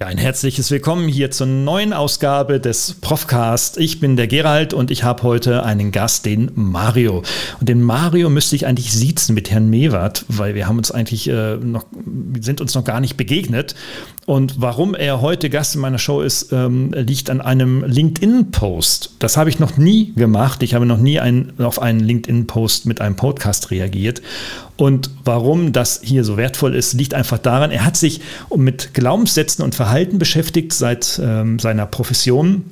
Ja, 0.00 0.08
ein 0.08 0.18
herzliches 0.18 0.72
Willkommen 0.72 1.06
hier 1.06 1.30
zur 1.30 1.46
neuen 1.46 1.92
Ausgabe 1.92 2.58
des 2.58 2.94
Profcast. 2.94 3.78
Ich 3.78 4.00
bin 4.00 4.16
der 4.16 4.26
Gerald 4.26 4.74
und 4.74 4.90
ich 4.90 5.04
habe 5.04 5.22
heute 5.22 5.62
einen 5.62 5.92
Gast, 5.92 6.26
den 6.26 6.50
Mario. 6.56 7.22
Und 7.60 7.68
den 7.68 7.80
Mario 7.80 8.28
müsste 8.28 8.56
ich 8.56 8.66
eigentlich 8.66 8.92
siezen 8.92 9.36
mit 9.36 9.52
Herrn 9.52 9.70
Mewert, 9.70 10.24
weil 10.26 10.56
wir 10.56 10.66
haben 10.66 10.78
uns 10.78 10.90
eigentlich 10.90 11.28
äh, 11.28 11.58
noch, 11.58 11.86
sind 12.40 12.60
uns 12.60 12.74
noch 12.74 12.82
gar 12.82 12.98
nicht 12.98 13.16
begegnet. 13.16 13.76
Und 14.26 14.60
warum 14.60 14.96
er 14.96 15.20
heute 15.20 15.48
Gast 15.48 15.76
in 15.76 15.80
meiner 15.80 15.98
Show 15.98 16.22
ist, 16.22 16.52
ähm, 16.52 16.92
liegt 16.92 17.30
an 17.30 17.40
einem 17.40 17.84
LinkedIn-Post. 17.84 19.12
Das 19.20 19.36
habe 19.36 19.48
ich 19.48 19.60
noch 19.60 19.76
nie 19.76 20.12
gemacht. 20.14 20.64
Ich 20.64 20.74
habe 20.74 20.86
noch 20.86 20.98
nie 20.98 21.20
ein, 21.20 21.52
auf 21.58 21.80
einen 21.80 22.00
LinkedIn-Post 22.00 22.86
mit 22.86 23.00
einem 23.00 23.14
Podcast 23.14 23.70
reagiert. 23.70 24.22
Und 24.76 25.10
warum 25.24 25.72
das 25.72 26.00
hier 26.02 26.24
so 26.24 26.36
wertvoll 26.36 26.74
ist, 26.74 26.94
liegt 26.94 27.14
einfach 27.14 27.38
daran, 27.38 27.70
er 27.70 27.84
hat 27.84 27.96
sich 27.96 28.20
mit 28.56 28.92
Glaubenssätzen 28.92 29.64
und 29.64 29.74
Verhalten 29.74 30.18
beschäftigt 30.18 30.72
seit 30.72 31.20
ähm, 31.22 31.58
seiner 31.58 31.86
Profession 31.86 32.64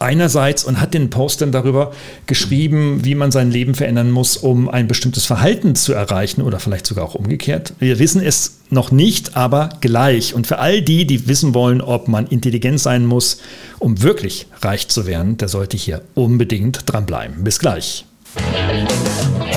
einerseits 0.00 0.64
und 0.64 0.80
hat 0.80 0.94
den 0.94 1.10
Post 1.10 1.40
dann 1.40 1.52
darüber 1.52 1.92
geschrieben, 2.26 3.04
wie 3.04 3.14
man 3.14 3.30
sein 3.30 3.50
Leben 3.50 3.74
verändern 3.74 4.10
muss, 4.10 4.36
um 4.36 4.68
ein 4.68 4.86
bestimmtes 4.86 5.26
Verhalten 5.26 5.74
zu 5.74 5.92
erreichen 5.92 6.42
oder 6.42 6.60
vielleicht 6.60 6.86
sogar 6.86 7.04
auch 7.04 7.14
umgekehrt. 7.14 7.74
Wir 7.78 7.98
wissen 7.98 8.22
es 8.22 8.58
noch 8.70 8.90
nicht, 8.90 9.36
aber 9.36 9.70
gleich. 9.80 10.34
Und 10.34 10.46
für 10.46 10.58
all 10.58 10.82
die, 10.82 11.06
die 11.06 11.26
wissen 11.26 11.54
wollen, 11.54 11.80
ob 11.80 12.08
man 12.08 12.26
intelligent 12.26 12.80
sein 12.80 13.06
muss, 13.06 13.40
um 13.78 14.02
wirklich 14.02 14.46
reich 14.62 14.88
zu 14.88 15.06
werden, 15.06 15.36
der 15.36 15.48
sollte 15.48 15.76
hier 15.76 16.02
unbedingt 16.14 16.82
dranbleiben. 16.86 17.44
Bis 17.44 17.58
gleich. 17.58 18.04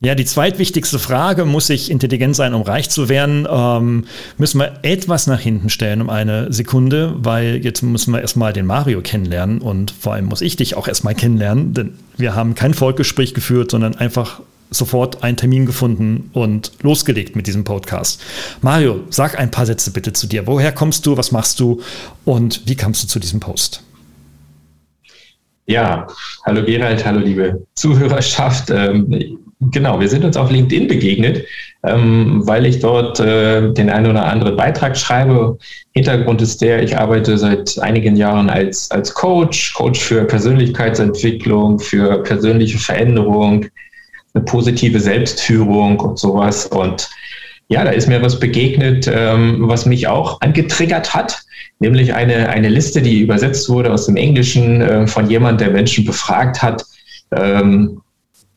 Ja, 0.00 0.14
die 0.14 0.24
zweitwichtigste 0.24 1.00
Frage, 1.00 1.44
muss 1.44 1.68
ich 1.70 1.90
intelligent 1.90 2.36
sein, 2.36 2.54
um 2.54 2.62
reich 2.62 2.88
zu 2.88 3.08
werden, 3.08 3.48
ähm, 3.50 4.04
müssen 4.36 4.60
wir 4.60 4.78
etwas 4.82 5.26
nach 5.26 5.40
hinten 5.40 5.70
stellen 5.70 6.00
um 6.00 6.08
eine 6.08 6.52
Sekunde, 6.52 7.16
weil 7.18 7.56
jetzt 7.64 7.82
müssen 7.82 8.12
wir 8.12 8.20
erstmal 8.20 8.52
den 8.52 8.64
Mario 8.64 9.00
kennenlernen 9.02 9.60
und 9.60 9.90
vor 9.90 10.12
allem 10.12 10.26
muss 10.26 10.40
ich 10.40 10.54
dich 10.54 10.76
auch 10.76 10.86
erstmal 10.86 11.16
kennenlernen, 11.16 11.74
denn 11.74 11.94
wir 12.16 12.36
haben 12.36 12.54
kein 12.54 12.74
Volkgespräch 12.74 13.34
geführt, 13.34 13.72
sondern 13.72 13.96
einfach 13.96 14.40
sofort 14.70 15.24
einen 15.24 15.36
Termin 15.36 15.66
gefunden 15.66 16.30
und 16.32 16.70
losgelegt 16.82 17.34
mit 17.34 17.48
diesem 17.48 17.64
Podcast. 17.64 18.22
Mario, 18.62 19.00
sag 19.10 19.36
ein 19.36 19.50
paar 19.50 19.66
Sätze 19.66 19.90
bitte 19.90 20.12
zu 20.12 20.28
dir. 20.28 20.46
Woher 20.46 20.70
kommst 20.70 21.06
du, 21.06 21.16
was 21.16 21.32
machst 21.32 21.58
du 21.58 21.80
und 22.24 22.62
wie 22.66 22.76
kamst 22.76 23.02
du 23.02 23.08
zu 23.08 23.18
diesem 23.18 23.40
Post? 23.40 23.82
Ja, 25.66 26.06
hallo 26.46 26.64
Gerald, 26.64 27.04
hallo 27.04 27.18
liebe 27.18 27.66
Zuhörerschaft. 27.74 28.70
Ähm, 28.70 29.38
Genau, 29.60 29.98
wir 29.98 30.08
sind 30.08 30.24
uns 30.24 30.36
auf 30.36 30.52
LinkedIn 30.52 30.86
begegnet, 30.86 31.44
ähm, 31.84 32.42
weil 32.46 32.64
ich 32.64 32.78
dort 32.78 33.18
äh, 33.18 33.72
den 33.72 33.90
einen 33.90 34.06
oder 34.06 34.24
anderen 34.24 34.56
Beitrag 34.56 34.96
schreibe. 34.96 35.58
Hintergrund 35.94 36.40
ist 36.40 36.60
der, 36.60 36.80
ich 36.80 36.96
arbeite 36.96 37.36
seit 37.38 37.76
einigen 37.80 38.14
Jahren 38.14 38.50
als, 38.50 38.88
als 38.92 39.12
Coach, 39.12 39.74
Coach 39.74 39.98
für 39.98 40.24
Persönlichkeitsentwicklung, 40.24 41.80
für 41.80 42.22
persönliche 42.22 42.78
Veränderung, 42.78 43.66
eine 44.32 44.44
positive 44.44 45.00
Selbstführung 45.00 45.98
und 45.98 46.20
sowas. 46.20 46.66
Und 46.66 47.10
ja, 47.66 47.82
da 47.82 47.90
ist 47.90 48.06
mir 48.06 48.22
was 48.22 48.38
begegnet, 48.38 49.10
ähm, 49.12 49.68
was 49.68 49.86
mich 49.86 50.06
auch 50.06 50.40
angetriggert 50.40 51.14
hat, 51.14 51.42
nämlich 51.80 52.14
eine, 52.14 52.48
eine 52.48 52.68
Liste, 52.68 53.02
die 53.02 53.22
übersetzt 53.22 53.68
wurde 53.68 53.92
aus 53.92 54.06
dem 54.06 54.14
Englischen 54.14 54.82
äh, 54.82 55.06
von 55.08 55.28
jemand, 55.28 55.60
der 55.60 55.70
Menschen 55.70 56.04
befragt 56.04 56.62
hat. 56.62 56.84
Ähm, 57.32 58.00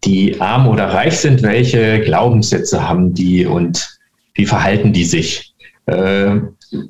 die 0.04 0.40
arm 0.42 0.68
oder 0.68 0.86
reich 0.86 1.18
sind, 1.18 1.44
welche 1.44 2.02
Glaubenssätze 2.02 2.88
haben 2.88 3.14
die 3.14 3.46
und 3.46 4.00
wie 4.34 4.46
verhalten 4.46 4.94
die 4.94 5.06
sich? 5.06 5.54
Äh, 5.86 6.38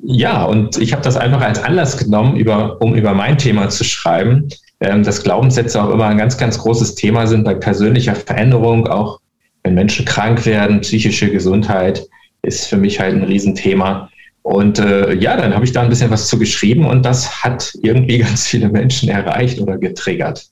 ja, 0.02 0.44
und 0.44 0.78
ich 0.78 0.92
habe 0.92 1.02
das 1.02 1.16
einfach 1.16 1.40
als 1.40 1.62
Anlass 1.62 1.96
genommen, 1.96 2.36
über, 2.36 2.80
um 2.80 2.94
über 2.94 3.14
mein 3.14 3.36
Thema 3.36 3.68
zu 3.68 3.84
schreiben, 3.84 4.48
ähm, 4.80 5.02
dass 5.02 5.22
Glaubenssätze 5.22 5.82
auch 5.82 5.90
immer 5.90 6.06
ein 6.06 6.18
ganz, 6.18 6.38
ganz 6.38 6.58
großes 6.58 6.94
Thema 6.94 7.26
sind 7.26 7.44
bei 7.44 7.54
persönlicher 7.54 8.14
Veränderung, 8.14 8.86
auch 8.86 9.20
wenn 9.62 9.74
Menschen 9.74 10.04
krank 10.04 10.44
werden, 10.46 10.80
psychische 10.80 11.30
Gesundheit 11.30 12.06
ist 12.42 12.66
für 12.66 12.76
mich 12.76 12.98
halt 12.98 13.14
ein 13.14 13.24
Riesenthema. 13.24 14.10
Und 14.42 14.78
äh, 14.80 15.14
ja, 15.14 15.36
dann 15.36 15.54
habe 15.54 15.64
ich 15.64 15.72
da 15.72 15.82
ein 15.82 15.88
bisschen 15.88 16.10
was 16.10 16.26
zu 16.26 16.38
geschrieben 16.38 16.84
und 16.84 17.04
das 17.04 17.44
hat 17.44 17.72
irgendwie 17.82 18.18
ganz 18.26 18.46
viele 18.46 18.68
Menschen 18.68 19.08
erreicht 19.08 19.60
oder 19.60 19.78
getriggert. 19.78 20.51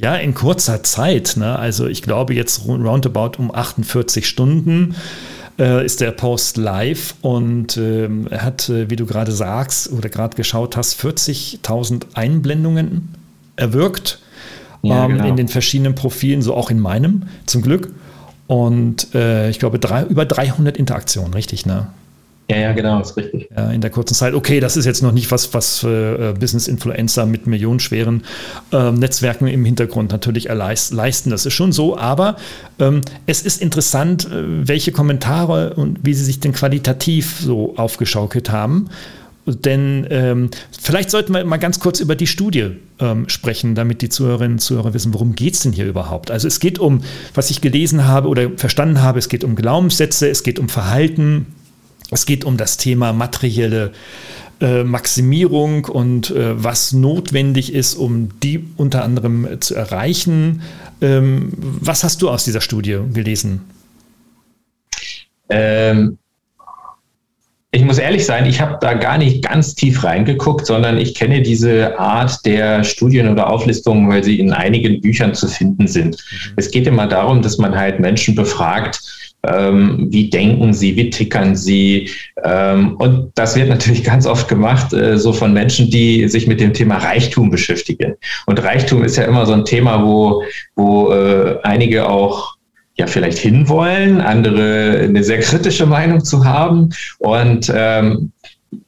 Ja, 0.00 0.14
in 0.14 0.32
kurzer 0.32 0.84
Zeit. 0.84 1.34
Ne? 1.36 1.58
Also 1.58 1.88
ich 1.88 2.02
glaube 2.02 2.32
jetzt 2.32 2.68
roundabout 2.68 3.32
um 3.38 3.52
48 3.52 4.28
Stunden 4.28 4.94
äh, 5.58 5.84
ist 5.84 6.00
der 6.00 6.12
Post 6.12 6.56
live 6.56 7.16
und 7.20 7.76
äh, 7.76 8.08
er 8.30 8.42
hat, 8.42 8.68
äh, 8.68 8.90
wie 8.90 8.94
du 8.94 9.06
gerade 9.06 9.32
sagst 9.32 9.90
oder 9.90 10.08
gerade 10.08 10.36
geschaut 10.36 10.76
hast, 10.76 11.02
40.000 11.02 12.14
Einblendungen 12.14 13.12
erwirkt 13.56 14.20
ja, 14.82 15.04
ähm, 15.04 15.14
genau. 15.14 15.26
in 15.26 15.34
den 15.34 15.48
verschiedenen 15.48 15.96
Profilen, 15.96 16.42
so 16.42 16.54
auch 16.54 16.70
in 16.70 16.78
meinem 16.78 17.24
zum 17.46 17.62
Glück. 17.62 17.92
Und 18.46 19.12
äh, 19.16 19.50
ich 19.50 19.58
glaube 19.58 19.80
drei, 19.80 20.04
über 20.04 20.24
300 20.24 20.76
Interaktionen, 20.76 21.34
richtig, 21.34 21.66
ne? 21.66 21.88
Ja, 22.50 22.56
ja, 22.56 22.72
genau, 22.72 23.00
ist 23.00 23.14
richtig. 23.16 23.50
Ja, 23.54 23.70
in 23.70 23.82
der 23.82 23.90
kurzen 23.90 24.14
Zeit. 24.14 24.32
Okay, 24.32 24.58
das 24.58 24.78
ist 24.78 24.86
jetzt 24.86 25.02
noch 25.02 25.12
nicht 25.12 25.30
was, 25.30 25.52
was 25.52 25.84
äh, 25.84 26.32
Business-Influencer 26.32 27.26
mit 27.26 27.46
millionenschweren 27.46 28.24
äh, 28.72 28.90
Netzwerken 28.90 29.48
im 29.48 29.66
Hintergrund 29.66 30.12
natürlich 30.12 30.44
leisten. 30.48 31.30
Das 31.30 31.44
ist 31.44 31.52
schon 31.52 31.72
so, 31.72 31.98
aber 31.98 32.36
ähm, 32.78 33.02
es 33.26 33.42
ist 33.42 33.60
interessant, 33.60 34.26
äh, 34.32 34.66
welche 34.66 34.92
Kommentare 34.92 35.74
und 35.74 35.98
wie 36.04 36.14
sie 36.14 36.24
sich 36.24 36.40
denn 36.40 36.52
qualitativ 36.52 37.38
so 37.38 37.76
aufgeschaukelt 37.76 38.48
haben. 38.48 38.88
Denn 39.44 40.06
ähm, 40.10 40.50
vielleicht 40.78 41.10
sollten 41.10 41.34
wir 41.34 41.44
mal 41.44 41.56
ganz 41.58 41.80
kurz 41.80 42.00
über 42.00 42.16
die 42.16 42.26
Studie 42.26 42.76
ähm, 42.98 43.28
sprechen, 43.28 43.74
damit 43.74 44.02
die 44.02 44.08
Zuhörerinnen 44.08 44.54
und 44.54 44.60
Zuhörer 44.60 44.94
wissen, 44.94 45.12
worum 45.12 45.34
geht 45.34 45.54
es 45.54 45.60
denn 45.60 45.72
hier 45.72 45.86
überhaupt. 45.86 46.30
Also 46.30 46.48
es 46.48 46.60
geht 46.60 46.78
um, 46.78 47.02
was 47.34 47.50
ich 47.50 47.60
gelesen 47.60 48.06
habe 48.06 48.28
oder 48.28 48.50
verstanden 48.56 49.02
habe, 49.02 49.18
es 49.18 49.28
geht 49.28 49.44
um 49.44 49.54
Glaubenssätze, 49.54 50.28
es 50.28 50.42
geht 50.42 50.58
um 50.58 50.68
Verhalten, 50.68 51.46
es 52.10 52.26
geht 52.26 52.44
um 52.44 52.56
das 52.56 52.76
Thema 52.76 53.12
materielle 53.12 53.92
äh, 54.60 54.82
Maximierung 54.82 55.84
und 55.84 56.30
äh, 56.30 56.62
was 56.62 56.92
notwendig 56.92 57.72
ist, 57.72 57.94
um 57.94 58.40
die 58.40 58.64
unter 58.76 59.04
anderem 59.04 59.46
äh, 59.46 59.60
zu 59.60 59.74
erreichen. 59.74 60.62
Ähm, 61.00 61.52
was 61.56 62.02
hast 62.02 62.22
du 62.22 62.30
aus 62.30 62.44
dieser 62.44 62.60
Studie 62.60 62.98
gelesen? 63.12 63.60
Ähm, 65.48 66.18
ich 67.70 67.84
muss 67.84 67.98
ehrlich 67.98 68.24
sein, 68.24 68.46
ich 68.46 68.60
habe 68.60 68.78
da 68.80 68.94
gar 68.94 69.18
nicht 69.18 69.44
ganz 69.44 69.74
tief 69.74 70.02
reingeguckt, 70.02 70.66
sondern 70.66 70.96
ich 70.96 71.14
kenne 71.14 71.42
diese 71.42 71.98
Art 71.98 72.44
der 72.46 72.82
Studien 72.82 73.28
oder 73.28 73.50
Auflistungen, 73.50 74.08
weil 74.08 74.24
sie 74.24 74.40
in 74.40 74.52
einigen 74.52 75.00
Büchern 75.02 75.34
zu 75.34 75.46
finden 75.46 75.86
sind. 75.86 76.16
Mhm. 76.16 76.52
Es 76.56 76.70
geht 76.70 76.86
immer 76.86 77.06
darum, 77.06 77.42
dass 77.42 77.58
man 77.58 77.76
halt 77.76 78.00
Menschen 78.00 78.34
befragt, 78.34 79.17
ähm, 79.44 80.08
wie 80.10 80.30
denken 80.30 80.72
sie, 80.72 80.96
wie 80.96 81.10
tickern 81.10 81.54
sie. 81.54 82.10
Ähm, 82.42 82.96
und 82.96 83.32
das 83.34 83.56
wird 83.56 83.68
natürlich 83.68 84.04
ganz 84.12 84.26
oft 84.26 84.48
gemacht, 84.48 84.92
äh, 84.92 85.18
so 85.18 85.32
von 85.32 85.52
Menschen, 85.52 85.90
die 85.90 86.28
sich 86.28 86.46
mit 86.46 86.60
dem 86.60 86.72
Thema 86.72 86.98
Reichtum 86.98 87.50
beschäftigen. 87.50 88.14
Und 88.46 88.62
Reichtum 88.62 89.04
ist 89.04 89.16
ja 89.16 89.24
immer 89.24 89.46
so 89.46 89.52
ein 89.52 89.64
Thema, 89.64 90.04
wo, 90.04 90.42
wo 90.74 91.12
äh, 91.12 91.58
einige 91.62 92.08
auch 92.08 92.56
ja 92.96 93.06
vielleicht 93.06 93.38
hinwollen, 93.38 94.20
andere 94.20 95.00
eine 95.04 95.22
sehr 95.22 95.38
kritische 95.38 95.86
Meinung 95.86 96.24
zu 96.24 96.44
haben. 96.44 96.90
Und 97.18 97.72
ähm, 97.74 98.32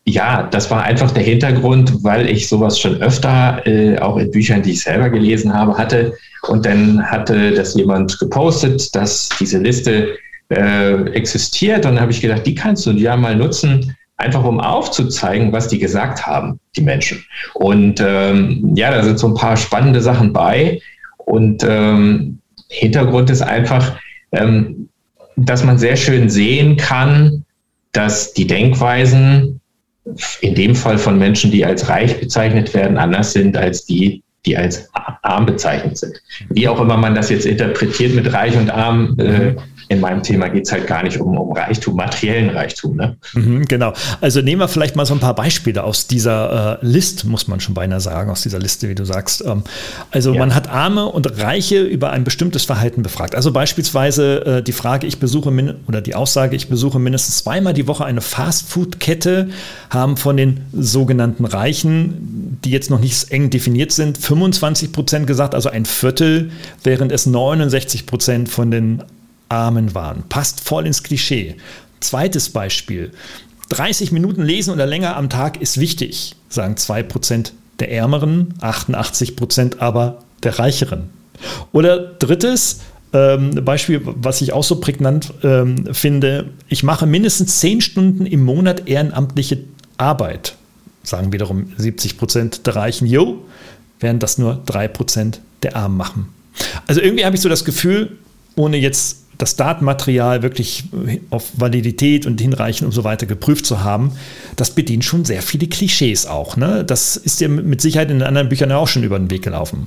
ja, 0.04 0.48
das 0.50 0.70
war 0.70 0.82
einfach 0.82 1.12
der 1.12 1.22
Hintergrund, 1.22 2.02
weil 2.02 2.28
ich 2.28 2.48
sowas 2.48 2.78
schon 2.78 3.00
öfter, 3.00 3.64
äh, 3.66 3.98
auch 3.98 4.16
in 4.16 4.30
Büchern, 4.30 4.62
die 4.62 4.72
ich 4.72 4.82
selber 4.82 5.08
gelesen 5.08 5.54
habe, 5.54 5.78
hatte. 5.78 6.12
Und 6.48 6.66
dann 6.66 7.02
hatte 7.02 7.52
das 7.52 7.74
jemand 7.74 8.18
gepostet, 8.18 8.94
dass 8.94 9.28
diese 9.38 9.58
Liste 9.58 10.16
äh, 10.50 11.04
existiert. 11.12 11.86
Und 11.86 11.94
dann 11.94 12.00
habe 12.00 12.12
ich 12.12 12.20
gedacht, 12.20 12.46
die 12.46 12.54
kannst 12.54 12.86
du 12.86 12.90
ja 12.92 13.16
mal 13.16 13.36
nutzen, 13.36 13.96
einfach 14.16 14.44
um 14.44 14.60
aufzuzeigen, 14.60 15.52
was 15.52 15.68
die 15.68 15.78
gesagt 15.78 16.26
haben, 16.26 16.60
die 16.76 16.82
Menschen. 16.82 17.24
Und 17.54 18.02
ähm, 18.04 18.72
ja, 18.76 18.90
da 18.90 19.02
sind 19.02 19.18
so 19.18 19.28
ein 19.28 19.34
paar 19.34 19.56
spannende 19.56 20.00
Sachen 20.00 20.32
bei. 20.32 20.80
Und 21.18 21.64
ähm, 21.66 22.38
Hintergrund 22.68 23.30
ist 23.30 23.42
einfach, 23.42 23.98
ähm, 24.32 24.88
dass 25.36 25.64
man 25.64 25.78
sehr 25.78 25.96
schön 25.96 26.28
sehen 26.28 26.76
kann, 26.76 27.44
dass 27.92 28.32
die 28.34 28.46
Denkweisen 28.46 29.60
in 30.40 30.54
dem 30.54 30.74
Fall 30.74 30.98
von 30.98 31.18
Menschen, 31.18 31.50
die 31.50 31.64
als 31.64 31.88
reich 31.88 32.18
bezeichnet 32.20 32.74
werden, 32.74 32.96
anders 32.96 33.32
sind 33.32 33.56
als 33.56 33.86
die, 33.86 34.22
die 34.46 34.56
als 34.56 34.88
arm 35.22 35.46
bezeichnet 35.46 35.98
sind. 35.98 36.20
Wie 36.48 36.66
auch 36.66 36.80
immer 36.80 36.96
man 36.96 37.14
das 37.14 37.30
jetzt 37.30 37.46
interpretiert 37.46 38.14
mit 38.14 38.32
reich 38.32 38.56
und 38.56 38.70
arm, 38.70 39.18
äh, 39.18 39.54
in 39.90 39.98
meinem 39.98 40.22
Thema 40.22 40.48
geht 40.48 40.66
es 40.66 40.72
halt 40.72 40.86
gar 40.86 41.02
nicht 41.02 41.18
um, 41.18 41.36
um 41.36 41.52
Reichtum, 41.52 41.96
materiellen 41.96 42.50
Reichtum. 42.50 42.96
Ne? 42.96 43.16
Mhm, 43.34 43.64
genau. 43.64 43.92
Also 44.20 44.40
nehmen 44.40 44.60
wir 44.60 44.68
vielleicht 44.68 44.94
mal 44.94 45.04
so 45.04 45.14
ein 45.14 45.20
paar 45.20 45.34
Beispiele 45.34 45.82
aus 45.82 46.06
dieser 46.06 46.78
äh, 46.80 46.86
List, 46.86 47.24
muss 47.24 47.48
man 47.48 47.58
schon 47.58 47.74
beinahe 47.74 48.00
sagen, 48.00 48.30
aus 48.30 48.42
dieser 48.42 48.60
Liste, 48.60 48.88
wie 48.88 48.94
du 48.94 49.04
sagst. 49.04 49.44
Ähm, 49.44 49.64
also 50.12 50.32
ja. 50.32 50.38
man 50.38 50.54
hat 50.54 50.70
Arme 50.70 51.06
und 51.06 51.40
Reiche 51.40 51.82
über 51.82 52.10
ein 52.10 52.22
bestimmtes 52.22 52.64
Verhalten 52.64 53.02
befragt. 53.02 53.34
Also 53.34 53.52
beispielsweise 53.52 54.46
äh, 54.46 54.62
die 54.62 54.72
Frage, 54.72 55.08
ich 55.08 55.18
besuche 55.18 55.50
oder 55.88 56.00
die 56.00 56.14
Aussage, 56.14 56.54
ich 56.54 56.68
besuche 56.68 57.00
mindestens 57.00 57.38
zweimal 57.38 57.74
die 57.74 57.88
Woche 57.88 58.04
eine 58.04 58.20
Fastfood-Kette, 58.20 59.48
haben 59.90 60.16
von 60.16 60.36
den 60.36 60.60
sogenannten 60.72 61.44
Reichen, 61.44 62.58
die 62.64 62.70
jetzt 62.70 62.90
noch 62.90 63.00
nicht 63.00 63.32
eng 63.32 63.50
definiert 63.50 63.90
sind, 63.90 64.18
25 64.30 64.92
Prozent 64.92 65.26
gesagt, 65.26 65.56
also 65.56 65.70
ein 65.70 65.84
Viertel, 65.84 66.52
während 66.84 67.10
es 67.10 67.26
69 67.26 68.06
Prozent 68.06 68.48
von 68.48 68.70
den 68.70 69.02
Armen 69.48 69.92
waren. 69.96 70.22
Passt 70.28 70.60
voll 70.60 70.86
ins 70.86 71.02
Klischee. 71.02 71.56
Zweites 71.98 72.50
Beispiel. 72.50 73.10
30 73.70 74.12
Minuten 74.12 74.42
lesen 74.42 74.72
oder 74.72 74.86
länger 74.86 75.16
am 75.16 75.30
Tag 75.30 75.60
ist 75.60 75.80
wichtig, 75.80 76.36
sagen 76.48 76.76
2 76.76 77.02
Prozent 77.02 77.52
der 77.80 77.90
Ärmeren, 77.90 78.54
88 78.60 79.34
Prozent 79.34 79.82
aber 79.82 80.22
der 80.44 80.60
Reicheren. 80.60 81.10
Oder 81.72 81.98
drittes, 81.98 82.82
ähm, 83.12 83.64
Beispiel, 83.64 84.00
was 84.04 84.42
ich 84.42 84.52
auch 84.52 84.62
so 84.62 84.76
prägnant 84.78 85.34
ähm, 85.42 85.92
finde, 85.92 86.50
ich 86.68 86.84
mache 86.84 87.06
mindestens 87.06 87.58
10 87.58 87.80
Stunden 87.80 88.26
im 88.26 88.44
Monat 88.44 88.88
ehrenamtliche 88.88 89.58
Arbeit. 89.96 90.54
Sagen 91.02 91.32
wiederum 91.32 91.72
70 91.76 92.16
Prozent 92.16 92.66
der 92.68 92.76
Reichen, 92.76 93.08
jo, 93.08 93.44
während 94.00 94.22
das 94.22 94.38
nur 94.38 94.60
3 94.66 94.88
Prozent 94.88 95.40
der 95.62 95.76
Armen 95.76 95.96
machen. 95.96 96.28
Also 96.86 97.00
irgendwie 97.00 97.24
habe 97.24 97.36
ich 97.36 97.42
so 97.42 97.48
das 97.48 97.64
Gefühl, 97.64 98.16
ohne 98.56 98.76
jetzt 98.76 99.18
das 99.38 99.56
Datenmaterial 99.56 100.42
wirklich 100.42 100.84
auf 101.30 101.50
Validität 101.56 102.26
und 102.26 102.40
Hinreichen 102.40 102.86
und 102.86 102.92
so 102.92 103.04
weiter 103.04 103.26
geprüft 103.26 103.64
zu 103.64 103.82
haben, 103.82 104.12
das 104.56 104.74
bedient 104.74 105.04
schon 105.04 105.24
sehr 105.24 105.40
viele 105.40 105.66
Klischees 105.66 106.26
auch. 106.26 106.56
Ne? 106.56 106.84
Das 106.84 107.16
ist 107.16 107.40
dir 107.40 107.48
mit 107.48 107.80
Sicherheit 107.80 108.10
in 108.10 108.18
den 108.18 108.28
anderen 108.28 108.50
Büchern 108.50 108.70
auch 108.72 108.88
schon 108.88 109.02
über 109.02 109.18
den 109.18 109.30
Weg 109.30 109.42
gelaufen. 109.42 109.86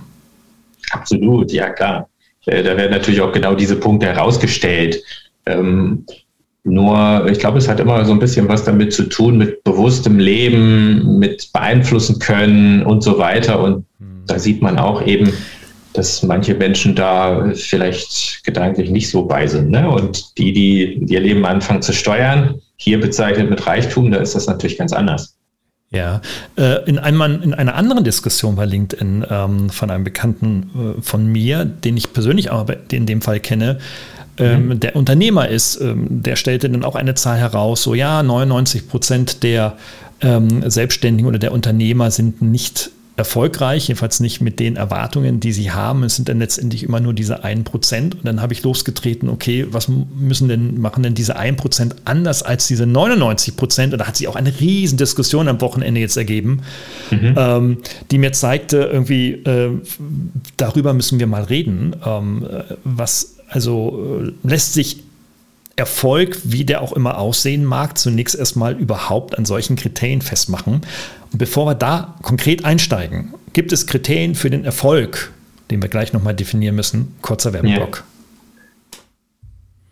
Absolut, 0.92 1.52
ja 1.52 1.70
klar. 1.70 2.10
Äh, 2.46 2.64
da 2.64 2.76
werden 2.76 2.92
natürlich 2.92 3.22
auch 3.22 3.32
genau 3.32 3.54
diese 3.54 3.76
Punkte 3.76 4.08
herausgestellt. 4.08 5.02
Ähm, 5.46 6.06
nur, 6.66 7.28
ich 7.30 7.40
glaube, 7.40 7.58
es 7.58 7.68
hat 7.68 7.80
immer 7.80 8.06
so 8.06 8.14
ein 8.14 8.20
bisschen 8.20 8.48
was 8.48 8.64
damit 8.64 8.94
zu 8.94 9.04
tun, 9.10 9.38
mit 9.38 9.64
bewusstem 9.64 10.18
Leben, 10.18 11.20
mit 11.20 11.52
beeinflussen 11.52 12.20
können 12.20 12.84
und 12.84 13.04
so 13.04 13.18
weiter. 13.18 13.62
Und. 13.62 13.86
Da 14.28 14.40
sieht 14.40 14.62
man 14.62 14.78
auch 14.78 15.06
eben, 15.06 15.32
dass 15.94 16.24
manche 16.24 16.56
Menschen 16.56 16.96
da 16.96 17.52
vielleicht 17.54 18.44
gedanklich 18.44 18.90
nicht 18.90 19.10
so 19.10 19.26
bei 19.26 19.48
sind. 19.48 19.70
Ne? 19.70 19.90
Und 19.90 20.38
die, 20.38 20.52
die 20.52 21.06
ihr 21.08 21.20
Leben 21.20 21.46
anfangen 21.46 21.82
zu 21.82 21.94
steuern, 21.94 22.60
hier 22.78 23.00
bezeichnet 23.00 23.50
mit 23.50 23.66
Reichtum, 23.66 24.12
da 24.12 24.18
ist 24.18 24.36
das 24.36 24.48
natürlich 24.48 24.78
ganz 24.78 24.92
anders. 24.92 25.36
Ja, 25.92 26.22
äh, 26.58 26.84
in, 26.90 26.98
einem, 26.98 27.44
in 27.44 27.54
einer 27.54 27.76
anderen 27.76 28.04
Diskussion 28.04 28.56
bei 28.56 28.66
LinkedIn 28.66 29.28
ähm, 29.30 29.70
von 29.70 29.92
einem 29.92 30.04
Bekannten 30.04 30.96
äh, 30.98 31.02
von 31.02 31.28
mir, 31.28 31.66
den 31.66 31.96
ich 31.98 32.12
persönlich 32.14 32.52
aber 32.52 32.78
in 32.92 33.06
dem 33.06 33.22
Fall 33.22 33.40
kenne, 33.40 33.78
ähm, 34.40 34.70
mhm. 34.70 34.80
der 34.80 34.96
Unternehmer 34.96 35.48
ist, 35.50 35.80
ähm, 35.80 36.08
der 36.10 36.36
stellte 36.36 36.68
dann 36.68 36.84
auch 36.84 36.96
eine 36.96 37.14
Zahl 37.14 37.38
heraus, 37.38 37.84
so 37.84 37.94
ja, 37.94 38.24
99 38.24 38.90
Prozent 38.90 39.44
der 39.44 39.78
Selbstständigen 40.68 41.28
oder 41.28 41.38
der 41.38 41.52
Unternehmer 41.52 42.10
sind 42.10 42.42
nicht 42.42 42.92
erfolgreich, 43.16 43.90
jedenfalls 43.90 44.20
nicht 44.20 44.42
mit 44.42 44.60
den 44.60 44.76
Erwartungen, 44.76 45.40
die 45.40 45.52
sie 45.52 45.72
haben. 45.72 46.04
Es 46.04 46.16
sind 46.16 46.30
dann 46.30 46.40
letztendlich 46.40 46.84
immer 46.84 47.00
nur 47.00 47.14
diese 47.14 47.44
1%. 47.46 48.16
Und 48.16 48.26
dann 48.26 48.42
habe 48.42 48.54
ich 48.54 48.64
losgetreten, 48.64 49.30
okay, 49.30 49.68
was 49.70 49.88
müssen 49.88 50.48
denn, 50.48 50.82
machen 50.82 51.04
denn 51.04 51.14
diese 51.14 51.38
1% 51.38 51.92
anders 52.06 52.42
als 52.42 52.68
diese 52.68 52.86
99%? 52.86 53.92
Und 53.92 54.00
da 54.00 54.08
hat 54.08 54.18
sich 54.18 54.28
auch 54.28 54.36
eine 54.36 54.60
riesen 54.60 54.98
Diskussion 54.98 55.48
am 55.48 55.62
Wochenende 55.62 56.02
jetzt 56.02 56.18
ergeben, 56.18 56.62
mhm. 57.12 57.36
ähm, 57.38 57.78
die 58.10 58.18
mir 58.18 58.32
zeigte, 58.32 58.78
irgendwie, 58.78 59.34
äh, 59.34 59.70
darüber 60.58 60.94
müssen 60.94 61.20
wir 61.20 61.28
mal 61.28 61.44
reden. 61.44 61.96
Ähm, 62.04 62.48
was, 62.84 63.36
also 63.48 64.24
äh, 64.24 64.48
lässt 64.48 64.74
sich 64.74 65.04
Erfolg, 65.76 66.38
wie 66.44 66.66
der 66.66 66.82
auch 66.82 66.94
immer 66.94 67.18
aussehen 67.18 67.66
mag, 67.66 67.98
zunächst 67.98 68.36
erstmal 68.36 68.78
überhaupt 68.78 69.38
an 69.38 69.46
solchen 69.46 69.76
Kriterien 69.76 70.22
festmachen. 70.22 70.82
Und 71.32 71.38
bevor 71.38 71.66
wir 71.66 71.76
da 71.76 72.16
konkret 72.22 72.64
einsteigen, 72.64 73.34
gibt 73.54 73.72
es 73.72 73.88
Kriterien 73.88 74.36
für 74.36 74.52
den 74.52 74.66
Erfolg, 74.66 75.32
den 75.72 75.82
wir 75.82 75.90
gleich 75.90 76.14
nochmal 76.14 76.36
definieren 76.36 76.76
müssen. 76.76 77.16
Kurzer 77.22 77.54
Werbeblock. 77.54 78.04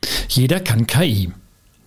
Ja. 0.04 0.10
Jeder 0.30 0.60
kann 0.60 0.86
KI. 0.86 1.31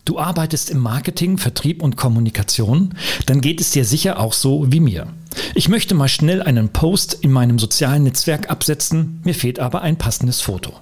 Du 0.04 0.18
arbeitest 0.18 0.70
im 0.70 0.78
Marketing, 0.78 1.38
Vertrieb 1.38 1.82
und 1.82 1.96
Kommunikation, 1.96 2.94
dann 3.26 3.40
geht 3.40 3.60
es 3.60 3.70
dir 3.70 3.86
sicher 3.86 4.18
auch 4.18 4.34
so 4.34 4.70
wie 4.70 4.80
mir. 4.80 5.06
Ich 5.54 5.68
möchte 5.68 5.94
mal 5.94 6.08
schnell 6.08 6.42
einen 6.42 6.70
Post 6.70 7.14
in 7.14 7.32
meinem 7.32 7.58
sozialen 7.58 8.04
Netzwerk 8.04 8.50
absetzen, 8.50 9.20
mir 9.24 9.34
fehlt 9.34 9.58
aber 9.58 9.82
ein 9.82 9.98
passendes 9.98 10.40
Foto. 10.40 10.72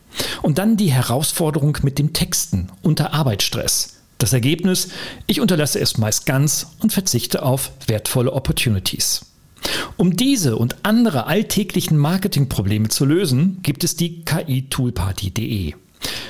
Und 0.43 0.59
dann 0.59 0.77
die 0.77 0.93
Herausforderung 0.93 1.79
mit 1.83 1.99
dem 1.99 2.13
Texten 2.13 2.69
unter 2.83 3.13
Arbeitsstress. 3.15 3.97
Das 4.19 4.33
Ergebnis, 4.33 4.89
ich 5.27 5.41
unterlasse 5.41 5.81
es 5.81 5.99
meist 5.99 6.27
ganz 6.27 6.69
und 6.81 6.93
verzichte 6.93 7.43
auf 7.43 7.73
wertvolle 7.87 8.33
Opportunities. 8.33 9.27
Um 9.97 10.17
diese 10.17 10.57
und 10.57 10.77
andere 10.85 11.27
alltäglichen 11.27 11.97
Marketingprobleme 11.97 12.89
zu 12.89 13.05
lösen, 13.05 13.59
gibt 13.63 13.85
es 13.85 13.97
die 13.97 14.25
ki-toolparty.de. 14.25 15.75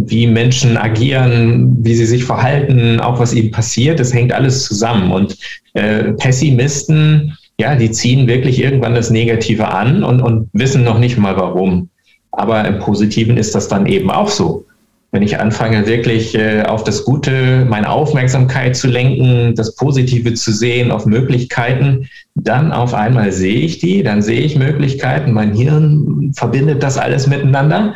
wie 0.07 0.27
Menschen 0.27 0.77
agieren, 0.77 1.77
wie 1.85 1.95
sie 1.95 2.07
sich 2.07 2.25
verhalten, 2.25 3.01
auch 3.01 3.19
was 3.19 3.35
ihnen 3.35 3.51
passiert, 3.51 4.01
das 4.01 4.15
hängt 4.15 4.33
alles 4.33 4.65
zusammen. 4.65 5.13
Und 5.13 5.37
äh, 5.75 6.13
Pessimisten, 6.13 7.37
ja, 7.59 7.77
die 7.77 7.91
ziehen 7.91 8.27
wirklich 8.27 8.63
irgendwann 8.63 8.95
das 8.95 9.11
Negative 9.11 9.69
an 9.69 10.03
und, 10.03 10.21
und 10.21 10.49
wissen 10.53 10.85
noch 10.85 10.99
nicht 10.99 11.19
mal 11.19 11.37
warum. 11.37 11.89
Aber 12.33 12.65
im 12.67 12.79
Positiven 12.79 13.37
ist 13.37 13.55
das 13.55 13.69
dann 13.69 13.87
eben 13.87 14.11
auch 14.11 14.29
so. 14.29 14.65
Wenn 15.13 15.23
ich 15.23 15.41
anfange, 15.41 15.87
wirklich 15.87 16.37
äh, 16.37 16.63
auf 16.63 16.85
das 16.85 17.05
Gute 17.05 17.67
meine 17.69 17.91
Aufmerksamkeit 17.91 18.77
zu 18.77 18.87
lenken, 18.87 19.57
das 19.57 19.75
Positive 19.75 20.35
zu 20.35 20.53
sehen, 20.53 20.93
auf 20.93 21.05
Möglichkeiten, 21.05 22.09
dann 22.37 22.71
auf 22.71 22.95
einmal 22.95 23.33
sehe 23.33 23.61
ich 23.61 23.81
die, 23.81 24.05
dann 24.05 24.23
sehe 24.23 24.41
ich 24.41 24.55
Möglichkeiten, 24.55 25.33
mein 25.33 25.53
Hirn 25.53 26.33
verbindet 26.37 26.85
das 26.85 26.97
alles 26.97 27.27
miteinander 27.27 27.95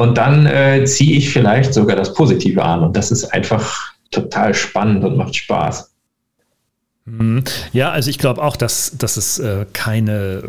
und 0.00 0.16
dann 0.16 0.46
äh, 0.46 0.82
ziehe 0.86 1.18
ich 1.18 1.30
vielleicht 1.30 1.74
sogar 1.74 1.94
das 1.94 2.14
Positive 2.14 2.64
an. 2.64 2.82
Und 2.82 2.96
das 2.96 3.10
ist 3.10 3.24
einfach 3.34 3.92
total 4.10 4.54
spannend 4.54 5.04
und 5.04 5.18
macht 5.18 5.36
Spaß. 5.36 5.90
Mhm. 7.04 7.44
Ja, 7.74 7.90
also 7.90 8.08
ich 8.08 8.16
glaube 8.16 8.42
auch, 8.42 8.56
dass, 8.56 8.92
dass 8.96 9.18
es 9.18 9.38
äh, 9.38 9.66
keine 9.74 10.42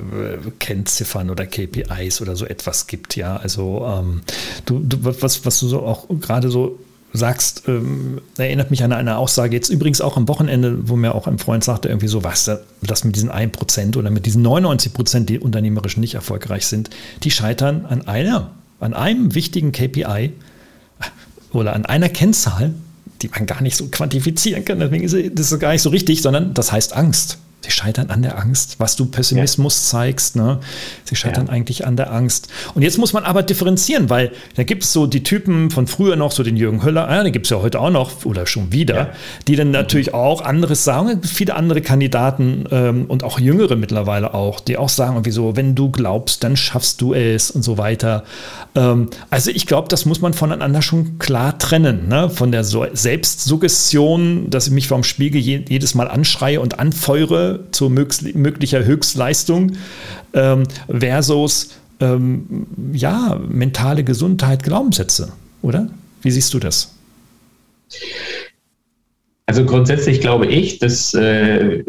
äh, 0.45 0.51
Kennziffern 0.59 1.29
oder 1.29 1.45
KPIs 1.45 2.21
oder 2.21 2.37
so 2.37 2.45
etwas 2.45 2.87
gibt. 2.87 3.17
Ja, 3.17 3.35
also 3.35 3.85
ähm, 3.85 4.21
du, 4.65 4.79
du, 4.79 4.99
was, 5.01 5.45
was 5.45 5.59
du 5.59 5.67
so 5.67 5.81
auch 5.81 6.07
gerade 6.21 6.49
so 6.49 6.79
sagst, 7.11 7.63
ähm, 7.67 8.21
erinnert 8.37 8.71
mich 8.71 8.85
an 8.85 8.93
eine 8.93 9.17
Aussage 9.17 9.53
jetzt 9.53 9.67
übrigens 9.67 9.99
auch 9.99 10.15
am 10.15 10.29
Wochenende, 10.29 10.87
wo 10.87 10.95
mir 10.95 11.13
auch 11.13 11.27
ein 11.27 11.39
Freund 11.39 11.65
sagte, 11.65 11.89
irgendwie 11.89 12.07
so, 12.07 12.23
was, 12.23 12.49
das 12.81 13.03
mit 13.03 13.17
diesen 13.17 13.29
1% 13.29 13.97
oder 13.97 14.11
mit 14.11 14.25
diesen 14.25 14.47
99%, 14.47 15.25
die 15.25 15.39
unternehmerisch 15.39 15.97
nicht 15.97 16.13
erfolgreich 16.13 16.67
sind, 16.67 16.89
die 17.23 17.31
scheitern 17.31 17.85
an 17.85 18.07
einer, 18.07 18.51
an 18.81 18.93
einem 18.93 19.35
wichtigen 19.35 19.71
KPI 19.71 20.33
oder 21.51 21.73
an 21.73 21.85
einer 21.85 22.09
Kennzahl, 22.09 22.73
die 23.21 23.29
man 23.29 23.45
gar 23.45 23.61
nicht 23.61 23.77
so 23.77 23.87
quantifizieren 23.87 24.65
kann. 24.65 24.79
Deswegen 24.79 25.03
ist 25.03 25.15
das 25.33 25.59
gar 25.59 25.71
nicht 25.71 25.81
so 25.81 25.89
richtig, 25.89 26.21
sondern 26.21 26.53
das 26.53 26.71
heißt 26.71 26.93
Angst. 26.93 27.37
Sie 27.63 27.69
scheitern 27.69 28.09
an 28.09 28.23
der 28.23 28.39
Angst, 28.39 28.79
was 28.79 28.95
du 28.95 29.05
Pessimismus 29.05 29.91
ja. 29.91 29.99
zeigst. 29.99 30.35
Ne? 30.35 30.59
Sie 31.03 31.15
scheitern 31.15 31.45
ja. 31.45 31.53
eigentlich 31.53 31.85
an 31.85 31.95
der 31.95 32.11
Angst. 32.11 32.49
Und 32.73 32.81
jetzt 32.81 32.97
muss 32.97 33.13
man 33.13 33.23
aber 33.23 33.43
differenzieren, 33.43 34.09
weil 34.09 34.31
da 34.55 34.63
gibt 34.63 34.83
es 34.83 34.91
so 34.91 35.05
die 35.05 35.21
Typen 35.21 35.69
von 35.69 35.85
früher 35.85 36.15
noch, 36.15 36.31
so 36.31 36.41
den 36.41 36.57
Jürgen 36.57 36.83
Höller, 36.83 37.07
ja, 37.11 37.23
den 37.23 37.31
gibt 37.31 37.45
es 37.45 37.51
ja 37.51 37.61
heute 37.61 37.79
auch 37.79 37.91
noch 37.91 38.25
oder 38.25 38.47
schon 38.47 38.71
wieder, 38.71 38.95
ja. 38.95 39.09
die 39.47 39.55
dann 39.55 39.69
natürlich 39.69 40.13
auch 40.15 40.41
anderes 40.41 40.83
sagen. 40.83 41.21
Viele 41.23 41.55
andere 41.55 41.81
Kandidaten 41.81 42.65
ähm, 42.71 43.05
und 43.07 43.23
auch 43.23 43.39
Jüngere 43.39 43.75
mittlerweile 43.75 44.33
auch, 44.33 44.59
die 44.59 44.77
auch 44.77 44.89
sagen, 44.89 45.13
irgendwie 45.13 45.31
so, 45.31 45.55
wenn 45.55 45.75
du 45.75 45.91
glaubst, 45.91 46.43
dann 46.43 46.57
schaffst 46.57 46.99
du 46.99 47.13
es 47.13 47.51
und 47.51 47.61
so 47.61 47.77
weiter. 47.77 48.23
Ähm, 48.73 49.09
also 49.29 49.51
ich 49.51 49.67
glaube, 49.67 49.87
das 49.87 50.05
muss 50.05 50.19
man 50.19 50.33
voneinander 50.33 50.81
schon 50.81 51.19
klar 51.19 51.59
trennen. 51.59 52.07
Ne? 52.07 52.31
Von 52.31 52.51
der 52.51 52.63
so 52.63 52.87
Selbstsuggestion, 52.91 54.49
dass 54.49 54.65
ich 54.65 54.73
mich 54.73 54.87
vorm 54.87 55.03
Spiegel 55.03 55.39
je 55.39 55.63
jedes 55.67 55.93
Mal 55.93 56.07
anschreie 56.07 56.59
und 56.59 56.79
anfeuere 56.79 57.50
zu 57.71 57.89
möglicher 57.89 58.83
Höchstleistung 58.85 59.73
ähm, 60.33 60.63
versus 60.89 61.69
ähm, 61.99 62.67
ja, 62.93 63.39
mentale 63.47 64.03
Gesundheit, 64.03 64.63
Glaubenssätze, 64.63 65.31
oder? 65.61 65.89
Wie 66.21 66.31
siehst 66.31 66.53
du 66.53 66.59
das? 66.59 66.95
Also 69.45 69.65
grundsätzlich 69.65 70.21
glaube 70.21 70.47
ich, 70.47 70.79
dass 70.79 71.13
äh, 71.13 71.83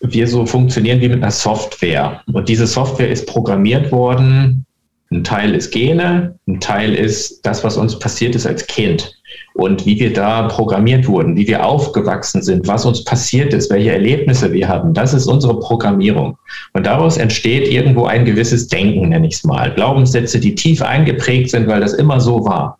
wir 0.00 0.28
so 0.28 0.46
funktionieren 0.46 1.00
wie 1.00 1.08
mit 1.08 1.22
einer 1.22 1.32
Software. 1.32 2.22
Und 2.32 2.48
diese 2.48 2.66
Software 2.66 3.10
ist 3.10 3.26
programmiert 3.26 3.90
worden. 3.92 4.64
Ein 5.10 5.24
Teil 5.24 5.54
ist 5.54 5.70
Gene, 5.70 6.38
ein 6.48 6.60
Teil 6.60 6.94
ist 6.94 7.40
das, 7.46 7.62
was 7.62 7.76
uns 7.76 7.98
passiert 7.98 8.34
ist 8.34 8.46
als 8.46 8.66
Kind 8.66 9.15
und 9.56 9.86
wie 9.86 9.98
wir 9.98 10.12
da 10.12 10.48
programmiert 10.48 11.08
wurden, 11.08 11.34
wie 11.34 11.46
wir 11.46 11.64
aufgewachsen 11.64 12.42
sind, 12.42 12.68
was 12.68 12.84
uns 12.84 13.04
passiert 13.04 13.54
ist, 13.54 13.70
welche 13.70 13.92
Erlebnisse 13.92 14.52
wir 14.52 14.68
hatten. 14.68 14.92
Das 14.92 15.14
ist 15.14 15.26
unsere 15.26 15.58
Programmierung. 15.58 16.36
Und 16.74 16.86
daraus 16.86 17.16
entsteht 17.16 17.66
irgendwo 17.68 18.04
ein 18.04 18.26
gewisses 18.26 18.68
Denken, 18.68 19.08
nenne 19.08 19.26
ich 19.26 19.36
es 19.36 19.44
mal. 19.44 19.72
Glaubenssätze, 19.72 20.40
die 20.40 20.54
tief 20.54 20.82
eingeprägt 20.82 21.50
sind, 21.50 21.68
weil 21.68 21.80
das 21.80 21.94
immer 21.94 22.20
so 22.20 22.44
war. 22.44 22.78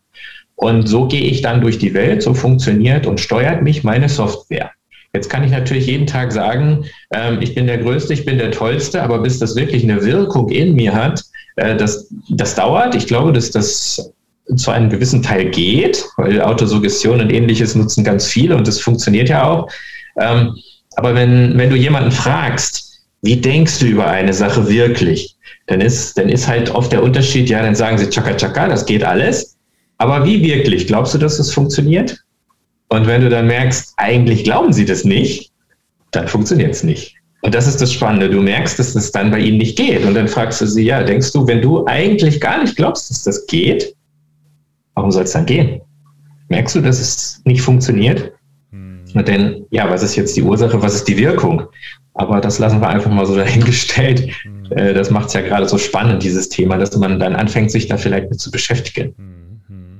Und 0.55 0.87
so 0.87 1.07
gehe 1.07 1.23
ich 1.23 1.41
dann 1.41 1.63
durch 1.63 1.79
die 1.79 1.95
Welt, 1.95 2.23
so 2.23 2.35
funktioniert 2.35 3.07
und 3.07 3.21
steuert 3.21 3.63
mich 3.63 3.83
meine 3.83 4.11
Software. 4.11 4.71
Jetzt 5.15 5.31
kann 5.31 5.45
ich 5.45 5.53
natürlich 5.53 5.87
jeden 5.87 6.07
Tag 6.07 6.31
sagen, 6.31 6.85
ähm, 7.15 7.39
ich 7.41 7.55
bin 7.55 7.67
der 7.67 7.79
Größte, 7.79 8.13
ich 8.13 8.27
bin 8.27 8.37
der 8.37 8.51
Tollste, 8.51 9.03
aber 9.03 9.21
bis 9.21 9.39
das 9.39 9.57
wirklich 9.57 9.83
eine 9.83 10.05
Wirkung 10.05 10.51
in 10.51 10.75
mir 10.75 10.95
hat, 10.95 11.23
äh, 11.57 11.75
das, 11.75 12.13
das 12.29 12.55
dauert. 12.55 12.95
Ich 12.95 13.07
glaube, 13.07 13.33
dass 13.33 13.51
das 13.51 14.13
zu 14.55 14.71
einem 14.71 14.91
gewissen 14.91 15.23
Teil 15.23 15.51
geht, 15.51 16.05
weil 16.17 16.41
Autosuggestion 16.41 17.21
und 17.21 17.31
ähnliches 17.31 17.75
nutzen 17.75 18.05
ganz 18.05 18.27
viele 18.27 18.57
und 18.57 18.67
das 18.69 18.81
funktioniert 18.81 19.29
ja 19.29 19.45
auch. 19.45 19.69
Ähm, 20.21 20.55
aber 20.97 21.15
wenn, 21.15 21.59
wenn 21.59 21.71
du 21.71 21.77
jemanden 21.77 22.13
fragst, 22.13 23.03
wie 23.23 23.37
denkst 23.37 23.81
du 23.81 23.87
über 23.87 24.07
eine 24.07 24.33
Sache 24.33 24.69
wirklich, 24.69 25.37
dann 25.67 25.81
ist, 25.81 26.17
dann 26.17 26.29
ist 26.29 26.47
halt 26.47 26.71
oft 26.71 26.93
der 26.93 27.03
Unterschied, 27.03 27.49
ja, 27.49 27.61
dann 27.61 27.75
sagen 27.75 27.99
sie 27.99 28.09
Chaka 28.09 28.35
Chaka, 28.37 28.69
das 28.69 28.87
geht 28.87 29.03
alles. 29.03 29.57
Aber 29.99 30.25
wie 30.25 30.43
wirklich? 30.43 30.87
Glaubst 30.87 31.15
du, 31.15 31.19
dass 31.19 31.39
das 31.39 31.53
funktioniert? 31.53 32.17
Und 32.89 33.07
wenn 33.07 33.23
du 33.23 33.29
dann 33.29 33.49
merkst, 33.49 33.95
eigentlich 33.97 34.45
glauben 34.45 34.73
sie 34.73 34.85
das 34.85 35.05
nicht, 35.05 35.51
dann 36.13 36.29
funktioniert 36.29 36.73
es 36.73 36.85
nicht. 36.85 37.17
Und 37.43 37.55
das 37.55 37.67
ist 37.67 37.81
das 37.81 37.93
Spannende. 37.93 38.31
Du 38.31 38.41
merkst, 38.41 38.79
dass 38.79 38.93
das 38.93 39.11
dann 39.11 39.31
bei 39.31 39.41
ihnen 39.41 39.59
nicht 39.59 39.77
geht. 39.77 40.05
Und 40.05 40.15
dann 40.15 40.29
fragst 40.29 40.61
du 40.61 40.67
sie, 40.67 40.85
ja, 40.85 41.03
denkst 41.03 41.33
du, 41.33 41.47
wenn 41.47 41.63
du 41.63 41.85
eigentlich 41.87 42.41
gar 42.41 42.63
nicht 42.63 42.77
glaubst, 42.77 43.11
dass 43.11 43.23
das 43.25 43.47
geht, 43.47 43.96
warum 44.97 45.13
soll 45.13 45.23
es 45.23 45.33
dann 45.33 45.47
gehen? 45.47 45.81
Merkst 46.49 46.75
du, 46.75 46.81
dass 46.81 47.01
es 47.01 47.41
nicht 47.45 47.63
funktioniert? 47.63 48.33
Hm. 48.73 49.05
Denn, 49.25 49.65
ja, 49.71 49.89
was 49.89 50.03
ist 50.03 50.17
jetzt 50.17 50.37
die 50.37 50.43
Ursache, 50.43 50.83
was 50.83 50.95
ist 50.95 51.05
die 51.05 51.17
Wirkung? 51.17 51.63
Aber 52.15 52.41
das 52.41 52.59
lassen 52.59 52.81
wir 52.81 52.89
einfach 52.89 53.11
mal 53.11 53.27
so 53.27 53.37
dahingestellt. 53.37 54.29
Hm. 54.43 54.67
Äh, 54.71 54.95
das 54.95 55.11
macht 55.11 55.29
es 55.29 55.35
ja 55.35 55.43
gerade 55.43 55.69
so 55.69 55.79
spannend, 55.79 56.23
dieses 56.23 56.49
Thema, 56.49 56.77
dass 56.79 56.97
man 56.97 57.21
dann 57.21 57.37
anfängt, 57.37 57.71
sich 57.71 57.87
da 57.87 57.97
vielleicht 57.97 58.31
mit 58.31 58.41
zu 58.41 58.51
beschäftigen. 58.51 59.15
Hm. 59.17 59.47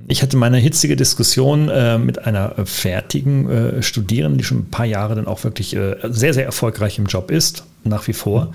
Ich 0.09 0.21
hatte 0.21 0.37
meine 0.37 0.57
hitzige 0.57 0.95
Diskussion 0.95 1.69
äh, 1.69 1.97
mit 1.97 2.25
einer 2.25 2.57
äh, 2.57 2.65
fertigen 2.65 3.49
äh, 3.49 3.83
Studierenden, 3.83 4.37
die 4.37 4.45
schon 4.45 4.59
ein 4.59 4.71
paar 4.71 4.85
Jahre 4.85 5.15
dann 5.15 5.27
auch 5.27 5.43
wirklich 5.43 5.75
äh, 5.75 5.97
sehr, 6.03 6.33
sehr 6.33 6.45
erfolgreich 6.45 6.97
im 6.97 7.05
Job 7.05 7.29
ist, 7.29 7.65
nach 7.83 8.07
wie 8.07 8.13
vor. 8.13 8.53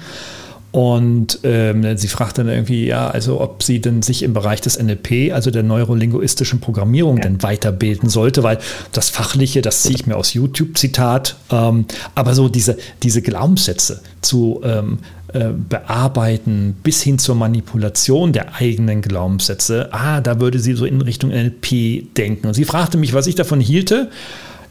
Und 0.73 1.41
ähm, 1.43 1.99
sie 1.99 2.09
fragte 2.09 2.43
dann 2.43 2.53
irgendwie, 2.53 2.87
ja, 2.87 3.09
also 3.09 3.43
ob 3.43 3.63
sie 3.63 3.83
denn 3.83 4.01
sich 4.01 4.23
im 4.23 4.33
Bereich 4.33 4.63
des 4.63 4.83
NLP, 4.83 5.31
also 5.31 5.51
der 5.51 5.63
neurolinguistischen 5.63 6.61
Programmierung, 6.61 7.19
ja. 7.19 7.25
denn 7.25 7.43
weiterbilden 7.43 8.09
sollte, 8.09 8.43
weil 8.43 8.59
das 8.91 9.11
Fachliche, 9.11 9.61
das 9.61 9.83
ziehe 9.83 9.95
ich 9.95 10.07
mir 10.07 10.17
aus 10.17 10.33
YouTube-Zitat, 10.33 11.37
ähm, 11.51 11.85
aber 12.15 12.35
so 12.35 12.49
diese, 12.49 12.79
diese 13.03 13.21
Glaubenssätze 13.21 14.01
zu 14.23 14.63
ähm, 14.65 15.01
äh, 15.35 15.51
bearbeiten 15.53 16.75
bis 16.83 17.03
hin 17.03 17.19
zur 17.19 17.35
Manipulation 17.35 18.33
der 18.33 18.55
eigenen 18.55 19.03
Glaubenssätze, 19.03 19.91
ah, 19.93 20.23
da 20.23 20.41
würde 20.41 20.59
sie 20.59 20.73
so 20.73 20.87
in 20.87 21.03
Richtung 21.03 21.29
NLP 21.29 22.15
denken. 22.17 22.47
Und 22.47 22.55
sie 22.55 22.65
fragte 22.65 22.97
mich, 22.97 23.13
was 23.13 23.27
ich 23.27 23.35
davon 23.35 23.61
hielte. 23.61 24.11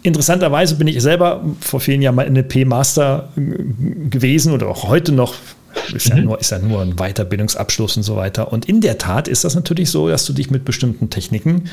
Interessanterweise 0.02 0.76
bin 0.76 0.88
ich 0.88 1.00
selber 1.00 1.44
vor 1.60 1.80
vielen 1.80 2.02
Jahren 2.02 2.16
mal 2.16 2.28
NLP-Master 2.28 3.30
gewesen 3.36 4.52
oder 4.52 4.68
auch 4.68 4.88
heute 4.88 5.12
noch 5.12 5.36
ist 5.94 6.10
ja, 6.10 6.16
mhm. 6.16 6.24
nur, 6.24 6.40
ist 6.40 6.52
ja 6.52 6.60
nur 6.60 6.82
ein 6.82 6.96
Weiterbildungsabschluss 6.96 7.98
und 7.98 8.04
so 8.04 8.16
weiter. 8.16 8.52
Und 8.52 8.66
in 8.66 8.82
der 8.82 8.98
Tat 8.98 9.28
ist 9.28 9.44
das 9.44 9.56
natürlich 9.56 9.90
so, 9.90 10.10
dass 10.10 10.26
du 10.26 10.34
dich 10.34 10.52
mit 10.52 10.66
bestimmten 10.66 11.10
Techniken, 11.10 11.70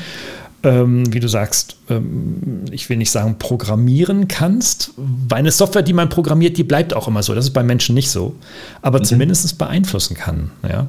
ähm, 0.63 1.13
wie 1.13 1.19
du 1.19 1.29
sagst, 1.29 1.77
ähm, 1.89 2.65
ich 2.71 2.89
will 2.89 2.97
nicht 2.97 3.11
sagen 3.11 3.37
programmieren 3.39 4.27
kannst, 4.27 4.91
weil 4.97 5.39
eine 5.39 5.51
Software, 5.51 5.83
die 5.83 5.93
man 5.93 6.09
programmiert, 6.09 6.57
die 6.57 6.63
bleibt 6.63 6.93
auch 6.93 7.07
immer 7.07 7.23
so. 7.23 7.33
Das 7.33 7.45
ist 7.45 7.51
bei 7.51 7.63
Menschen 7.63 7.95
nicht 7.95 8.09
so. 8.09 8.35
Aber 8.81 8.99
mhm. 8.99 9.03
zumindest 9.05 9.57
beeinflussen 9.57 10.15
kann. 10.15 10.51
Ja? 10.67 10.87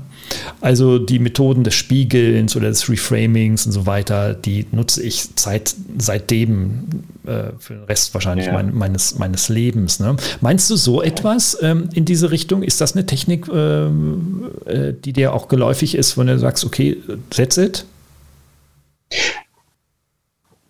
Also 0.60 0.98
die 0.98 1.20
Methoden 1.20 1.62
des 1.62 1.74
Spiegelns 1.74 2.56
oder 2.56 2.68
des 2.68 2.88
Reframings 2.88 3.66
und 3.66 3.72
so 3.72 3.86
weiter, 3.86 4.34
die 4.34 4.66
nutze 4.72 5.02
ich 5.02 5.28
seit, 5.36 5.74
seitdem 5.98 7.04
äh, 7.24 7.52
für 7.58 7.74
den 7.74 7.84
Rest 7.84 8.12
wahrscheinlich 8.14 8.46
ja. 8.46 8.52
mein, 8.52 8.74
meines, 8.74 9.18
meines 9.18 9.48
Lebens. 9.48 10.00
Ne? 10.00 10.16
Meinst 10.40 10.68
du 10.68 10.76
so 10.76 11.00
etwas 11.00 11.56
ähm, 11.62 11.88
in 11.94 12.04
diese 12.04 12.32
Richtung? 12.32 12.64
Ist 12.64 12.80
das 12.80 12.94
eine 12.94 13.06
Technik, 13.06 13.46
äh, 13.48 13.84
äh, 13.84 14.94
die 15.04 15.12
dir 15.12 15.32
auch 15.32 15.46
geläufig 15.46 15.94
ist, 15.94 16.18
wenn 16.18 16.26
du 16.26 16.38
sagst, 16.40 16.64
okay, 16.64 16.96
that's 17.30 17.56
it? 17.56 17.84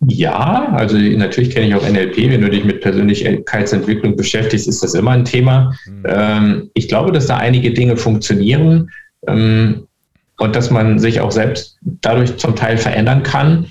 Ja, 0.07 0.73
also 0.73 0.97
natürlich 0.97 1.51
kenne 1.51 1.67
ich 1.67 1.75
auch 1.75 1.87
NLP. 1.87 2.17
Wenn 2.17 2.41
du 2.41 2.49
dich 2.49 2.63
mit 2.63 2.81
Persönlichkeitsentwicklung 2.81 4.15
beschäftigst, 4.15 4.67
ist 4.67 4.81
das 4.81 4.95
immer 4.95 5.11
ein 5.11 5.25
Thema. 5.25 5.75
Mhm. 5.85 6.69
Ich 6.73 6.87
glaube, 6.87 7.11
dass 7.11 7.27
da 7.27 7.37
einige 7.37 7.71
Dinge 7.71 7.95
funktionieren 7.97 8.89
ähm, 9.27 9.87
und 10.37 10.55
dass 10.55 10.71
man 10.71 10.97
sich 10.97 11.21
auch 11.21 11.31
selbst 11.31 11.77
dadurch 11.81 12.35
zum 12.37 12.55
Teil 12.55 12.77
verändern 12.77 13.21
kann. 13.21 13.67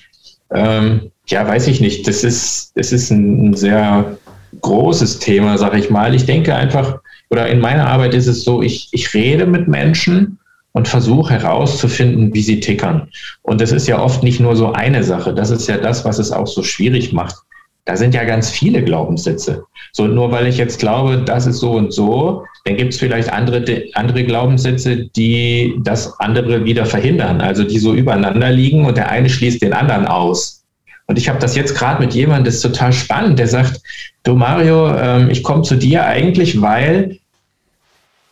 Ähm, 0.53 1.11
ja, 1.27 1.47
weiß 1.47 1.67
ich 1.69 1.81
nicht. 1.81 2.07
Das 2.07 2.23
ist, 2.25 2.73
das 2.77 2.93
ist 2.93 3.11
ein, 3.11 3.55
sehr 3.55 4.17
großes 4.61 5.21
Thema, 5.21 5.59
sage 5.59 5.79
ich 5.79 5.91
mal. 5.91 6.15
Ich 6.15 6.27
denke 6.27 6.55
einfach, 6.55 6.99
oder 7.31 7.49
in 7.49 7.61
meiner 7.61 7.87
Arbeit 7.87 8.15
ist 8.15 8.27
es 8.27 8.43
so, 8.43 8.63
ich, 8.63 8.89
ich 8.91 9.15
rede 9.15 9.47
mit 9.47 9.69
Menschen 9.69 10.40
und 10.73 10.89
versuche 10.89 11.35
herauszufinden, 11.35 12.33
wie 12.35 12.43
sie 12.43 12.61
tickern. 12.61 13.09
Und 13.43 13.61
das 13.61 13.73
ist 13.73 13.89
ja 13.89 14.01
oft 14.01 14.23
nicht 14.23 14.41
nur 14.41 14.57
so 14.57 14.73
eine 14.73 15.03
Sache. 15.03 15.35
Das 15.35 15.51
ist 15.51 15.67
ja 15.67 15.77
das, 15.77 16.05
was 16.05 16.19
es 16.19 16.33
auch 16.33 16.47
so 16.47 16.63
schwierig 16.63 17.13
macht. 17.13 17.37
Da 17.87 17.97
sind 17.97 18.15
ja 18.15 18.25
ganz 18.25 18.51
viele 18.51 18.85
Glaubenssätze. 18.85 19.65
So, 19.93 20.07
nur 20.07 20.31
weil 20.31 20.47
ich 20.47 20.59
jetzt 20.59 20.79
glaube, 20.79 21.23
das 21.25 21.47
ist 21.47 21.59
so 21.59 21.73
und 21.73 21.93
so, 21.93 22.45
dann 22.65 22.77
gibt 22.77 22.93
es 22.93 22.99
vielleicht 22.99 23.33
andere, 23.33 23.65
andere 23.95 24.25
Glaubenssätze, 24.25 25.09
die 25.17 25.75
das 25.83 26.21
andere 26.21 26.65
wieder 26.65 26.87
verhindern, 26.87 27.41
also 27.41 27.65
die 27.65 27.79
so 27.79 27.95
übereinander 27.95 28.51
liegen 28.51 28.85
und 28.85 28.97
der 28.97 29.11
eine 29.11 29.29
schließt 29.29 29.63
den 29.63 29.73
anderen 29.73 30.07
aus. 30.07 30.65
Und 31.07 31.19
ich 31.19 31.29
habe 31.29 31.41
das 31.41 31.57
jetzt 31.57 31.75
gerade 31.75 32.01
mit 32.01 32.15
jemandem, 32.15 32.45
das 32.45 32.57
ist 32.57 32.63
total 32.63 32.93
spannend, 32.93 33.39
der 33.39 33.49
sagt, 33.49 33.81
du 34.23 34.35
Mario, 34.35 34.95
ähm, 34.95 35.31
ich 35.31 35.43
komme 35.43 35.63
zu 35.63 35.75
dir 35.75 36.07
eigentlich, 36.07 36.63
weil 36.63 37.19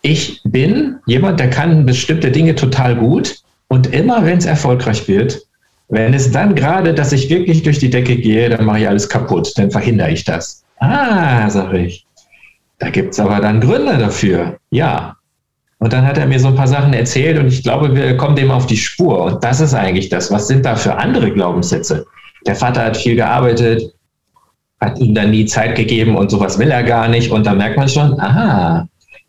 ich 0.03 0.41
bin 0.45 0.97
jemand, 1.07 1.41
der 1.41 1.51
kann 1.51 1.87
bestimmte 1.87 2.31
Dinge 2.31 2.55
total 2.55 2.97
gut 2.97 3.37
und 3.69 3.93
immer 3.93 4.25
wenn 4.25 4.39
es 4.39 4.47
erfolgreich 4.47 5.09
wird, 5.09 5.43
Wenn 5.89 6.13
es 6.13 6.31
dann 6.31 6.55
gerade, 6.55 6.93
dass 6.93 7.13
ich 7.13 7.31
wirklich 7.31 7.63
durch 7.63 7.79
die 7.79 7.89
Decke 7.89 8.17
gehe, 8.17 8.51
dann 8.51 8.67
mache 8.67 8.81
ich 8.81 8.89
alles 8.89 9.09
kaputt, 9.09 9.53
dann 9.57 9.71
verhindere 9.71 10.11
ich 10.11 10.25
das. 10.25 10.63
Ah, 10.81 11.49
sage 11.49 11.79
ich. 11.87 12.05
Da 12.79 12.91
gibt 12.91 13.15
es 13.15 13.21
aber 13.21 13.41
dann 13.41 13.61
Gründe 13.61 13.97
dafür. 13.97 14.59
Ja. 14.71 15.17
Und 15.79 15.93
dann 15.93 16.07
hat 16.07 16.19
er 16.19 16.27
mir 16.27 16.39
so 16.39 16.49
ein 16.49 16.57
paar 16.57 16.69
Sachen 16.69 16.93
erzählt 16.93 17.39
und 17.39 17.47
ich 17.49 17.63
glaube, 17.63 17.95
wir 17.95 18.17
kommen 18.17 18.37
dem 18.37 18.51
auf 18.51 18.67
die 18.67 18.77
Spur. 18.77 19.25
Und 19.25 19.43
das 19.45 19.61
ist 19.61 19.75
eigentlich 19.75 20.09
das. 20.11 20.31
Was 20.31 20.47
sind 20.49 20.67
da 20.67 20.77
für 20.77 20.97
andere 20.97 21.33
Glaubenssätze? 21.33 22.05
Der 22.47 22.55
Vater 22.55 22.85
hat 22.85 22.97
viel 22.97 23.17
gearbeitet, 23.17 23.83
hat 24.81 24.99
ihm 24.99 25.15
dann 25.15 25.31
nie 25.31 25.47
Zeit 25.47 25.75
gegeben 25.75 26.17
und 26.17 26.31
sowas 26.31 26.59
will 26.59 26.71
er 26.71 26.83
gar 26.83 27.09
nicht. 27.09 27.31
Und 27.31 27.47
da 27.47 27.55
merkt 27.55 27.77
man 27.79 27.89
schon, 27.89 28.19
aha, 28.21 28.87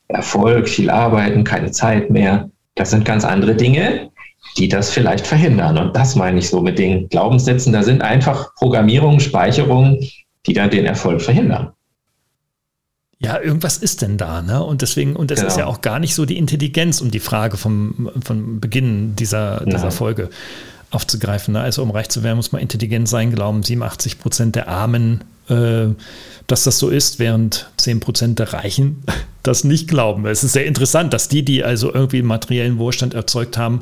Erfolg, 0.10 0.68
viel 0.68 0.90
arbeiten, 0.90 1.44
keine 1.44 1.72
Zeit 1.72 2.10
mehr. 2.10 2.50
Das 2.76 2.90
sind 2.90 3.06
ganz 3.06 3.24
andere 3.24 3.56
Dinge, 3.56 4.10
die 4.58 4.68
das 4.68 4.90
vielleicht 4.90 5.26
verhindern. 5.26 5.78
Und 5.78 5.96
das 5.96 6.16
meine 6.16 6.40
ich 6.40 6.50
so 6.50 6.62
mit 6.62 6.80
den 6.80 7.08
Glaubenssätzen. 7.10 7.74
Da 7.74 7.84
sind 7.84 8.02
einfach 8.02 8.56
Programmierungen, 8.56 9.20
Speicherungen, 9.20 10.00
die 10.46 10.54
dann 10.54 10.70
den 10.70 10.86
Erfolg 10.86 11.22
verhindern. 11.22 11.72
Ja, 13.22 13.40
irgendwas 13.40 13.78
ist 13.78 14.02
denn 14.02 14.18
da, 14.18 14.42
ne? 14.42 14.64
Und 14.64 14.82
deswegen, 14.82 15.18
und 15.18 15.30
das 15.30 15.40
genau. 15.40 15.48
ist 15.50 15.58
ja 15.58 15.66
auch 15.66 15.82
gar 15.82 16.00
nicht 16.00 16.16
so 16.16 16.26
die 16.26 16.38
Intelligenz, 16.38 17.02
um 17.02 17.12
die 17.12 17.20
Frage 17.20 17.58
vom, 17.58 18.10
vom 18.24 18.62
Beginn 18.62 19.16
dieser, 19.18 19.66
dieser 19.66 19.92
Folge 19.92 20.30
aufzugreifen. 20.90 21.54
Ne? 21.54 21.60
Also 21.62 21.84
um 21.84 21.92
reich 21.92 22.10
zu 22.10 22.24
werden, 22.24 22.38
muss 22.38 22.54
man 22.54 22.62
intelligent 22.62 23.10
sein, 23.10 23.32
glauben 23.32 23.62
87 23.62 24.20
Prozent 24.20 24.56
der 24.56 24.70
Armen, 24.70 25.24
dass 25.50 26.64
das 26.64 26.78
so 26.78 26.90
ist, 26.90 27.20
während 27.20 27.70
10 27.78 28.00
Prozent 28.00 28.40
der 28.40 28.54
Reichen 28.54 29.04
das 29.44 29.64
nicht 29.64 29.88
glauben. 29.88 30.26
Es 30.26 30.44
ist 30.44 30.54
sehr 30.54 30.66
interessant, 30.66 31.14
dass 31.14 31.28
die, 31.28 31.44
die 31.44 31.64
also 31.64 31.94
irgendwie 31.94 32.22
materiellen 32.22 32.78
Wohlstand 32.78 33.14
erzeugt 33.14 33.58
haben, 33.58 33.82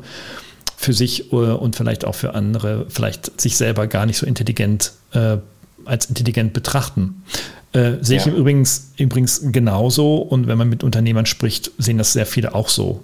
für 0.78 0.92
sich 0.92 1.32
äh, 1.32 1.36
und 1.36 1.74
vielleicht 1.74 2.04
auch 2.04 2.14
für 2.14 2.34
andere, 2.34 2.86
vielleicht 2.88 3.40
sich 3.40 3.56
selber 3.56 3.88
gar 3.88 4.06
nicht 4.06 4.16
so 4.16 4.26
intelligent 4.26 4.92
äh, 5.12 5.38
als 5.84 6.06
intelligent 6.06 6.52
betrachten. 6.52 7.24
Äh, 7.72 7.94
sehe 8.00 8.18
ja. 8.18 8.26
ich 8.26 8.32
übrigens, 8.32 8.92
übrigens 8.96 9.42
genauso 9.52 10.16
und 10.18 10.46
wenn 10.46 10.56
man 10.56 10.68
mit 10.68 10.84
Unternehmern 10.84 11.26
spricht, 11.26 11.72
sehen 11.78 11.98
das 11.98 12.12
sehr 12.12 12.26
viele 12.26 12.54
auch 12.54 12.68
so. 12.68 13.02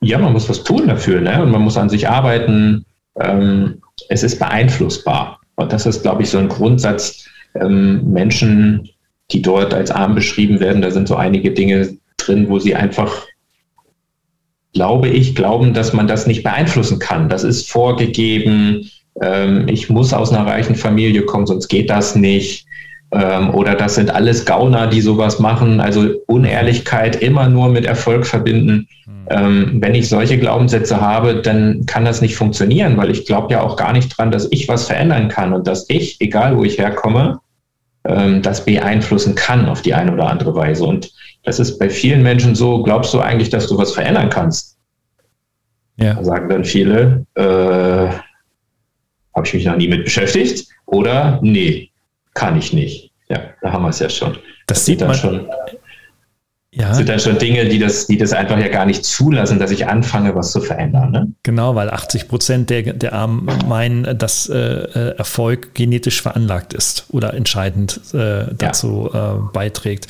Ja, 0.00 0.18
man 0.18 0.32
muss 0.32 0.48
was 0.48 0.64
tun 0.64 0.88
dafür 0.88 1.20
ne? 1.20 1.42
und 1.42 1.50
man 1.50 1.62
muss 1.62 1.76
an 1.76 1.90
sich 1.90 2.08
arbeiten. 2.08 2.84
Ähm, 3.20 3.82
es 4.08 4.22
ist 4.22 4.38
beeinflussbar. 4.38 5.35
Und 5.56 5.72
das 5.72 5.86
ist, 5.86 6.02
glaube 6.02 6.22
ich, 6.22 6.30
so 6.30 6.38
ein 6.38 6.48
Grundsatz. 6.48 7.26
Ähm, 7.54 8.12
Menschen, 8.12 8.88
die 9.30 9.42
dort 9.42 9.74
als 9.74 9.90
arm 9.90 10.14
beschrieben 10.14 10.60
werden, 10.60 10.82
da 10.82 10.90
sind 10.90 11.08
so 11.08 11.16
einige 11.16 11.50
Dinge 11.50 11.96
drin, 12.18 12.48
wo 12.48 12.58
sie 12.58 12.74
einfach, 12.74 13.26
glaube 14.72 15.08
ich, 15.08 15.34
glauben, 15.34 15.74
dass 15.74 15.92
man 15.92 16.06
das 16.06 16.26
nicht 16.26 16.42
beeinflussen 16.42 16.98
kann. 16.98 17.28
Das 17.28 17.42
ist 17.42 17.70
vorgegeben. 17.70 18.90
Ähm, 19.20 19.66
ich 19.68 19.88
muss 19.88 20.12
aus 20.12 20.32
einer 20.32 20.46
reichen 20.46 20.76
Familie 20.76 21.22
kommen, 21.22 21.46
sonst 21.46 21.68
geht 21.68 21.90
das 21.90 22.14
nicht. 22.14 22.65
Ähm, 23.12 23.54
oder 23.54 23.74
das 23.74 23.94
sind 23.94 24.10
alles 24.10 24.44
Gauner, 24.44 24.88
die 24.88 25.00
sowas 25.00 25.38
machen. 25.38 25.80
Also 25.80 26.08
Unehrlichkeit 26.26 27.16
immer 27.16 27.48
nur 27.48 27.68
mit 27.68 27.84
Erfolg 27.84 28.26
verbinden. 28.26 28.88
Hm. 29.04 29.26
Ähm, 29.30 29.76
wenn 29.80 29.94
ich 29.94 30.08
solche 30.08 30.38
Glaubenssätze 30.38 31.00
habe, 31.00 31.40
dann 31.40 31.86
kann 31.86 32.04
das 32.04 32.20
nicht 32.20 32.36
funktionieren, 32.36 32.96
weil 32.96 33.10
ich 33.10 33.26
glaube 33.26 33.52
ja 33.52 33.60
auch 33.60 33.76
gar 33.76 33.92
nicht 33.92 34.16
dran, 34.16 34.30
dass 34.30 34.48
ich 34.50 34.68
was 34.68 34.86
verändern 34.86 35.28
kann 35.28 35.52
und 35.52 35.66
dass 35.66 35.88
ich, 35.88 36.20
egal 36.20 36.56
wo 36.56 36.64
ich 36.64 36.78
herkomme, 36.78 37.38
ähm, 38.04 38.42
das 38.42 38.64
beeinflussen 38.64 39.34
kann 39.34 39.66
auf 39.68 39.82
die 39.82 39.94
eine 39.94 40.12
oder 40.12 40.28
andere 40.28 40.54
Weise. 40.54 40.84
Und 40.84 41.12
das 41.44 41.60
ist 41.60 41.78
bei 41.78 41.88
vielen 41.88 42.22
Menschen 42.22 42.54
so, 42.54 42.82
glaubst 42.82 43.14
du 43.14 43.20
eigentlich, 43.20 43.50
dass 43.50 43.68
du 43.68 43.78
was 43.78 43.92
verändern 43.92 44.30
kannst? 44.30 44.76
Ja. 45.96 46.14
Da 46.14 46.24
sagen 46.24 46.48
dann 46.48 46.64
viele, 46.64 47.24
äh, 47.34 47.42
habe 49.34 49.46
ich 49.46 49.54
mich 49.54 49.64
noch 49.64 49.76
nie 49.76 49.88
mit 49.88 50.04
beschäftigt 50.04 50.68
oder 50.86 51.38
nee, 51.42 51.90
kann 52.36 52.56
ich 52.56 52.72
nicht. 52.72 53.10
Ja, 53.28 53.40
da 53.60 53.72
haben 53.72 53.82
wir 53.82 53.88
es 53.88 53.98
ja 53.98 54.08
schon. 54.08 54.34
Das, 54.66 54.78
das 54.78 54.84
sieht 54.84 55.00
man 55.00 55.14
schon. 55.14 55.48
Ja. 56.72 56.92
Sind 56.92 57.08
dann 57.08 57.18
schon 57.18 57.38
Dinge, 57.38 57.64
die 57.64 57.78
das, 57.78 58.06
die 58.06 58.18
das 58.18 58.34
einfach 58.34 58.58
ja 58.58 58.68
gar 58.68 58.84
nicht 58.84 59.02
zulassen, 59.02 59.58
dass 59.58 59.70
ich 59.70 59.86
anfange, 59.88 60.34
was 60.34 60.52
zu 60.52 60.60
verändern. 60.60 61.10
Ne? 61.10 61.32
Genau, 61.42 61.74
weil 61.74 61.88
80 61.88 62.28
Prozent 62.28 62.68
der, 62.68 62.82
der 62.92 63.14
Armen 63.14 63.48
meinen, 63.66 64.18
dass 64.18 64.50
äh, 64.50 64.58
äh, 64.58 65.16
Erfolg 65.16 65.74
genetisch 65.74 66.20
veranlagt 66.20 66.74
ist 66.74 67.06
oder 67.08 67.32
entscheidend 67.32 68.00
äh, 68.12 68.44
dazu 68.58 69.08
ja. 69.10 69.36
äh, 69.36 69.38
beiträgt. 69.54 70.08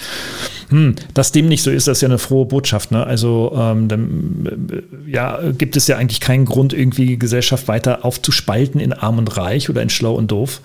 Hm, 0.71 0.97
dass 1.15 1.31
dem 1.31 1.47
nicht 1.47 1.63
so 1.63 1.71
ist, 1.71 1.87
das 1.87 1.99
ist 1.99 2.03
ja 2.03 2.09
eine 2.09 2.19
frohe 2.19 2.47
Botschaft. 2.47 2.91
Ne? 2.91 3.07
Also 3.07 3.53
ähm, 3.57 3.87
dann, 3.87 4.69
äh, 5.07 5.11
ja, 5.11 5.39
gibt 5.57 5.77
es 5.77 5.87
ja 5.87 5.99
eigentlich 5.99 6.19
keinen 6.19 6.47
Grund, 6.47 6.73
irgendwie 6.73 7.07
die 7.07 7.19
Gesellschaft 7.19 7.69
weiter 7.69 8.05
aufzuspalten 8.05 8.81
in 8.81 8.93
arm 8.93 9.19
und 9.19 9.37
reich 9.37 9.71
oder 9.71 9.83
in 9.83 9.91
schlau 9.91 10.15
und 10.15 10.33
doof 10.33 10.61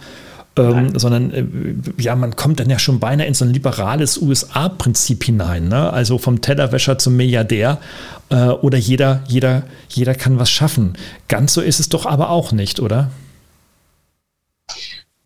ähm, 0.58 0.98
sondern 0.98 1.32
äh, 1.32 1.46
ja, 1.98 2.16
man 2.16 2.36
kommt 2.36 2.60
dann 2.60 2.70
ja 2.70 2.78
schon 2.78 3.00
beinahe 3.00 3.28
in 3.28 3.34
so 3.34 3.46
ein 3.46 3.54
liberales 3.54 4.22
USA-Prinzip 4.22 5.24
hinein. 5.24 5.70
Ne? 5.70 5.92
Also 5.92 6.18
vom 6.18 6.42
Tellerwäscher 6.42 6.98
zum 6.98 7.16
Milliardär 7.16 7.80
äh, 8.30 8.48
oder 8.48 8.78
jeder, 8.78 9.24
jeder, 9.28 9.64
jeder 9.88 10.14
kann 10.14 10.40
was 10.40 10.52
schaffen. 10.52 10.94
Ganz 11.28 11.54
so 11.54 11.62
ist 11.62 11.80
es 11.80 11.90
doch 11.90 12.06
aber 12.06 12.30
auch 12.30 12.52
nicht, 12.52 12.80
oder? 12.82 13.12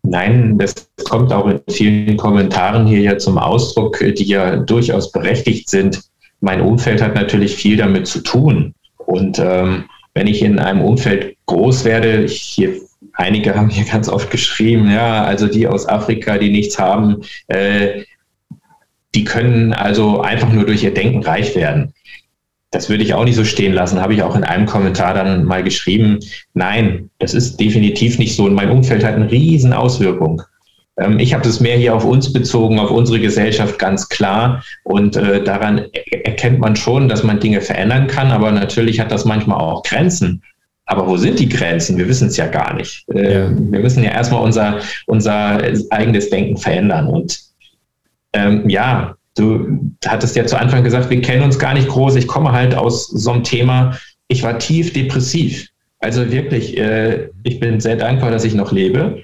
Nein, 0.02 0.56
das 0.58 0.74
kommt 1.04 1.32
auch 1.32 1.48
in 1.48 1.60
vielen 1.68 2.16
Kommentaren 2.16 2.86
hier 2.86 3.00
ja 3.00 3.18
zum 3.18 3.38
Ausdruck, 3.38 3.98
die 3.98 4.24
ja 4.24 4.56
durchaus 4.56 5.10
berechtigt 5.10 5.68
sind. 5.68 6.02
Mein 6.40 6.60
Umfeld 6.60 7.02
hat 7.02 7.16
natürlich 7.16 7.56
viel 7.56 7.76
damit 7.76 8.06
zu 8.06 8.20
tun. 8.20 8.74
Und 8.98 9.40
ähm, 9.40 9.86
wenn 10.14 10.28
ich 10.28 10.42
in 10.42 10.60
einem 10.60 10.82
Umfeld 10.82 11.36
groß 11.46 11.84
werde, 11.84 12.26
hier 12.28 12.80
einige 13.16 13.54
haben 13.54 13.68
hier 13.68 13.84
ganz 13.84 14.08
oft 14.08 14.30
geschrieben, 14.30 14.90
ja, 14.90 15.24
also 15.24 15.46
die 15.46 15.66
aus 15.66 15.88
Afrika, 15.88 16.38
die 16.38 16.50
nichts 16.50 16.78
haben, 16.78 17.22
äh, 17.48 18.04
die 19.14 19.24
können 19.24 19.72
also 19.72 20.20
einfach 20.20 20.52
nur 20.52 20.66
durch 20.66 20.84
ihr 20.84 20.94
Denken 20.94 21.22
reich 21.22 21.56
werden. 21.56 21.94
Das 22.70 22.90
würde 22.90 23.04
ich 23.04 23.14
auch 23.14 23.24
nicht 23.24 23.36
so 23.36 23.44
stehen 23.44 23.72
lassen, 23.72 24.00
habe 24.00 24.12
ich 24.12 24.22
auch 24.22 24.36
in 24.36 24.44
einem 24.44 24.66
Kommentar 24.66 25.14
dann 25.14 25.44
mal 25.44 25.62
geschrieben. 25.62 26.18
Nein, 26.52 27.10
das 27.18 27.32
ist 27.32 27.58
definitiv 27.58 28.18
nicht 28.18 28.36
so. 28.36 28.44
Und 28.44 28.54
mein 28.54 28.70
Umfeld 28.70 29.04
hat 29.04 29.14
eine 29.14 29.30
riesen 29.30 29.72
Auswirkung. 29.72 30.42
Ähm, 30.98 31.18
ich 31.18 31.32
habe 31.32 31.44
das 31.44 31.60
mehr 31.60 31.76
hier 31.76 31.94
auf 31.94 32.04
uns 32.04 32.32
bezogen, 32.32 32.78
auf 32.78 32.90
unsere 32.90 33.20
Gesellschaft 33.20 33.78
ganz 33.78 34.08
klar. 34.08 34.62
Und 34.84 35.16
äh, 35.16 35.42
daran 35.42 35.86
erkennt 36.10 36.58
man 36.58 36.76
schon, 36.76 37.08
dass 37.08 37.22
man 37.22 37.40
Dinge 37.40 37.60
verändern 37.60 38.08
kann. 38.08 38.30
Aber 38.30 38.50
natürlich 38.52 39.00
hat 39.00 39.12
das 39.12 39.24
manchmal 39.24 39.58
auch 39.58 39.82
Grenzen. 39.82 40.42
Aber 40.86 41.06
wo 41.06 41.16
sind 41.16 41.38
die 41.38 41.48
Grenzen? 41.48 41.98
Wir 41.98 42.08
wissen 42.08 42.28
es 42.28 42.36
ja 42.36 42.46
gar 42.46 42.74
nicht. 42.74 43.04
Äh, 43.12 43.34
ja. 43.34 43.50
Wir 43.50 43.80
müssen 43.80 44.04
ja 44.04 44.12
erstmal 44.12 44.42
unser, 44.42 44.80
unser 45.06 45.60
eigenes 45.90 46.30
Denken 46.30 46.56
verändern. 46.56 47.08
Und 47.08 47.40
ähm, 48.32 48.68
ja, 48.68 49.16
du 49.36 49.80
hattest 50.06 50.36
ja 50.36 50.46
zu 50.46 50.58
Anfang 50.58 50.84
gesagt, 50.84 51.10
wir 51.10 51.20
kennen 51.20 51.42
uns 51.42 51.58
gar 51.58 51.74
nicht 51.74 51.88
groß. 51.88 52.14
Ich 52.14 52.28
komme 52.28 52.52
halt 52.52 52.74
aus 52.74 53.08
so 53.08 53.32
einem 53.32 53.42
Thema. 53.42 53.98
Ich 54.28 54.44
war 54.44 54.58
tief 54.58 54.92
depressiv. 54.92 55.68
Also 55.98 56.30
wirklich, 56.30 56.78
äh, 56.78 57.30
ich 57.42 57.58
bin 57.58 57.80
sehr 57.80 57.96
dankbar, 57.96 58.30
dass 58.30 58.44
ich 58.44 58.54
noch 58.54 58.70
lebe. 58.70 59.22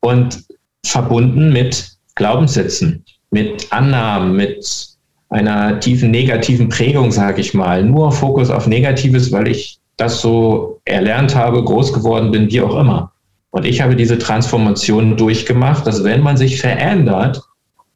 Und 0.00 0.44
verbunden 0.84 1.52
mit 1.52 1.92
Glaubenssätzen, 2.14 3.04
mit 3.30 3.70
Annahmen, 3.70 4.34
mit 4.34 4.88
einer 5.28 5.78
tiefen 5.80 6.10
negativen 6.10 6.68
Prägung, 6.68 7.12
sage 7.12 7.40
ich 7.40 7.54
mal. 7.54 7.84
Nur 7.84 8.12
Fokus 8.12 8.50
auf 8.50 8.66
Negatives, 8.66 9.30
weil 9.30 9.48
ich 9.48 9.78
das 9.96 10.20
so 10.20 10.80
erlernt 10.84 11.34
habe, 11.34 11.62
groß 11.62 11.92
geworden 11.92 12.30
bin, 12.30 12.50
wie 12.50 12.60
auch 12.60 12.78
immer. 12.78 13.12
Und 13.50 13.66
ich 13.66 13.82
habe 13.82 13.94
diese 13.94 14.18
Transformation 14.18 15.16
durchgemacht, 15.16 15.86
dass 15.86 16.02
wenn 16.04 16.22
man 16.22 16.36
sich 16.36 16.60
verändert, 16.60 17.42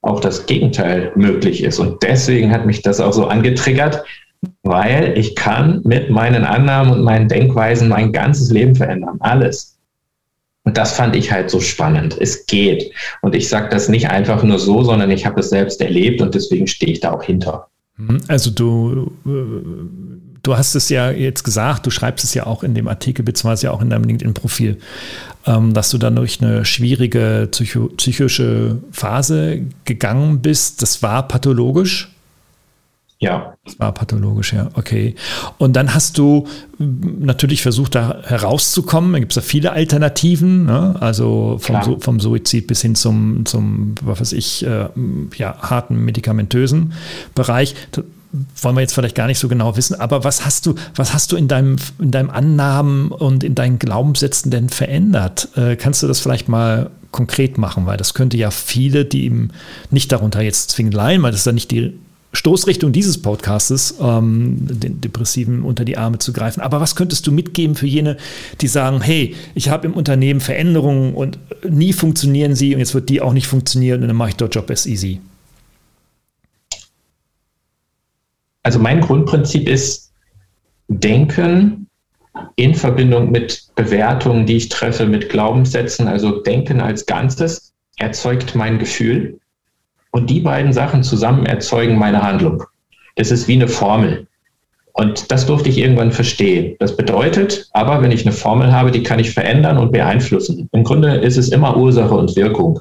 auch 0.03 0.21
das 0.21 0.47
Gegenteil 0.47 1.13
möglich 1.17 1.63
ist. 1.63 1.79
Und 1.79 2.03
deswegen 2.03 2.53
hat 2.53 2.67
mich 2.67 2.83
das 2.83 3.01
auch 3.01 3.13
so 3.13 3.27
angetriggert, 3.27 4.05
weil 4.63 5.17
ich 5.17 5.35
kann 5.35 5.81
mit 5.85 6.11
meinen 6.11 6.45
Annahmen 6.45 6.93
und 6.93 7.03
meinen 7.03 7.29
Denkweisen 7.29 7.89
mein 7.89 8.13
ganzes 8.13 8.51
Leben 8.51 8.75
verändern. 8.75 9.17
Alles. 9.21 9.79
Und 10.65 10.77
das 10.77 10.93
fand 10.93 11.17
ich 11.17 11.33
halt 11.33 11.49
so 11.49 11.61
spannend. 11.61 12.17
Es 12.21 12.45
geht. 12.47 12.93
Und 13.23 13.35
ich 13.35 13.49
sage 13.49 13.69
das 13.71 13.89
nicht 13.89 14.11
einfach 14.11 14.43
nur 14.43 14.59
so, 14.59 14.83
sondern 14.83 15.11
ich 15.11 15.25
habe 15.25 15.41
es 15.41 15.51
selbst 15.51 15.81
erlebt 15.81 16.21
und 16.21 16.35
deswegen 16.35 16.67
stehe 16.67 16.93
ich 16.93 17.01
da 17.01 17.13
auch 17.13 17.23
hinter. 17.23 17.69
Mhm. 17.97 18.19
Also 18.29 18.51
du 18.51 19.13
äh, 19.25 20.06
du 20.47 20.57
hast 20.57 20.75
es 20.75 20.89
ja 20.89 21.11
jetzt 21.11 21.43
gesagt, 21.43 21.87
du 21.87 21.91
schreibst 21.91 22.25
es 22.25 22.35
ja 22.35 22.47
auch 22.47 22.63
in 22.63 22.75
dem 22.75 22.89
Artikel, 22.89 23.25
beziehungsweise 23.25 23.67
ja 23.67 23.73
auch 23.73 23.83
in 23.83 23.91
deinem 23.91 24.05
LinkedIn-Profil, 24.05 24.79
ähm, 25.47 25.75
dass 25.75 25.91
du 25.91 25.99
dann 25.99 26.17
durch 26.17 26.41
eine 26.41 26.65
schwierige 26.65 27.49
psycho 27.51 27.89
psychische 27.97 28.79
Phase 28.93 29.63
gegangen 29.85 30.41
bist. 30.41 30.83
Das 30.83 31.03
war 31.03 31.27
pathologisch? 31.27 32.13
Ja. 33.19 33.55
Das 33.65 33.81
war 33.81 33.93
pathologisch, 33.93 34.53
ja, 34.53 34.69
okay. 34.75 35.15
Und 35.57 35.75
dann 35.75 35.95
hast 35.95 36.19
du 36.19 36.47
natürlich 36.79 37.63
versucht, 37.63 37.95
da 37.95 38.21
herauszukommen. 38.23 39.15
Da 39.15 39.19
gibt 39.21 39.33
es 39.33 39.37
ja 39.37 39.43
viele 39.43 39.73
Alternativen, 39.73 40.67
ne? 40.67 40.97
also 41.01 41.57
vom, 41.59 42.01
vom, 42.01 42.21
Suizid 42.21 42.67
bis 42.67 42.83
hin 42.83 42.95
zum, 42.95 43.47
zum 43.47 43.95
was 44.03 44.21
weiß 44.21 44.33
ich, 44.33 44.67
äh, 44.67 44.89
ja, 45.35 45.57
harten 45.59 45.97
medikamentösen 46.05 46.93
Bereich 47.35 47.75
wollen 48.61 48.77
wir 48.77 48.81
jetzt 48.81 48.95
vielleicht 48.95 49.15
gar 49.15 49.27
nicht 49.27 49.39
so 49.39 49.49
genau 49.49 49.77
wissen, 49.77 49.95
aber 49.95 50.25
was 50.25 50.45
hast 50.45 50.67
du, 50.67 50.75
was 50.95 51.13
hast 51.15 51.33
du 51.33 51.37
in 51.37 51.49
deinem, 51.49 51.77
in 51.99 52.11
deinem 52.11 52.31
Annahmen 52.31 53.11
und 53.11 53.45
in 53.45 53.55
deinen 53.55 53.79
Glaubenssätzen 53.79 54.51
denn 54.51 54.69
verändert? 54.69 55.49
Äh, 55.57 55.77
kannst 55.77 56.03
du 56.03 56.07
das 56.07 56.21
vielleicht 56.21 56.49
mal 56.49 56.91
konkret 57.11 57.59
machen? 57.59 57.87
Weil 57.87 57.97
das 57.97 58.15
könnte 58.15 58.37
ja 58.37 58.51
viele, 58.51 59.05
die 59.05 59.25
ihm 59.25 59.51
nicht 59.91 60.13
darunter 60.13 60.41
jetzt 60.43 60.71
zwingend 60.71 60.95
leiden, 60.95 61.23
weil 61.23 61.33
das 61.33 61.41
ist 61.41 61.47
ja 61.47 61.53
nicht 61.53 61.71
die 61.71 61.95
Stoßrichtung 62.33 62.93
dieses 62.93 63.23
Podcastes, 63.23 63.95
ähm, 64.01 64.59
den 64.61 65.01
Depressiven 65.01 65.63
unter 65.63 65.85
die 65.85 65.97
Arme 65.97 66.19
zu 66.19 66.33
greifen. 66.33 66.61
Aber 66.61 66.81
was 66.81 66.95
könntest 66.95 67.27
du 67.27 67.33
mitgeben 67.33 67.75
für 67.75 67.87
jene, 67.87 68.19
die 68.61 68.69
sagen, 68.69 69.01
hey, 69.01 69.35
ich 69.55 69.71
habe 69.71 69.87
im 69.87 69.95
Unternehmen 69.95 70.41
Veränderungen 70.41 71.15
und 71.15 71.39
nie 71.69 71.93
funktionieren 71.93 72.55
sie 72.55 72.75
und 72.75 72.81
jetzt 72.81 72.95
wird 72.95 73.09
die 73.09 73.23
auch 73.23 73.33
nicht 73.33 73.47
funktionieren 73.47 74.03
und 74.03 74.09
dann 74.09 74.17
mache 74.17 74.31
ich 74.31 74.37
dort 74.37 74.55
Job 74.55 74.71
as 74.71 74.87
easy? 74.87 75.21
Also 78.67 78.81
mein 78.81 79.01
Grundprinzip 79.01 79.69
ist 79.69 80.13
Denken 80.89 81.87
in 82.57 82.75
Verbindung 82.75 83.31
mit 83.31 83.65
Bewertungen, 83.77 84.45
die 84.45 84.57
ich 84.57 84.71
treffe, 84.71 85.07
mit 85.07 85.29
Glaubenssätzen. 85.29 86.09
Also 86.09 86.41
Denken 86.41 86.81
als 86.81 87.07
Ganzes 87.07 87.73
erzeugt 87.99 88.57
mein 88.57 88.81
Gefühl 88.81 89.39
und 90.11 90.31
die 90.31 90.41
beiden 90.41 90.73
Sachen 90.73 91.05
zusammen 91.05 91.47
erzeugen 91.47 91.97
meine 91.97 92.25
Handlung. 92.25 92.65
Es 93.15 93.31
ist 93.31 93.47
wie 93.47 93.55
eine 93.55 93.69
Formel. 93.69 94.27
Und 94.95 95.31
das 95.31 95.47
durfte 95.47 95.69
ich 95.69 95.79
irgendwann 95.79 96.11
verstehen. 96.11 96.75
Das 96.81 96.97
bedeutet 96.97 97.69
aber, 97.71 98.03
wenn 98.03 98.11
ich 98.11 98.27
eine 98.27 98.35
Formel 98.35 98.73
habe, 98.73 98.91
die 98.91 99.05
kann 99.05 99.21
ich 99.21 99.31
verändern 99.31 99.79
und 99.79 99.93
beeinflussen. 99.93 100.69
Im 100.73 100.83
Grunde 100.83 101.15
ist 101.15 101.37
es 101.37 101.51
immer 101.51 101.77
Ursache 101.77 102.17
und 102.17 102.35
Wirkung. 102.35 102.81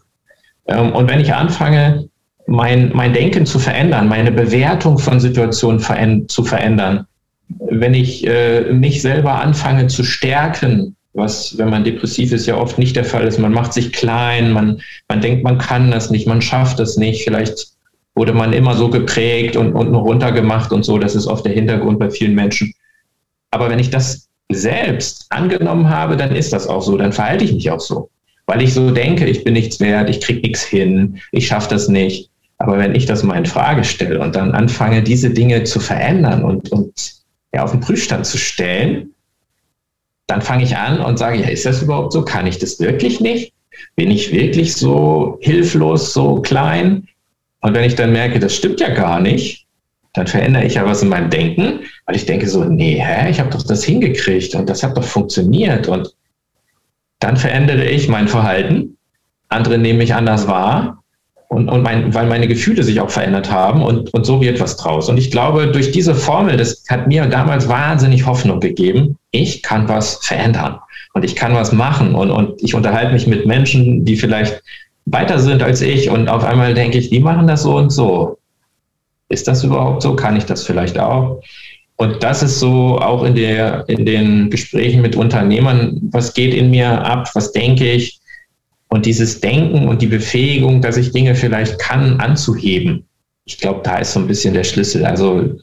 Ähm, 0.65 0.93
und 0.93 1.07
wenn 1.07 1.19
ich 1.19 1.31
anfange, 1.31 2.09
mein, 2.47 2.91
mein 2.93 3.13
Denken 3.13 3.45
zu 3.45 3.59
verändern, 3.59 4.07
meine 4.07 4.31
Bewertung 4.31 4.97
von 4.97 5.19
Situationen 5.19 6.29
zu 6.29 6.43
verändern, 6.43 7.05
wenn 7.47 7.93
ich 7.93 8.25
äh, 8.27 8.73
mich 8.73 9.01
selber 9.01 9.41
anfange 9.41 9.87
zu 9.87 10.03
stärken, 10.03 10.95
was, 11.13 11.57
wenn 11.57 11.69
man 11.69 11.83
depressiv 11.83 12.33
ist, 12.33 12.45
ja 12.45 12.57
oft 12.57 12.77
nicht 12.77 12.95
der 12.95 13.05
Fall 13.05 13.25
ist. 13.25 13.39
Man 13.39 13.53
macht 13.53 13.73
sich 13.73 13.93
klein, 13.93 14.51
man, 14.51 14.81
man 15.07 15.21
denkt, 15.21 15.43
man 15.43 15.57
kann 15.57 15.89
das 15.89 16.09
nicht, 16.09 16.27
man 16.27 16.41
schafft 16.41 16.79
das 16.79 16.97
nicht. 16.97 17.23
Vielleicht 17.23 17.67
wurde 18.15 18.33
man 18.33 18.53
immer 18.53 18.75
so 18.75 18.89
geprägt 18.89 19.55
und, 19.55 19.73
und 19.73 19.95
runtergemacht 19.95 20.71
und 20.71 20.83
so. 20.83 20.97
Das 20.97 21.15
ist 21.15 21.27
oft 21.27 21.45
der 21.45 21.53
Hintergrund 21.53 21.99
bei 21.99 22.09
vielen 22.09 22.35
Menschen. 22.35 22.73
Aber 23.51 23.69
wenn 23.69 23.79
ich 23.79 23.89
das 23.89 24.27
selbst 24.51 25.25
angenommen 25.29 25.89
habe, 25.89 26.17
dann 26.17 26.35
ist 26.35 26.51
das 26.51 26.67
auch 26.67 26.81
so, 26.81 26.97
dann 26.97 27.13
verhalte 27.13 27.45
ich 27.45 27.53
mich 27.53 27.71
auch 27.71 27.79
so. 27.79 28.09
Weil 28.45 28.61
ich 28.61 28.73
so 28.73 28.91
denke, 28.91 29.25
ich 29.25 29.43
bin 29.43 29.53
nichts 29.53 29.79
wert, 29.79 30.09
ich 30.09 30.21
kriege 30.21 30.41
nichts 30.41 30.63
hin, 30.63 31.19
ich 31.31 31.47
schaffe 31.47 31.69
das 31.69 31.87
nicht. 31.87 32.29
Aber 32.57 32.77
wenn 32.77 32.95
ich 32.95 33.05
das 33.05 33.23
mal 33.23 33.37
in 33.37 33.45
Frage 33.45 33.83
stelle 33.83 34.19
und 34.19 34.35
dann 34.35 34.51
anfange, 34.51 35.03
diese 35.03 35.29
Dinge 35.29 35.63
zu 35.65 35.79
verändern 35.79 36.43
und, 36.43 36.71
und 36.71 37.15
ja, 37.53 37.63
auf 37.63 37.71
den 37.71 37.81
Prüfstand 37.81 38.25
zu 38.25 38.37
stellen, 38.37 39.13
dann 40.27 40.41
fange 40.41 40.63
ich 40.63 40.75
an 40.75 40.99
und 40.99 41.19
sage, 41.19 41.39
ja, 41.39 41.49
ist 41.49 41.65
das 41.65 41.81
überhaupt 41.81 42.13
so? 42.13 42.23
Kann 42.23 42.47
ich 42.47 42.57
das 42.57 42.79
wirklich 42.79 43.19
nicht? 43.19 43.53
Bin 43.95 44.09
ich 44.09 44.31
wirklich 44.31 44.73
so 44.73 45.37
hilflos, 45.41 46.13
so 46.13 46.41
klein? 46.41 47.07
Und 47.61 47.75
wenn 47.75 47.83
ich 47.83 47.95
dann 47.95 48.11
merke, 48.11 48.39
das 48.39 48.55
stimmt 48.55 48.79
ja 48.79 48.89
gar 48.89 49.19
nicht, 49.19 49.67
dann 50.13 50.27
verändere 50.27 50.63
ich 50.63 50.75
ja 50.75 50.85
was 50.85 51.03
in 51.03 51.09
meinem 51.09 51.29
Denken, 51.29 51.81
weil 52.05 52.15
ich 52.15 52.25
denke 52.25 52.47
so, 52.47 52.63
nee, 52.63 52.99
hä, 52.99 53.29
ich 53.29 53.39
habe 53.39 53.49
doch 53.49 53.63
das 53.63 53.83
hingekriegt 53.83 54.55
und 54.55 54.69
das 54.69 54.81
hat 54.81 54.95
doch 54.95 55.03
funktioniert. 55.03 55.87
Und 55.87 56.15
dann 57.19 57.35
verändere 57.37 57.85
ich 57.85 58.07
mein 58.07 58.29
Verhalten. 58.29 58.97
Andere 59.49 59.77
nehmen 59.77 59.99
mich 59.99 60.13
anders 60.13 60.47
wahr 60.47 61.03
und, 61.47 61.69
und 61.69 61.83
mein, 61.83 62.13
weil 62.13 62.27
meine 62.27 62.47
Gefühle 62.47 62.83
sich 62.83 62.99
auch 62.99 63.09
verändert 63.09 63.51
haben 63.51 63.81
und, 63.81 64.13
und 64.13 64.25
so 64.25 64.41
wird 64.41 64.59
was 64.59 64.77
draus. 64.77 65.09
Und 65.09 65.17
ich 65.17 65.31
glaube, 65.31 65.67
durch 65.67 65.91
diese 65.91 66.15
Formel, 66.15 66.57
das 66.57 66.83
hat 66.89 67.07
mir 67.07 67.25
damals 67.25 67.67
wahnsinnig 67.67 68.25
Hoffnung 68.25 68.59
gegeben, 68.59 69.17
ich 69.31 69.61
kann 69.61 69.87
was 69.87 70.25
verändern 70.25 70.79
und 71.13 71.23
ich 71.23 71.35
kann 71.35 71.53
was 71.53 71.71
machen 71.71 72.15
und, 72.15 72.31
und 72.31 72.61
ich 72.61 72.75
unterhalte 72.75 73.13
mich 73.13 73.27
mit 73.27 73.45
Menschen, 73.45 74.05
die 74.05 74.15
vielleicht 74.15 74.61
weiter 75.05 75.39
sind 75.39 75.61
als 75.61 75.81
ich 75.81 76.09
und 76.09 76.29
auf 76.29 76.43
einmal 76.43 76.73
denke 76.73 76.97
ich, 76.97 77.09
die 77.09 77.19
machen 77.19 77.47
das 77.47 77.63
so 77.63 77.75
und 77.75 77.91
so. 77.91 78.37
Ist 79.29 79.47
das 79.47 79.63
überhaupt 79.63 80.01
so? 80.01 80.15
Kann 80.15 80.35
ich 80.35 80.45
das 80.45 80.63
vielleicht 80.63 80.99
auch? 80.99 81.41
Und 81.97 82.21
das 82.23 82.43
ist 82.43 82.59
so 82.59 82.99
auch 82.99 83.23
in, 83.23 83.35
der, 83.35 83.85
in 83.87 84.05
den 84.05 84.49
Gesprächen 84.49 85.01
mit 85.01 85.15
Unternehmern, 85.15 85.99
was 86.11 86.33
geht 86.33 86.53
in 86.53 86.69
mir 86.69 87.03
ab, 87.05 87.29
was 87.33 87.53
denke 87.53 87.89
ich, 87.89 88.19
und 88.89 89.05
dieses 89.05 89.41
Denken 89.41 89.87
und 89.87 90.01
die 90.01 90.07
Befähigung, 90.07 90.81
dass 90.81 90.97
ich 90.97 91.11
Dinge 91.11 91.35
vielleicht 91.35 91.79
kann, 91.79 92.19
anzuheben, 92.19 93.05
ich 93.45 93.59
glaube, 93.59 93.81
da 93.83 93.97
ist 93.97 94.13
so 94.13 94.19
ein 94.19 94.27
bisschen 94.27 94.53
der 94.53 94.63
Schlüssel. 94.63 95.05
Also 95.05 95.57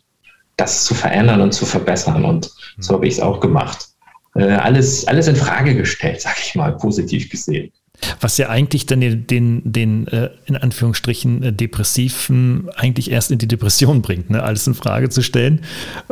das 0.57 0.85
zu 0.85 0.95
verändern 0.95 1.41
und 1.41 1.53
zu 1.53 1.67
verbessern. 1.67 2.25
Und 2.25 2.51
so 2.79 2.95
habe 2.95 3.07
ich 3.07 3.15
es 3.15 3.21
auch 3.21 3.41
gemacht. 3.41 3.89
Äh, 4.35 4.45
alles, 4.45 5.07
alles 5.07 5.29
in 5.29 5.37
Frage 5.37 5.75
gestellt, 5.75 6.21
sage 6.21 6.39
ich 6.43 6.55
mal, 6.55 6.77
positiv 6.77 7.29
gesehen. 7.29 7.73
Was 8.21 8.39
ja 8.39 8.49
eigentlich 8.49 8.87
dann 8.87 9.01
den, 9.01 9.27
den, 9.27 9.63
den 9.65 10.07
äh, 10.09 10.31
in 10.47 10.57
Anführungsstrichen 10.57 11.43
äh, 11.43 11.53
Depressiven 11.53 12.69
eigentlich 12.75 13.11
erst 13.11 13.31
in 13.31 13.39
die 13.39 13.47
Depression 13.47 14.03
bringt, 14.03 14.31
ne? 14.31 14.43
alles 14.43 14.67
in 14.67 14.75
Frage 14.75 15.09
zu 15.09 15.23
stellen. 15.23 15.61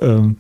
Ähm, 0.01 0.37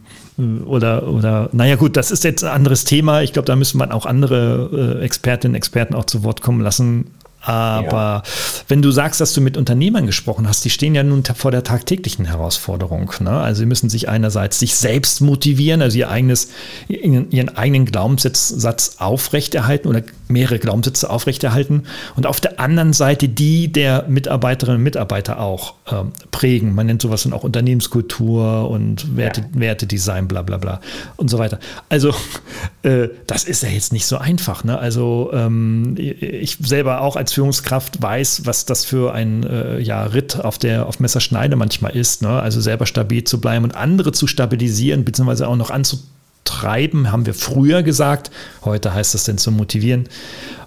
oder, 0.66 1.08
oder, 1.08 1.48
naja, 1.52 1.76
gut, 1.76 1.96
das 1.96 2.10
ist 2.10 2.24
jetzt 2.24 2.44
ein 2.44 2.50
anderes 2.50 2.84
Thema. 2.84 3.22
Ich 3.22 3.32
glaube, 3.32 3.46
da 3.46 3.56
müssen 3.56 3.78
wir 3.78 3.94
auch 3.94 4.06
andere 4.06 4.98
äh, 5.00 5.04
Expertinnen 5.04 5.52
und 5.52 5.56
Experten 5.56 5.94
auch 5.94 6.04
zu 6.04 6.24
Wort 6.24 6.40
kommen 6.40 6.60
lassen, 6.60 7.06
aber 7.42 8.22
ja. 8.22 8.22
wenn 8.68 8.82
du 8.82 8.90
sagst, 8.90 9.20
dass 9.20 9.32
du 9.32 9.40
mit 9.40 9.56
Unternehmern 9.56 10.06
gesprochen 10.06 10.46
hast, 10.46 10.64
die 10.64 10.70
stehen 10.70 10.94
ja 10.94 11.02
nun 11.02 11.24
vor 11.24 11.50
der 11.50 11.64
tagtäglichen 11.64 12.26
Herausforderung. 12.26 13.12
Ne? 13.20 13.30
Also 13.30 13.60
sie 13.60 13.66
müssen 13.66 13.88
sich 13.88 14.08
einerseits 14.08 14.58
sich 14.58 14.74
selbst 14.74 15.22
motivieren, 15.22 15.80
also 15.80 15.98
ihr 15.98 16.10
eigenes, 16.10 16.48
ihren 16.88 17.56
eigenen 17.56 17.86
Glaubenssatz 17.86 18.96
aufrechterhalten 18.98 19.88
oder 19.88 20.02
mehrere 20.30 20.58
Glaubenssätze 20.58 21.10
aufrechterhalten 21.10 21.84
und 22.16 22.26
auf 22.26 22.40
der 22.40 22.60
anderen 22.60 22.92
Seite 22.92 23.28
die 23.28 23.72
der 23.72 24.04
Mitarbeiterinnen 24.08 24.78
und 24.78 24.84
Mitarbeiter 24.84 25.40
auch 25.40 25.74
ähm, 25.90 26.12
prägen. 26.30 26.74
Man 26.74 26.86
nennt 26.86 27.02
sowas 27.02 27.24
dann 27.24 27.32
auch 27.32 27.44
Unternehmenskultur 27.44 28.70
und 28.70 29.16
Werte, 29.16 29.42
ja. 29.42 29.60
Wertedesign, 29.60 30.28
bla 30.28 30.42
bla 30.42 30.58
bla 30.58 30.80
und 31.16 31.28
so 31.28 31.38
weiter. 31.38 31.58
Also 31.88 32.14
äh, 32.82 33.08
das 33.26 33.44
ist 33.44 33.62
ja 33.62 33.68
jetzt 33.68 33.92
nicht 33.92 34.06
so 34.06 34.18
einfach. 34.18 34.64
Ne? 34.64 34.78
Also 34.78 35.30
ähm, 35.32 35.94
ich 35.98 36.58
selber 36.60 37.00
auch 37.00 37.16
als 37.16 37.32
Führungskraft 37.32 38.00
weiß, 38.00 38.42
was 38.46 38.64
das 38.64 38.84
für 38.84 39.12
ein 39.12 39.44
äh, 39.44 39.80
ja, 39.80 40.04
Ritt 40.04 40.40
auf 40.40 40.58
der 40.58 40.86
auf 40.86 41.00
Messerschneide 41.00 41.56
manchmal 41.56 41.96
ist. 41.96 42.22
Ne? 42.22 42.40
Also 42.40 42.60
selber 42.60 42.86
stabil 42.86 43.24
zu 43.24 43.40
bleiben 43.40 43.64
und 43.64 43.74
andere 43.74 44.12
zu 44.12 44.26
stabilisieren, 44.26 45.04
beziehungsweise 45.04 45.48
auch 45.48 45.56
noch 45.56 45.70
anzutreiben, 46.50 47.12
haben 47.12 47.26
wir 47.26 47.34
früher 47.34 47.82
gesagt. 47.82 48.30
Heute 48.64 48.94
heißt 48.94 49.14
das 49.14 49.24
denn 49.24 49.38
zu 49.38 49.50
motivieren 49.50 50.08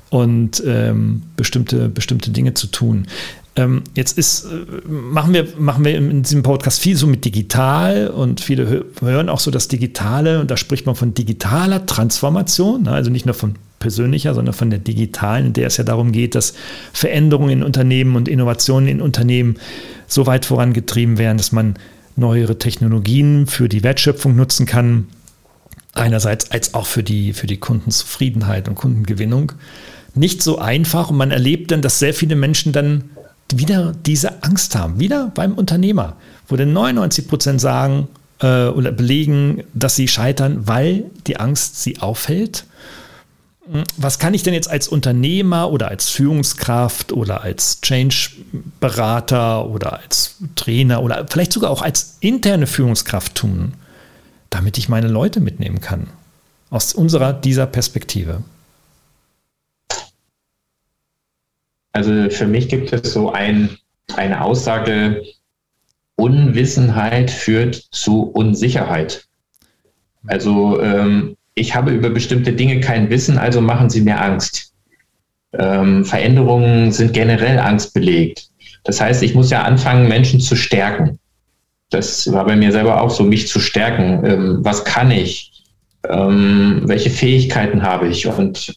und 0.09 0.63
ähm, 0.65 1.23
bestimmte, 1.35 1.89
bestimmte 1.89 2.31
Dinge 2.31 2.53
zu 2.53 2.67
tun. 2.67 3.07
Ähm, 3.55 3.83
jetzt 3.93 4.17
ist, 4.17 4.45
äh, 4.45 4.87
machen, 4.87 5.33
wir, 5.33 5.47
machen 5.59 5.85
wir 5.85 5.95
in 5.95 6.23
diesem 6.23 6.41
Podcast 6.41 6.79
viel 6.79 6.97
so 6.97 7.05
mit 7.05 7.23
digital 7.23 8.07
und 8.07 8.41
viele 8.41 8.85
hören 8.99 9.29
auch 9.29 9.39
so 9.39 9.51
das 9.51 9.67
Digitale 9.67 10.39
und 10.39 10.49
da 10.49 10.57
spricht 10.57 10.87
man 10.87 10.95
von 10.95 11.13
digitaler 11.13 11.85
Transformation, 11.85 12.83
ne? 12.83 12.91
also 12.91 13.11
nicht 13.11 13.25
nur 13.27 13.35
von 13.35 13.55
persönlicher, 13.77 14.33
sondern 14.33 14.53
von 14.53 14.69
der 14.69 14.79
digitalen, 14.79 15.47
in 15.47 15.53
der 15.53 15.67
es 15.67 15.77
ja 15.77 15.83
darum 15.83 16.11
geht, 16.11 16.35
dass 16.35 16.53
Veränderungen 16.93 17.49
in 17.49 17.63
Unternehmen 17.63 18.15
und 18.15 18.27
Innovationen 18.27 18.87
in 18.87 19.01
Unternehmen 19.01 19.57
so 20.07 20.25
weit 20.25 20.45
vorangetrieben 20.45 21.17
werden, 21.19 21.37
dass 21.37 21.51
man 21.51 21.75
neuere 22.15 22.57
Technologien 22.57 23.45
für 23.45 23.69
die 23.69 23.83
Wertschöpfung 23.83 24.35
nutzen 24.35 24.65
kann, 24.65 25.07
einerseits 25.93 26.51
als 26.51 26.73
auch 26.73 26.85
für 26.85 27.03
die, 27.03 27.33
für 27.33 27.47
die 27.47 27.57
Kundenzufriedenheit 27.57 28.67
und 28.67 28.75
Kundengewinnung. 28.75 29.53
Nicht 30.15 30.41
so 30.41 30.59
einfach. 30.59 31.09
Und 31.09 31.17
man 31.17 31.31
erlebt 31.31 31.71
dann, 31.71 31.81
dass 31.81 31.99
sehr 31.99 32.13
viele 32.13 32.35
Menschen 32.35 32.73
dann 32.73 33.09
wieder 33.53 33.93
diese 34.05 34.43
Angst 34.43 34.75
haben, 34.75 34.99
wieder 34.99 35.31
beim 35.33 35.53
Unternehmer, 35.53 36.17
wo 36.47 36.55
dann 36.55 36.73
99 36.73 37.27
Prozent 37.27 37.61
sagen 37.61 38.07
äh, 38.39 38.67
oder 38.67 38.91
belegen, 38.91 39.63
dass 39.73 39.95
sie 39.95 40.07
scheitern, 40.07 40.67
weil 40.67 41.05
die 41.27 41.37
Angst 41.37 41.81
sie 41.81 41.99
aufhält. 41.99 42.65
Was 43.95 44.19
kann 44.19 44.33
ich 44.33 44.43
denn 44.43 44.53
jetzt 44.53 44.69
als 44.69 44.89
Unternehmer 44.89 45.71
oder 45.71 45.87
als 45.87 46.09
Führungskraft 46.09 47.13
oder 47.13 47.43
als 47.43 47.79
Change-Berater 47.79 49.69
oder 49.69 49.93
als 49.99 50.35
Trainer 50.55 51.01
oder 51.01 51.25
vielleicht 51.29 51.53
sogar 51.53 51.71
auch 51.71 51.81
als 51.81 52.17
interne 52.19 52.67
Führungskraft 52.67 53.35
tun, 53.35 53.73
damit 54.53 54.77
ich 54.77 54.87
meine 54.87 55.07
Leute 55.07 55.39
mitnehmen 55.39 55.81
kann? 55.81 56.07
Aus 56.69 56.93
unserer, 56.93 57.33
dieser 57.33 57.65
Perspektive. 57.65 58.43
Also 61.91 62.29
für 62.29 62.47
mich 62.47 62.69
gibt 62.69 62.91
es 62.93 63.13
so 63.13 63.31
ein, 63.31 63.77
eine 64.15 64.41
Aussage, 64.41 65.23
Unwissenheit 66.15 67.31
führt 67.31 67.75
zu 67.91 68.23
Unsicherheit. 68.23 69.27
Also 70.27 70.81
ähm, 70.81 71.35
ich 71.55 71.75
habe 71.75 71.91
über 71.91 72.09
bestimmte 72.09 72.53
Dinge 72.53 72.79
kein 72.79 73.09
Wissen, 73.09 73.37
also 73.37 73.61
machen 73.61 73.89
sie 73.89 74.01
mir 74.01 74.21
Angst. 74.21 74.73
Ähm, 75.53 76.05
Veränderungen 76.05 76.91
sind 76.91 77.13
generell 77.13 77.59
angstbelegt. 77.59 78.49
Das 78.83 78.99
heißt, 79.01 79.21
ich 79.23 79.35
muss 79.35 79.49
ja 79.49 79.63
anfangen, 79.63 80.07
Menschen 80.07 80.39
zu 80.39 80.55
stärken. 80.55 81.19
Das 81.93 82.31
war 82.31 82.45
bei 82.45 82.55
mir 82.55 82.71
selber 82.71 83.01
auch 83.01 83.09
so, 83.09 83.23
mich 83.23 83.47
zu 83.47 83.59
stärken. 83.59 84.25
Ähm, 84.25 84.57
was 84.61 84.83
kann 84.83 85.11
ich? 85.11 85.63
Ähm, 86.09 86.81
welche 86.85 87.09
Fähigkeiten 87.09 87.83
habe 87.83 88.07
ich? 88.07 88.27
Und 88.27 88.75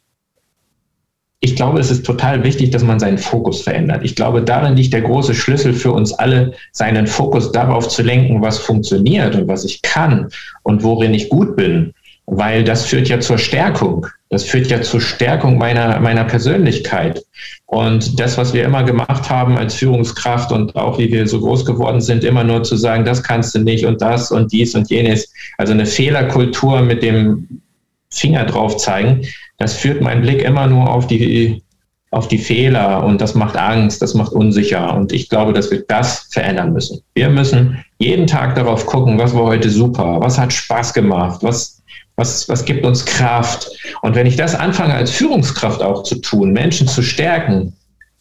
ich 1.41 1.57
glaube, 1.57 1.81
es 1.81 1.91
ist 1.91 2.07
total 2.07 2.45
wichtig, 2.45 2.71
dass 2.71 2.83
man 2.83 2.99
seinen 2.99 3.19
Fokus 3.19 3.63
verändert. 3.63 4.03
Ich 4.05 4.15
glaube, 4.15 4.43
darin 4.43 4.77
liegt 4.77 4.93
der 4.93 5.03
große 5.03 5.35
Schlüssel 5.35 5.73
für 5.73 5.93
uns 5.93 6.13
alle, 6.13 6.53
seinen 6.73 7.07
Fokus 7.07 7.53
darauf 7.53 7.89
zu 7.89 8.03
lenken, 8.03 8.43
was 8.43 8.59
funktioniert 8.59 9.35
und 9.35 9.49
was 9.49 9.65
ich 9.65 9.83
kann 9.83 10.29
und 10.63 10.83
worin 10.83 11.15
ich 11.15 11.29
gut 11.29 11.57
bin 11.57 11.93
weil 12.27 12.65
das 12.65 12.87
führt 12.87 13.09
ja 13.09 13.21
zur 13.21 13.39
Stärkung. 13.39 14.07
Das 14.29 14.45
führt 14.45 14.67
ja 14.69 14.83
zur 14.83 15.01
Stärkung 15.01 15.57
meiner, 15.57 16.01
meiner 16.01 16.25
Persönlichkeit. 16.25 17.25
Und 17.67 18.19
das, 18.19 18.37
was 18.39 18.53
wir 18.53 18.65
immer 18.65 18.83
gemacht 18.83 19.31
haben 19.31 19.57
als 19.57 19.75
Führungskraft 19.75 20.51
und 20.53 20.75
auch 20.75 20.99
wie 20.99 21.11
wir 21.13 21.27
so 21.29 21.41
groß 21.41 21.65
geworden 21.65 22.01
sind, 22.01 22.25
immer 22.25 22.43
nur 22.43 22.63
zu 22.65 22.77
sagen, 22.77 23.05
das 23.05 23.23
kannst 23.23 23.55
du 23.55 23.61
nicht 23.61 23.87
und 23.87 24.01
das 24.03 24.33
und 24.33 24.53
dies 24.53 24.75
und 24.75 24.91
jenes. 24.91 25.33
Also 25.59 25.73
eine 25.73 25.87
Fehlerkultur 25.87 26.83
mit 26.83 27.03
dem 27.03 27.61
Finger 28.11 28.45
drauf 28.45 28.77
zeigen, 28.79 29.27
das 29.59 29.75
führt 29.75 30.01
meinen 30.01 30.23
Blick 30.23 30.43
immer 30.43 30.67
nur 30.67 30.93
auf 30.93 31.07
die, 31.07 31.63
auf 32.11 32.29
die 32.29 32.39
Fehler 32.39 33.05
und 33.05 33.21
das 33.21 33.35
macht 33.35 33.57
Angst, 33.57 34.03
das 34.03 34.15
macht 34.15 34.33
unsicher. 34.33 34.95
Und 34.95 35.13
ich 35.13 35.29
glaube, 35.29 35.53
dass 35.53 35.71
wir 35.71 35.85
das 35.87 36.29
verändern 36.31 36.73
müssen. 36.73 37.01
Wir 37.15 37.31
müssen 37.31 37.85
jeden 37.99 38.27
Tag 38.27 38.55
darauf 38.55 38.87
gucken, 38.87 39.19
was 39.19 39.35
war 39.35 39.45
heute 39.45 39.71
super, 39.71 40.21
was 40.21 40.39
hat 40.39 40.53
Spaß 40.53 40.95
gemacht, 40.95 41.41
was 41.43 41.76
was, 42.17 42.49
was 42.49 42.65
gibt 42.65 42.85
uns 42.85 43.05
Kraft? 43.05 43.71
Und 44.03 44.15
wenn 44.15 44.27
ich 44.27 44.37
das 44.37 44.55
anfange 44.55 44.95
als 44.95 45.11
Führungskraft 45.11 45.83
auch 45.83 46.03
zu 46.03 46.17
tun, 46.17 46.53
Menschen 46.53 46.89
zu 46.89 47.03
stärken, 47.03 47.75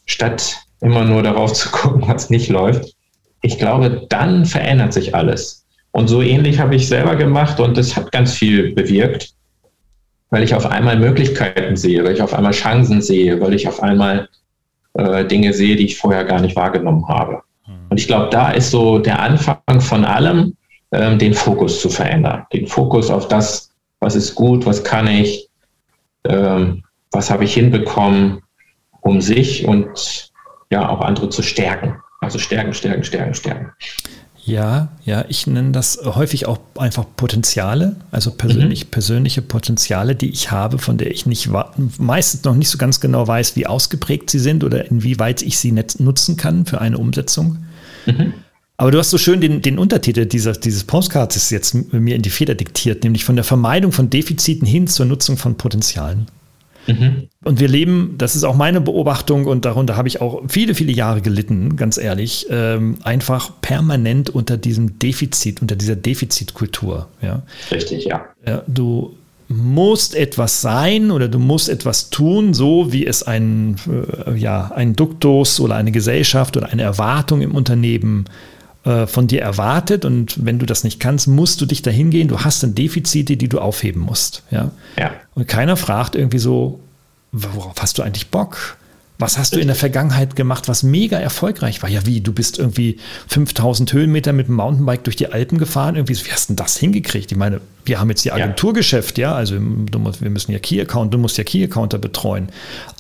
statt 0.06 0.56
immer 0.82 1.06
nur 1.06 1.24
darauf 1.24 1.54
zu 1.54 1.70
gucken, 1.72 2.04
was 2.08 2.30
nicht 2.30 2.50
läuft, 2.50 2.94
ich 3.42 3.58
glaube, 3.58 4.06
dann 4.10 4.46
verändert 4.46 4.94
sich 4.94 5.16
alles. 5.16 5.66
Und 5.92 6.08
so 6.08 6.22
ähnlich 6.22 6.60
habe 6.60 6.76
ich 6.76 6.88
selber 6.88 7.16
gemacht 7.16 7.60
und 7.60 7.78
das 7.78 7.96
hat 7.96 8.12
ganz 8.12 8.34
viel 8.34 8.74
bewirkt, 8.74 9.34
weil 10.30 10.44
ich 10.44 10.54
auf 10.54 10.66
einmal 10.66 10.98
Möglichkeiten 10.98 11.78
sehe, 11.78 12.04
weil 12.04 12.14
ich 12.14 12.22
auf 12.22 12.34
einmal 12.34 12.52
Chancen 12.52 13.02
sehe, 13.02 13.40
weil 13.40 13.54
ich 13.54 13.68
auf 13.68 13.82
einmal 13.82 14.28
äh, 14.96 15.24
Dinge 15.26 15.54
sehe, 15.54 15.76
die 15.76 15.86
ich 15.86 15.98
vorher 15.98 16.26
gar 16.26 16.42
nicht 16.42 16.56
wahrgenommen 16.56 17.08
habe. 17.08 17.42
Hm. 17.66 17.76
Und 17.90 18.00
ich 18.00 18.08
glaube, 18.08 18.30
da 18.30 18.52
ist 18.52 18.72
so 18.72 19.00
der 19.00 19.20
Anfang 19.20 19.80
von 19.80 20.04
allem, 20.04 20.58
ähm, 20.92 21.18
den 21.18 21.34
Fokus 21.34 21.80
zu 21.80 21.90
verändern, 21.90 22.46
den 22.52 22.68
Fokus 22.68 23.10
auf 23.10 23.28
das, 23.28 23.72
was 24.06 24.16
ist 24.16 24.36
gut, 24.36 24.68
was 24.68 24.84
kann 24.84 25.08
ich, 25.08 25.50
ähm, 26.26 26.84
was 27.10 27.32
habe 27.32 27.44
ich 27.44 27.56
hinbekommen, 27.56 28.44
um 29.02 29.20
sich 29.20 29.66
und 29.66 30.32
ja 30.70 30.88
auch 30.88 31.02
andere 31.02 31.30
zu 31.30 31.42
stärken. 31.42 31.96
Also 32.22 32.38
stärken, 32.38 32.76
stärken, 32.76 33.04
stärken, 33.04 33.34
stärken. 33.34 33.72
Ja, 34.44 34.90
ja, 35.06 35.26
ich 35.28 35.48
nenne 35.48 35.72
das 35.72 36.00
häufig 36.06 36.46
auch 36.46 36.60
einfach 36.78 37.06
Potenziale, 37.18 37.96
also 38.12 38.30
persönlich, 38.30 38.86
mhm. 38.86 38.90
persönliche 38.92 39.42
Potenziale, 39.42 40.16
die 40.16 40.30
ich 40.30 40.52
habe, 40.52 40.78
von 40.78 41.00
der 41.00 41.10
ich 41.10 41.26
nicht 41.26 41.50
meistens 41.98 42.44
noch 42.44 42.54
nicht 42.54 42.70
so 42.70 42.78
ganz 42.78 43.00
genau 43.00 43.28
weiß, 43.28 43.56
wie 43.56 43.66
ausgeprägt 43.66 44.30
sie 44.30 44.38
sind 44.38 44.64
oder 44.64 44.86
inwieweit 44.86 45.42
ich 45.42 45.58
sie 45.58 45.72
nutzen 45.72 46.38
kann 46.38 46.68
für 46.68 46.80
eine 46.80 47.00
Umsetzung. 47.00 47.58
Mhm. 48.06 48.36
Aber 48.78 48.92
du 48.92 49.00
hast 49.00 49.10
so 49.10 49.18
schön 49.18 49.40
den, 49.40 49.62
den 49.62 49.80
Untertitel 49.80 50.26
dieser, 50.26 50.52
dieses 50.54 50.84
Postcards 50.84 51.50
jetzt 51.50 51.94
mir 51.94 52.16
in 52.16 52.22
die 52.22 52.30
Feder 52.30 52.56
diktiert, 52.56 53.04
nämlich 53.04 53.24
von 53.24 53.36
der 53.36 53.46
Vermeidung 53.46 53.92
von 53.92 54.10
Defiziten 54.10 54.68
hin 54.68 54.88
zur 54.88 55.06
Nutzung 55.06 55.38
von 55.38 55.56
Potenzialen. 55.56 56.28
Mhm. 56.88 57.30
Und 57.44 57.60
wir 57.60 57.68
leben, 57.68 58.16
das 58.18 58.36
ist 58.36 58.44
auch 58.44 58.56
meine 58.56 58.82
Beobachtung 58.82 59.46
und 59.46 59.66
darunter 59.66 59.96
habe 59.96 60.08
ich 60.08 60.22
auch 60.22 60.44
viele, 60.48 60.76
viele 60.76 60.92
Jahre 60.92 61.22
gelitten, 61.22 61.78
ganz 61.78 61.98
ehrlich, 61.98 62.48
ähm, 62.50 62.98
einfach 63.04 63.54
permanent 63.62 64.30
unter 64.30 64.58
diesem 64.58 65.00
Defizit, 65.00 65.62
unter 65.62 65.76
dieser 65.76 65.96
Defizitkultur. 65.96 67.08
Ja. 67.22 67.44
Richtig, 67.72 68.06
ja. 68.06 68.26
ja. 68.46 68.62
Du 68.68 69.16
musst 69.48 70.16
etwas 70.16 70.62
sein 70.62 71.12
oder 71.12 71.28
du 71.28 71.40
musst 71.40 71.70
etwas 71.70 72.10
tun, 72.10 72.54
so 72.54 72.92
wie 72.92 73.06
es 73.06 73.24
ein, 73.24 73.78
äh, 74.28 74.38
ja, 74.38 74.72
ein 74.76 74.96
Duktus 74.96 75.60
oder 75.60 75.76
eine 75.76 75.92
Gesellschaft 75.92 76.58
oder 76.58 76.70
eine 76.70 76.82
Erwartung 76.82 77.42
im 77.42 77.56
Unternehmen 77.56 78.26
äh, 78.26 78.55
äh, 78.86 79.08
von 79.08 79.28
dir 79.28 79.42
erwartet 79.42 80.06
und 80.06 80.46
wenn 80.46 80.60
du 80.60 80.66
das 80.66 80.84
nicht 80.84 81.00
kannst, 81.00 81.28
musst 81.28 81.60
du 81.60 81.66
dich 81.66 81.82
dahin 81.82 82.12
gehen. 82.12 82.28
Du 82.28 82.42
hast 82.42 82.62
dann 82.62 82.76
Defizite, 82.76 83.36
die 83.36 83.50
du 83.50 83.60
aufheben 83.60 84.02
musst. 84.02 84.44
Ja? 84.52 84.72
ja. 84.98 85.12
Und 85.34 85.48
keiner 85.48 85.76
fragt 85.76 86.16
irgendwie 86.16 86.38
so, 86.38 86.80
worauf 87.32 87.74
hast 87.82 87.98
du 87.98 88.04
eigentlich 88.04 88.30
Bock? 88.30 88.78
Was 89.18 89.38
hast 89.38 89.56
du 89.56 89.60
in 89.60 89.68
der 89.68 89.78
Vergangenheit 89.78 90.36
gemacht, 90.36 90.68
was 90.68 90.84
mega 90.84 91.18
erfolgreich 91.18 91.82
war? 91.82 91.90
Ja, 91.90 92.06
wie? 92.06 92.20
Du 92.20 92.34
bist 92.34 92.60
irgendwie 92.60 92.98
5000 93.28 93.94
Höhenmeter 93.94 94.34
mit 94.34 94.50
dem 94.50 94.56
Mountainbike 94.56 95.06
durch 95.06 95.16
die 95.16 95.32
Alpen 95.32 95.58
gefahren. 95.58 95.96
Irgendwie, 95.96 96.18
wie 96.18 96.32
hast 96.32 96.50
du 96.50 96.54
denn 96.54 96.58
das 96.58 96.78
hingekriegt? 96.78 97.32
Ich 97.32 97.38
meine, 97.38 97.62
wir 97.86 98.00
haben 98.00 98.10
jetzt 98.10 98.26
die 98.26 98.34
Agenturgeschäft, 98.34 99.18
ja, 99.18 99.34
also 99.34 99.58
musst, 99.60 100.22
wir 100.22 100.30
müssen 100.30 100.52
ja 100.52 100.60
Key-Account, 100.60 101.14
du 101.14 101.18
musst 101.18 101.38
ja 101.38 101.46
Key-Accounter 101.46 101.98
betreuen. 101.98 102.50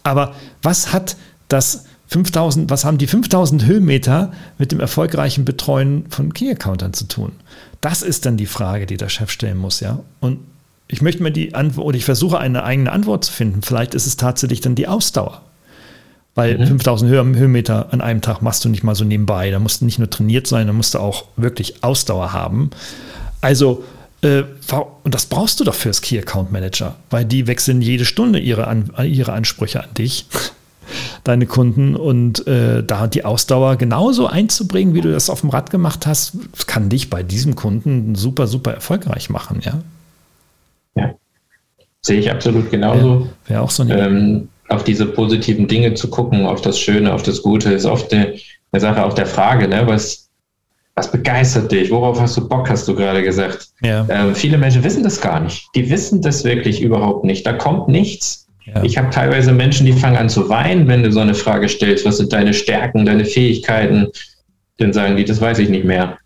Aber 0.03 0.35
was 0.61 0.93
hat 0.93 1.17
das 1.49 1.85
5000, 2.07 2.69
was 2.69 2.85
haben 2.85 2.97
die 2.97 3.07
5000 3.07 3.65
Höhenmeter 3.65 4.31
mit 4.57 4.71
dem 4.71 4.79
erfolgreichen 4.79 5.45
Betreuen 5.45 6.05
von 6.09 6.33
Key-Accountern 6.33 6.93
zu 6.93 7.07
tun? 7.07 7.31
Das 7.81 8.01
ist 8.01 8.25
dann 8.25 8.37
die 8.37 8.45
Frage, 8.45 8.85
die 8.85 8.97
der 8.97 9.09
Chef 9.09 9.31
stellen 9.31 9.57
muss, 9.57 9.79
ja. 9.79 9.99
Und 10.19 10.39
ich 10.87 11.01
möchte 11.01 11.23
mir 11.23 11.31
die 11.31 11.55
Antwort, 11.55 11.87
oder 11.87 11.97
ich 11.97 12.05
versuche 12.05 12.37
eine 12.37 12.63
eigene 12.63 12.91
Antwort 12.91 13.25
zu 13.25 13.31
finden. 13.31 13.61
Vielleicht 13.63 13.95
ist 13.95 14.05
es 14.05 14.17
tatsächlich 14.17 14.61
dann 14.61 14.75
die 14.75 14.87
Ausdauer. 14.87 15.41
Weil 16.35 16.57
mhm. 16.57 16.67
5000 16.67 17.09
Höhenmeter 17.11 17.91
an 17.91 18.01
einem 18.01 18.21
Tag 18.21 18.41
machst 18.41 18.63
du 18.65 18.69
nicht 18.69 18.83
mal 18.83 18.93
so 18.93 19.05
nebenbei. 19.05 19.49
Da 19.49 19.59
musst 19.59 19.81
du 19.81 19.85
nicht 19.85 19.99
nur 19.99 20.09
trainiert 20.09 20.47
sein, 20.47 20.67
da 20.67 20.73
musst 20.73 20.93
du 20.93 20.99
auch 20.99 21.25
wirklich 21.37 21.83
Ausdauer 21.83 22.33
haben. 22.33 22.69
Also, 23.41 23.83
äh, 24.21 24.43
und 25.03 25.15
das 25.15 25.25
brauchst 25.25 25.59
du 25.59 25.63
doch 25.63 25.75
fürs 25.75 26.01
Key 26.01 26.19
Account 26.19 26.51
Manager, 26.51 26.95
weil 27.09 27.25
die 27.25 27.47
wechseln 27.47 27.81
jede 27.81 28.05
Stunde 28.05 28.39
ihre, 28.39 28.67
an, 28.67 28.91
ihre 29.03 29.33
Ansprüche 29.33 29.83
an 29.83 29.93
dich 29.97 30.27
deine 31.23 31.45
Kunden 31.45 31.95
und 31.95 32.45
äh, 32.47 32.83
da 32.83 33.07
die 33.07 33.25
Ausdauer 33.25 33.75
genauso 33.75 34.27
einzubringen, 34.27 34.93
wie 34.93 35.01
du 35.01 35.11
das 35.11 35.29
auf 35.29 35.41
dem 35.41 35.49
Rad 35.49 35.69
gemacht 35.69 36.07
hast, 36.07 36.37
kann 36.67 36.89
dich 36.89 37.09
bei 37.09 37.23
diesem 37.23 37.55
Kunden 37.55 38.15
super, 38.15 38.47
super 38.47 38.73
erfolgreich 38.73 39.29
machen, 39.29 39.61
ja? 39.63 39.81
Ja, 40.95 41.13
sehe 42.01 42.19
ich 42.19 42.31
absolut 42.31 42.71
genauso. 42.71 43.21
Wäre 43.21 43.29
wär 43.47 43.61
auch 43.63 43.71
so 43.71 43.83
eine 43.83 43.99
ähm, 43.99 44.49
auf 44.69 44.83
diese 44.83 45.05
positiven 45.05 45.67
Dinge 45.67 45.93
zu 45.93 46.09
gucken, 46.09 46.45
auf 46.45 46.61
das 46.61 46.79
Schöne, 46.79 47.13
auf 47.13 47.23
das 47.23 47.41
Gute, 47.41 47.71
ist 47.73 47.85
oft 47.85 48.13
eine, 48.13 48.35
eine 48.71 48.79
Sache 48.79 49.03
auch 49.03 49.13
der 49.13 49.27
Frage, 49.27 49.67
ne? 49.67 49.83
was, 49.85 50.29
was 50.95 51.11
begeistert 51.11 51.71
dich? 51.71 51.91
Worauf 51.91 52.19
hast 52.19 52.37
du 52.37 52.47
Bock, 52.47 52.69
hast 52.69 52.87
du 52.87 52.95
gerade 52.95 53.23
gesagt? 53.23 53.67
Ja. 53.81 54.05
Ähm, 54.09 54.33
viele 54.33 54.57
Menschen 54.57 54.83
wissen 54.83 55.03
das 55.03 55.21
gar 55.21 55.39
nicht. 55.39 55.67
Die 55.75 55.89
wissen 55.89 56.21
das 56.21 56.43
wirklich 56.43 56.81
überhaupt 56.81 57.25
nicht. 57.25 57.45
Da 57.45 57.53
kommt 57.53 57.89
nichts 57.89 58.44
ja. 58.65 58.83
Ich 58.83 58.97
habe 58.97 59.09
teilweise 59.09 59.51
Menschen, 59.51 59.85
die 59.85 59.93
fangen 59.93 60.17
an 60.17 60.29
zu 60.29 60.49
weinen, 60.49 60.87
wenn 60.87 61.03
du 61.03 61.11
so 61.11 61.19
eine 61.19 61.35
Frage 61.35 61.69
stellst, 61.69 62.05
was 62.05 62.17
sind 62.17 62.33
deine 62.33 62.53
Stärken, 62.53 63.05
deine 63.05 63.25
Fähigkeiten? 63.25 64.07
Dann 64.77 64.91
sagen 64.91 65.17
die, 65.17 65.25
das 65.25 65.39
weiß 65.39 65.59
ich 65.59 65.69
nicht 65.69 65.85
mehr. 65.85 66.17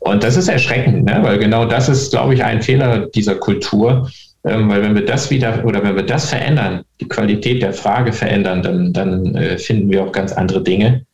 Und 0.00 0.22
das 0.22 0.36
ist 0.36 0.48
erschreckend, 0.48 1.04
ne? 1.04 1.18
weil 1.22 1.38
genau 1.38 1.64
das 1.64 1.88
ist, 1.88 2.10
glaube 2.10 2.34
ich, 2.34 2.44
ein 2.44 2.62
Fehler 2.62 3.06
dieser 3.06 3.34
Kultur. 3.34 4.08
Ähm, 4.44 4.68
weil 4.68 4.82
wenn 4.82 4.94
wir 4.94 5.04
das 5.04 5.30
wieder 5.30 5.64
oder 5.64 5.82
wenn 5.82 5.96
wir 5.96 6.04
das 6.04 6.28
verändern, 6.28 6.84
die 7.00 7.08
Qualität 7.08 7.62
der 7.62 7.72
Frage 7.72 8.12
verändern, 8.12 8.62
dann, 8.62 8.92
dann 8.92 9.34
äh, 9.34 9.58
finden 9.58 9.90
wir 9.90 10.04
auch 10.04 10.12
ganz 10.12 10.32
andere 10.32 10.62
Dinge. 10.62 11.04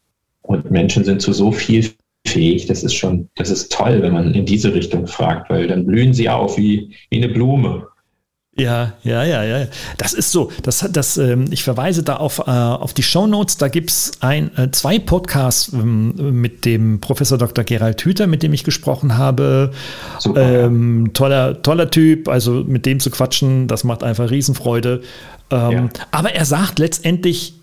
Und 0.42 0.70
Menschen 0.70 1.04
sind 1.04 1.22
zu 1.22 1.32
so 1.32 1.50
viel 1.50 1.90
fähig. 2.26 2.66
Das 2.66 2.82
ist 2.82 2.94
schon, 2.94 3.28
das 3.36 3.50
ist 3.50 3.72
toll, 3.72 4.02
wenn 4.02 4.12
man 4.12 4.34
in 4.34 4.44
diese 4.44 4.74
Richtung 4.74 5.06
fragt, 5.06 5.48
weil 5.48 5.66
dann 5.66 5.86
blühen 5.86 6.12
sie 6.12 6.28
auf 6.28 6.58
wie, 6.58 6.94
wie 7.08 7.16
eine 7.16 7.32
Blume. 7.32 7.86
Ja, 8.54 8.92
ja, 9.02 9.24
ja, 9.24 9.44
ja. 9.44 9.66
Das 9.96 10.12
ist 10.12 10.30
so. 10.30 10.52
Das, 10.62 10.86
das, 10.92 11.16
ähm, 11.16 11.46
ich 11.50 11.62
verweise 11.62 12.02
da 12.02 12.16
auf, 12.16 12.38
äh, 12.38 12.50
auf 12.50 12.92
die 12.92 13.02
Show 13.02 13.26
Notes. 13.26 13.56
Da 13.56 13.68
gibt 13.68 13.90
es 13.90 14.12
ein, 14.20 14.54
äh, 14.58 14.70
zwei 14.70 14.98
Podcasts 14.98 15.72
ähm, 15.72 16.40
mit 16.40 16.66
dem 16.66 17.00
Professor 17.00 17.38
Dr. 17.38 17.64
Gerald 17.64 18.04
Hüther, 18.04 18.26
mit 18.26 18.42
dem 18.42 18.52
ich 18.52 18.62
gesprochen 18.62 19.16
habe. 19.16 19.72
Super, 20.18 20.66
ähm, 20.66 21.12
toller, 21.14 21.62
toller 21.62 21.90
Typ. 21.90 22.28
Also 22.28 22.62
mit 22.66 22.84
dem 22.84 23.00
zu 23.00 23.10
quatschen, 23.10 23.68
das 23.68 23.84
macht 23.84 24.02
einfach 24.02 24.30
Riesenfreude. 24.30 25.00
Ähm, 25.50 25.70
ja. 25.70 25.88
Aber 26.10 26.34
er 26.34 26.44
sagt 26.44 26.78
letztendlich 26.78 27.54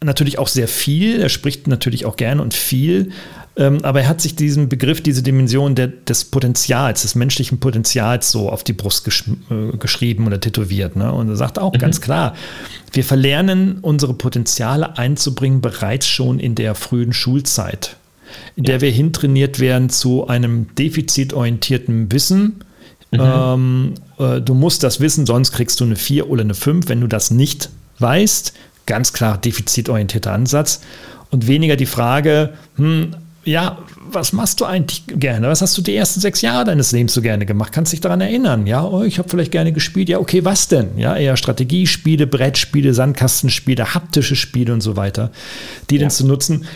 natürlich 0.00 0.40
auch 0.40 0.48
sehr 0.48 0.66
viel. 0.66 1.20
Er 1.20 1.28
spricht 1.28 1.68
natürlich 1.68 2.04
auch 2.04 2.16
gerne 2.16 2.42
und 2.42 2.52
viel. 2.52 3.12
Ähm, 3.54 3.84
aber 3.84 4.00
er 4.02 4.08
hat 4.08 4.20
sich 4.22 4.34
diesen 4.34 4.68
Begriff, 4.68 5.02
diese 5.02 5.22
Dimension 5.22 5.74
der, 5.74 5.88
des 5.88 6.24
Potenzials, 6.24 7.02
des 7.02 7.14
menschlichen 7.14 7.60
Potenzials 7.60 8.30
so 8.30 8.48
auf 8.48 8.64
die 8.64 8.72
Brust 8.72 9.04
gesch 9.04 9.24
äh, 9.50 9.76
geschrieben 9.76 10.26
oder 10.26 10.40
tätowiert. 10.40 10.96
Ne? 10.96 11.12
Und 11.12 11.28
er 11.28 11.36
sagt 11.36 11.58
auch 11.58 11.74
mhm. 11.74 11.78
ganz 11.78 12.00
klar, 12.00 12.34
wir 12.92 13.04
verlernen 13.04 13.78
unsere 13.82 14.14
Potenziale 14.14 14.96
einzubringen 14.96 15.60
bereits 15.60 16.06
schon 16.06 16.38
in 16.38 16.54
der 16.54 16.74
frühen 16.74 17.12
Schulzeit, 17.12 17.96
in 18.56 18.64
der 18.64 18.80
wir 18.80 18.90
hintrainiert 18.90 19.60
werden 19.60 19.90
zu 19.90 20.28
einem 20.28 20.74
defizitorientierten 20.76 22.10
Wissen. 22.10 22.64
Mhm. 23.10 23.20
Ähm, 23.20 23.94
äh, 24.18 24.40
du 24.40 24.54
musst 24.54 24.82
das 24.82 25.00
wissen, 25.00 25.26
sonst 25.26 25.52
kriegst 25.52 25.78
du 25.78 25.84
eine 25.84 25.96
4 25.96 26.30
oder 26.30 26.40
eine 26.40 26.54
5. 26.54 26.88
Wenn 26.88 27.02
du 27.02 27.06
das 27.06 27.30
nicht 27.30 27.68
weißt, 27.98 28.54
ganz 28.86 29.12
klar 29.12 29.36
defizitorientierter 29.36 30.32
Ansatz 30.32 30.80
und 31.30 31.46
weniger 31.46 31.76
die 31.76 31.86
Frage, 31.86 32.54
hm, 32.76 33.14
ja, 33.44 33.78
was 33.98 34.32
machst 34.32 34.60
du 34.60 34.64
eigentlich 34.64 35.04
gerne? 35.06 35.48
Was 35.48 35.62
hast 35.62 35.76
du 35.76 35.82
die 35.82 35.96
ersten 35.96 36.20
sechs 36.20 36.42
Jahre 36.42 36.64
deines 36.64 36.92
Lebens 36.92 37.14
so 37.14 37.22
gerne 37.22 37.44
gemacht? 37.44 37.72
Kannst 37.72 37.92
dich 37.92 38.00
daran 38.00 38.20
erinnern? 38.20 38.66
Ja, 38.66 38.84
oh, 38.84 39.02
ich 39.02 39.18
habe 39.18 39.28
vielleicht 39.28 39.50
gerne 39.50 39.72
gespielt. 39.72 40.08
Ja, 40.08 40.18
okay, 40.18 40.44
was 40.44 40.68
denn? 40.68 40.96
Ja, 40.96 41.16
eher 41.16 41.36
Strategiespiele, 41.36 42.26
Brettspiele, 42.26 42.94
Sandkastenspiele, 42.94 43.94
haptische 43.94 44.36
Spiele 44.36 44.72
und 44.72 44.80
so 44.80 44.96
weiter, 44.96 45.32
die 45.90 45.96
ja. 45.96 46.02
denn 46.02 46.10
zu 46.10 46.26
nutzen. 46.26 46.66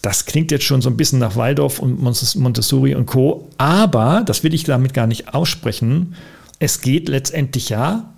Das 0.00 0.26
klingt 0.26 0.52
jetzt 0.52 0.64
schon 0.64 0.82
so 0.82 0.88
ein 0.88 0.96
bisschen 0.96 1.18
nach 1.18 1.34
Waldorf 1.34 1.80
und 1.80 2.00
Montessori 2.00 2.94
und 2.94 3.06
Co. 3.06 3.48
Aber, 3.58 4.22
das 4.24 4.44
will 4.44 4.54
ich 4.54 4.62
damit 4.62 4.94
gar 4.94 5.08
nicht 5.08 5.34
aussprechen, 5.34 6.14
es 6.60 6.80
geht 6.80 7.08
letztendlich 7.08 7.68
ja 7.68 8.08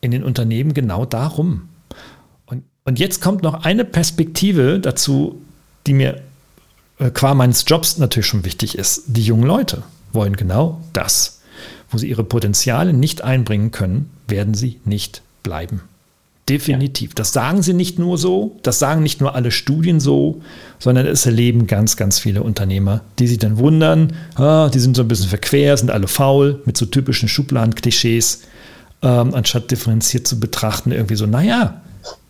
in 0.00 0.10
den 0.10 0.24
Unternehmen 0.24 0.74
genau 0.74 1.04
darum. 1.04 1.68
Und, 2.46 2.64
und 2.84 2.98
jetzt 2.98 3.22
kommt 3.22 3.44
noch 3.44 3.64
eine 3.64 3.84
Perspektive 3.84 4.80
dazu, 4.80 5.40
die 5.86 5.92
mir 5.92 6.20
qua 7.12 7.34
meines 7.34 7.64
Jobs 7.66 7.98
natürlich 7.98 8.26
schon 8.26 8.44
wichtig 8.44 8.76
ist. 8.78 9.02
Die 9.06 9.22
jungen 9.22 9.44
Leute 9.44 9.82
wollen 10.12 10.36
genau 10.36 10.80
das. 10.92 11.40
Wo 11.90 11.98
sie 11.98 12.08
ihre 12.08 12.24
Potenziale 12.24 12.92
nicht 12.92 13.22
einbringen 13.22 13.70
können, 13.70 14.10
werden 14.26 14.54
sie 14.54 14.80
nicht 14.84 15.22
bleiben. 15.42 15.82
Definitiv. 16.48 17.12
Das 17.14 17.32
sagen 17.32 17.62
sie 17.62 17.72
nicht 17.72 17.98
nur 17.98 18.18
so, 18.18 18.56
das 18.62 18.78
sagen 18.78 19.02
nicht 19.02 19.20
nur 19.20 19.34
alle 19.34 19.50
Studien 19.50 19.98
so, 19.98 20.42
sondern 20.78 21.06
es 21.06 21.26
erleben 21.26 21.66
ganz, 21.66 21.96
ganz 21.96 22.20
viele 22.20 22.42
Unternehmer, 22.42 23.00
die 23.18 23.26
sich 23.26 23.38
dann 23.38 23.58
wundern, 23.58 24.12
ah, 24.36 24.68
die 24.68 24.78
sind 24.78 24.94
so 24.94 25.02
ein 25.02 25.08
bisschen 25.08 25.28
verquer, 25.28 25.76
sind 25.76 25.90
alle 25.90 26.06
faul, 26.06 26.62
mit 26.64 26.76
so 26.76 26.86
typischen 26.86 27.28
Schubladen-Klischees, 27.28 28.42
ähm, 29.02 29.34
anstatt 29.34 29.72
differenziert 29.72 30.28
zu 30.28 30.38
betrachten, 30.38 30.92
irgendwie 30.92 31.16
so, 31.16 31.26
naja, 31.26 31.80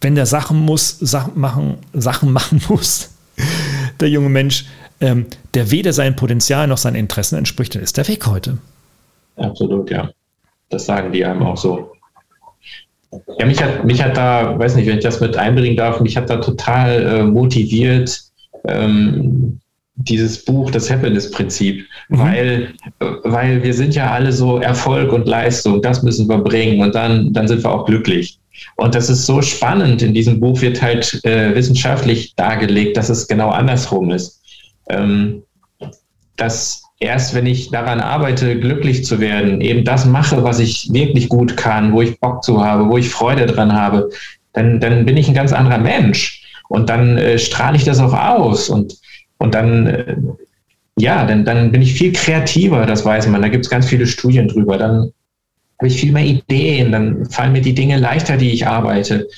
wenn 0.01 0.15
der 0.15 0.27
Sachen 0.27 0.61
muss, 0.61 0.99
Sachen 0.99 1.39
machen, 1.39 1.77
Sachen 1.93 2.33
machen 2.33 2.63
muss, 2.69 3.11
der 4.01 4.09
junge 4.09 4.29
Mensch, 4.29 4.67
ähm, 5.01 5.27
der 5.55 5.71
weder 5.71 5.93
sein 5.93 6.17
Potenzial 6.17 6.67
noch 6.67 6.79
seinen 6.79 6.97
Interessen 6.97 7.37
entspricht, 7.37 7.75
dann 7.75 7.83
ist 7.83 7.97
der 7.97 8.09
weg 8.09 8.27
heute. 8.27 8.59
Absolut, 9.37 9.91
ja. 9.91 10.11
Das 10.69 10.87
sagen 10.87 11.13
die 11.13 11.25
einem 11.25 11.43
auch 11.43 11.57
so. 11.57 11.93
Ja, 13.39 13.47
mich 13.47 13.63
hat, 13.63 13.85
mich 13.85 14.03
hat 14.03 14.17
da, 14.17 14.59
weiß 14.59 14.75
nicht, 14.77 14.87
wenn 14.87 14.99
ich 14.99 15.05
das 15.05 15.21
mit 15.21 15.37
einbringen 15.37 15.77
darf, 15.77 16.01
mich 16.01 16.17
hat 16.17 16.29
da 16.29 16.37
total 16.37 17.03
äh, 17.03 17.23
motiviert, 17.25 18.21
ähm, 18.67 19.61
dieses 19.97 20.45
Buch, 20.45 20.71
das 20.71 20.91
Happiness-Prinzip, 20.91 21.87
mhm. 22.09 22.19
weil, 22.19 22.75
weil 23.25 23.63
wir 23.63 23.73
sind 23.73 23.95
ja 23.95 24.11
alle 24.11 24.33
so 24.33 24.59
Erfolg 24.59 25.13
und 25.13 25.27
Leistung, 25.27 25.81
das 25.81 26.03
müssen 26.03 26.29
wir 26.29 26.39
bringen 26.39 26.83
und 26.83 26.95
dann, 26.95 27.33
dann 27.33 27.49
sind 27.49 27.65
wir 27.65 27.71
auch 27.71 27.87
glücklich. 27.87 28.39
Und 28.77 28.95
das 28.95 29.09
ist 29.09 29.27
so 29.27 29.43
spannend. 29.43 30.03
In 30.03 30.15
diesem 30.15 30.41
Buch 30.41 30.61
wird 30.61 30.83
halt 30.83 31.25
äh, 31.25 31.55
wissenschaftlich 31.55 32.35
dargelegt, 32.35 32.97
dass 32.97 33.09
es 33.09 33.27
genau 33.27 33.51
andersrum 33.51 34.11
ist. 34.11 34.43
Ähm, 34.89 35.43
dass 36.37 36.83
erst 37.01 37.35
wenn 37.35 37.47
ich 37.47 37.71
daran 37.71 38.01
arbeite, 38.01 38.59
glücklich 38.59 39.05
zu 39.05 39.21
werden, 39.21 39.61
eben 39.61 39.85
das 39.85 40.05
mache, 40.05 40.43
was 40.45 40.59
ich 40.59 40.93
wirklich 40.93 41.29
gut 41.29 41.57
kann, 41.57 41.93
wo 41.93 42.03
ich 42.03 42.21
Bock 42.21 42.43
zu 42.43 42.65
habe, 42.65 42.89
wo 42.89 42.99
ich 42.99 43.09
Freude 43.09 43.47
dran 43.47 43.73
habe, 43.73 44.11
dann, 44.53 44.81
dann 44.81 45.05
bin 45.05 45.17
ich 45.17 45.29
ein 45.29 45.35
ganz 45.35 45.53
anderer 45.53 45.79
Mensch. 45.79 46.43
Und 46.69 46.89
dann 46.89 47.17
äh, 47.19 47.39
strahle 47.39 47.77
ich 47.77 47.85
das 47.85 48.01
auch 48.01 48.13
aus. 48.13 48.69
Und, 48.69 48.97
und 49.39 49.55
dann, 49.55 49.87
äh, 49.87 50.17
ja, 50.99 51.25
dann, 51.25 51.45
dann 51.45 51.71
bin 51.71 51.83
ich 51.83 51.95
viel 51.95 52.13
kreativer, 52.13 52.87
das 52.87 53.05
weiß 53.05 53.29
man. 53.29 53.43
Da 53.43 53.49
gibt 53.49 53.65
es 53.65 53.71
ganz 53.71 53.87
viele 53.87 54.07
Studien 54.07 54.49
drüber. 54.49 54.79
Dann 54.79 55.13
habe 55.79 55.89
ich 55.89 56.01
viel 56.01 56.13
mehr 56.13 56.25
Ideen, 56.25 56.93
dann 56.93 57.27
fallen 57.27 57.53
mir 57.53 57.61
die 57.61 57.75
Dinge 57.75 57.99
leichter, 57.99 58.37
die 58.37 58.51
ich 58.51 58.67
arbeite. 58.67 59.29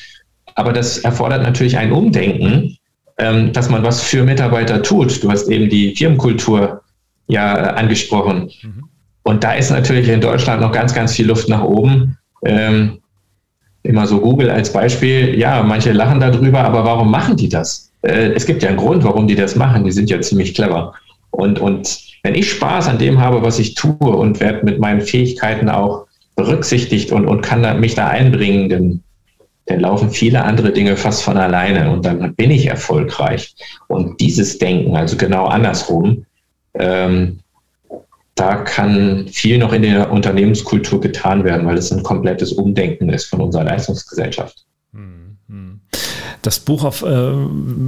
Aber 0.54 0.72
das 0.72 0.98
erfordert 0.98 1.42
natürlich 1.42 1.76
ein 1.78 1.92
Umdenken, 1.92 2.76
ähm, 3.18 3.52
dass 3.52 3.68
man 3.68 3.82
was 3.82 4.02
für 4.02 4.24
Mitarbeiter 4.24 4.82
tut. 4.82 5.22
Du 5.22 5.30
hast 5.30 5.48
eben 5.48 5.68
die 5.68 5.94
Firmenkultur 5.94 6.82
ja 7.26 7.54
angesprochen. 7.54 8.50
Mhm. 8.62 8.84
Und 9.24 9.44
da 9.44 9.54
ist 9.54 9.70
natürlich 9.70 10.08
in 10.08 10.20
Deutschland 10.20 10.62
noch 10.62 10.72
ganz, 10.72 10.94
ganz 10.94 11.14
viel 11.14 11.26
Luft 11.26 11.48
nach 11.48 11.62
oben. 11.62 12.16
Ähm, 12.44 12.98
immer 13.82 14.06
so 14.06 14.20
Google 14.20 14.50
als 14.50 14.72
Beispiel. 14.72 15.38
Ja, 15.38 15.62
manche 15.62 15.92
lachen 15.92 16.20
darüber, 16.20 16.60
aber 16.60 16.84
warum 16.84 17.10
machen 17.10 17.36
die 17.36 17.48
das? 17.48 17.92
Äh, 18.02 18.32
es 18.32 18.46
gibt 18.46 18.62
ja 18.62 18.70
einen 18.70 18.78
Grund, 18.78 19.04
warum 19.04 19.26
die 19.26 19.34
das 19.34 19.56
machen. 19.56 19.84
Die 19.84 19.92
sind 19.92 20.10
ja 20.10 20.20
ziemlich 20.20 20.54
clever. 20.54 20.94
Und, 21.30 21.58
und 21.60 22.00
wenn 22.22 22.34
ich 22.34 22.50
Spaß 22.50 22.88
an 22.88 22.98
dem 22.98 23.20
habe, 23.20 23.42
was 23.42 23.58
ich 23.58 23.74
tue 23.74 23.96
und 23.98 24.40
werde 24.40 24.64
mit 24.64 24.80
meinen 24.80 25.00
Fähigkeiten 25.00 25.68
auch 25.68 26.07
berücksichtigt 26.38 27.10
und, 27.10 27.26
und 27.26 27.42
kann 27.42 27.64
da, 27.64 27.74
mich 27.74 27.96
da 27.96 28.06
einbringen, 28.06 28.68
dann, 28.68 29.02
dann 29.66 29.80
laufen 29.80 30.10
viele 30.10 30.44
andere 30.44 30.72
Dinge 30.72 30.96
fast 30.96 31.24
von 31.24 31.36
alleine 31.36 31.90
und 31.90 32.06
dann 32.06 32.34
bin 32.36 32.52
ich 32.52 32.66
erfolgreich. 32.66 33.56
Und 33.88 34.20
dieses 34.20 34.56
Denken, 34.58 34.96
also 34.96 35.16
genau 35.16 35.46
andersrum, 35.46 36.24
ähm, 36.74 37.40
da 38.36 38.54
kann 38.54 39.26
viel 39.26 39.58
noch 39.58 39.72
in 39.72 39.82
der 39.82 40.12
Unternehmenskultur 40.12 41.00
getan 41.00 41.42
werden, 41.42 41.66
weil 41.66 41.76
es 41.76 41.90
ein 41.92 42.04
komplettes 42.04 42.52
Umdenken 42.52 43.08
ist 43.08 43.24
von 43.24 43.40
unserer 43.40 43.64
Leistungsgesellschaft. 43.64 44.64
Das 46.42 46.60
Buch, 46.60 46.84
auf, 46.84 47.02
äh, 47.02 47.32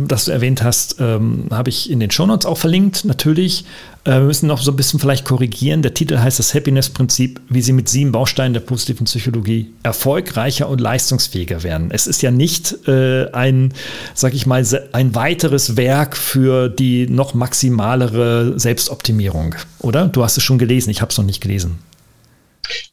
das 0.07 0.25
du 0.25 0.33
erwähnt 0.33 0.63
hast, 0.63 0.97
ähm, 0.99 1.47
habe 1.51 1.71
ich 1.71 1.91
in 1.91 2.01
den 2.01 2.11
Shownotes 2.11 2.47
auch 2.47 2.59
verlinkt, 2.59 3.05
natürlich. 3.05 3.65
Äh, 4.05 4.13
wir 4.13 4.21
müssen 4.21 4.47
noch 4.47 4.61
so 4.63 4.73
ein 4.73 4.77
bisschen 4.77 4.99
vielleicht 4.99 5.25
korrigieren. 5.25 5.83
Der 5.83 5.95
Titel 5.95 6.19
heißt 6.19 6.39
das 6.39 6.55
Happiness-Prinzip, 6.55 7.41
wie 7.49 7.63
Sie 7.63 7.73
mit 7.73 7.89
sieben 7.89 8.13
Bausteinen 8.13 8.53
der 8.53 8.61
positiven 8.61 9.05
Psychologie 9.05 9.73
erfolgreicher 9.83 10.69
und 10.69 10.81
leistungsfähiger 10.81 11.63
werden. 11.63 11.91
Es 11.91 12.07
ist 12.07 12.23
ja 12.23 12.31
nicht 12.31 12.89
äh, 12.89 13.31
ein, 13.33 13.73
sag 14.15 14.35
ich 14.35 14.47
mal, 14.47 14.65
ein 14.93 15.15
weiteres 15.15 15.77
Werk 15.77 16.17
für 16.17 16.69
die 16.69 17.07
noch 17.09 17.35
maximalere 17.35 18.59
Selbstoptimierung, 18.59 19.55
oder? 19.79 20.09
Du 20.09 20.25
hast 20.25 20.37
es 20.37 20.43
schon 20.43 20.59
gelesen, 20.59 20.91
ich 20.91 21.03
habe 21.03 21.11
es 21.11 21.19
noch 21.19 21.25
nicht 21.25 21.41
gelesen. 21.41 21.79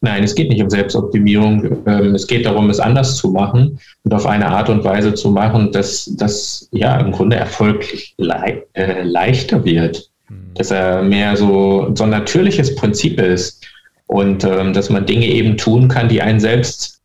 Nein, 0.00 0.24
es 0.24 0.34
geht 0.34 0.48
nicht 0.50 0.62
um 0.62 0.70
Selbstoptimierung. 0.70 1.84
Ähm, 1.86 2.14
es 2.14 2.26
geht 2.26 2.46
darum, 2.46 2.70
es 2.70 2.80
anders 2.80 3.16
zu 3.16 3.30
machen 3.30 3.78
und 4.04 4.14
auf 4.14 4.26
eine 4.26 4.48
Art 4.48 4.68
und 4.68 4.84
Weise 4.84 5.14
zu 5.14 5.30
machen, 5.30 5.72
dass 5.72 6.10
das 6.16 6.68
ja 6.72 6.98
im 6.98 7.12
Grunde 7.12 7.36
Erfolg 7.36 7.86
le 8.16 8.62
äh, 8.74 9.02
leichter 9.02 9.64
wird. 9.64 10.10
Mhm. 10.28 10.54
Dass 10.54 10.70
er 10.70 11.02
mehr 11.02 11.36
so, 11.36 11.90
so 11.94 12.04
ein 12.04 12.10
natürliches 12.10 12.74
Prinzip 12.74 13.20
ist 13.20 13.64
und 14.06 14.44
ähm, 14.44 14.72
dass 14.72 14.90
man 14.90 15.06
Dinge 15.06 15.26
eben 15.26 15.56
tun 15.56 15.88
kann, 15.88 16.08
die 16.08 16.22
einen 16.22 16.40
selbst 16.40 17.00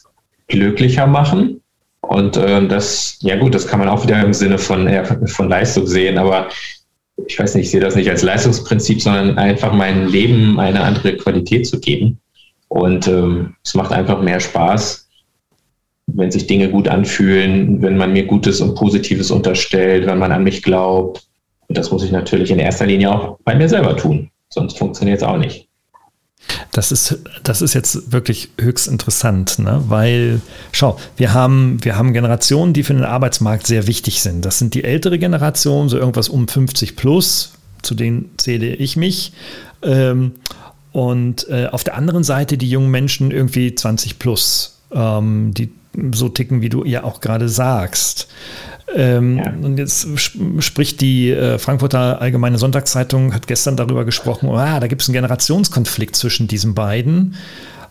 glücklicher 0.48 1.08
machen. 1.08 1.62
Und 2.02 2.38
ähm, 2.38 2.68
das, 2.68 3.18
ja 3.22 3.38
gut, 3.38 3.56
das 3.56 3.68
kann 3.68 3.80
man 3.80 3.90
auch 3.90 4.04
wieder 4.04 4.22
im 4.24 4.34
Sinne 4.34 4.58
von, 4.58 4.88
äh, 4.88 5.06
von 5.28 5.50
Leistung 5.50 5.88
sehen, 5.88 6.18
aber 6.18 6.50
ich 7.28 7.40
weiß 7.40 7.56
nicht, 7.56 7.66
ich 7.66 7.72
sehe 7.72 7.80
das 7.80 7.96
nicht 7.96 8.10
als 8.10 8.24
Leistungsprinzip, 8.24 9.02
sondern 9.02 9.38
einfach 9.38 9.72
meinem 9.74 10.08
Leben 10.08 10.60
eine 10.60 10.82
andere 10.82 11.16
Qualität 11.16 11.68
zu 11.68 11.80
geben. 11.80 12.20
Und 12.74 13.08
ähm, 13.08 13.54
es 13.64 13.76
macht 13.76 13.92
einfach 13.92 14.20
mehr 14.20 14.40
Spaß, 14.40 15.08
wenn 16.08 16.32
sich 16.32 16.48
Dinge 16.48 16.72
gut 16.72 16.88
anfühlen, 16.88 17.84
wenn 17.84 17.98
man 17.98 18.14
mir 18.14 18.26
Gutes 18.26 18.62
und 18.62 18.74
Positives 18.74 19.30
unterstellt, 19.30 20.08
wenn 20.08 20.18
man 20.18 20.32
an 20.32 20.44
mich 20.44 20.64
glaubt. 20.64 21.24
Und 21.68 21.78
das 21.78 21.92
muss 21.92 22.04
ich 22.04 22.10
natürlich 22.12 22.50
in 22.50 22.58
erster 22.58 22.88
Linie 22.88 23.12
auch 23.12 23.38
bei 23.44 23.54
mir 23.54 23.70
selber 23.70 23.96
tun. 23.96 24.32
Sonst 24.50 24.80
funktioniert 24.80 25.18
es 25.18 25.24
auch 25.24 25.38
nicht. 25.38 25.68
Das 26.72 26.92
ist, 26.92 27.20
das 27.44 27.62
ist 27.62 27.76
jetzt 27.76 28.12
wirklich 28.12 28.50
höchst 28.60 28.88
interessant, 28.88 29.60
ne? 29.60 29.84
weil, 29.90 30.42
schau, 30.72 30.98
wir 31.16 31.32
haben, 31.32 31.78
wir 31.84 31.96
haben 31.96 32.12
Generationen, 32.12 32.74
die 32.74 32.82
für 32.82 32.96
den 32.96 33.04
Arbeitsmarkt 33.04 33.68
sehr 33.68 33.86
wichtig 33.86 34.24
sind. 34.24 34.46
Das 34.46 34.58
sind 34.58 34.74
die 34.74 34.84
ältere 34.84 35.20
Generation, 35.20 35.90
so 35.90 35.98
irgendwas 36.00 36.28
um 36.28 36.48
50 36.48 36.96
plus, 36.96 37.54
zu 37.84 37.94
denen 37.94 38.32
zähle 38.38 38.74
ich 38.74 38.98
mich. 38.98 39.32
Ähm, 39.84 40.32
und 40.94 41.50
äh, 41.50 41.68
auf 41.68 41.84
der 41.84 41.98
anderen 41.98 42.24
Seite 42.24 42.58
die 42.58 42.70
jungen 42.70 42.92
Menschen 42.92 43.32
irgendwie 43.32 43.74
20 43.74 44.20
plus, 44.20 44.80
ähm, 44.94 45.52
die 45.54 45.70
so 46.14 46.30
ticken, 46.30 46.62
wie 46.62 46.70
du 46.70 46.86
ja 46.86 47.04
auch 47.04 47.20
gerade 47.20 47.50
sagst. 47.50 48.28
Ähm, 48.96 49.40
ja. 49.40 49.52
Und 49.52 49.78
jetzt 49.80 50.08
spricht 50.60 51.02
die 51.02 51.32
äh, 51.32 51.58
Frankfurter 51.58 52.22
Allgemeine 52.22 52.60
Sonntagszeitung, 52.60 53.34
hat 53.34 53.48
gestern 53.48 53.76
darüber 53.76 54.06
gesprochen, 54.06 54.48
oh, 54.50 54.56
ah, 54.56 54.80
da 54.80 54.86
gibt 54.86 55.02
es 55.02 55.10
einen 55.10 55.14
Generationskonflikt 55.14 56.16
zwischen 56.16 56.48
diesen 56.48 56.76
beiden. 56.76 57.36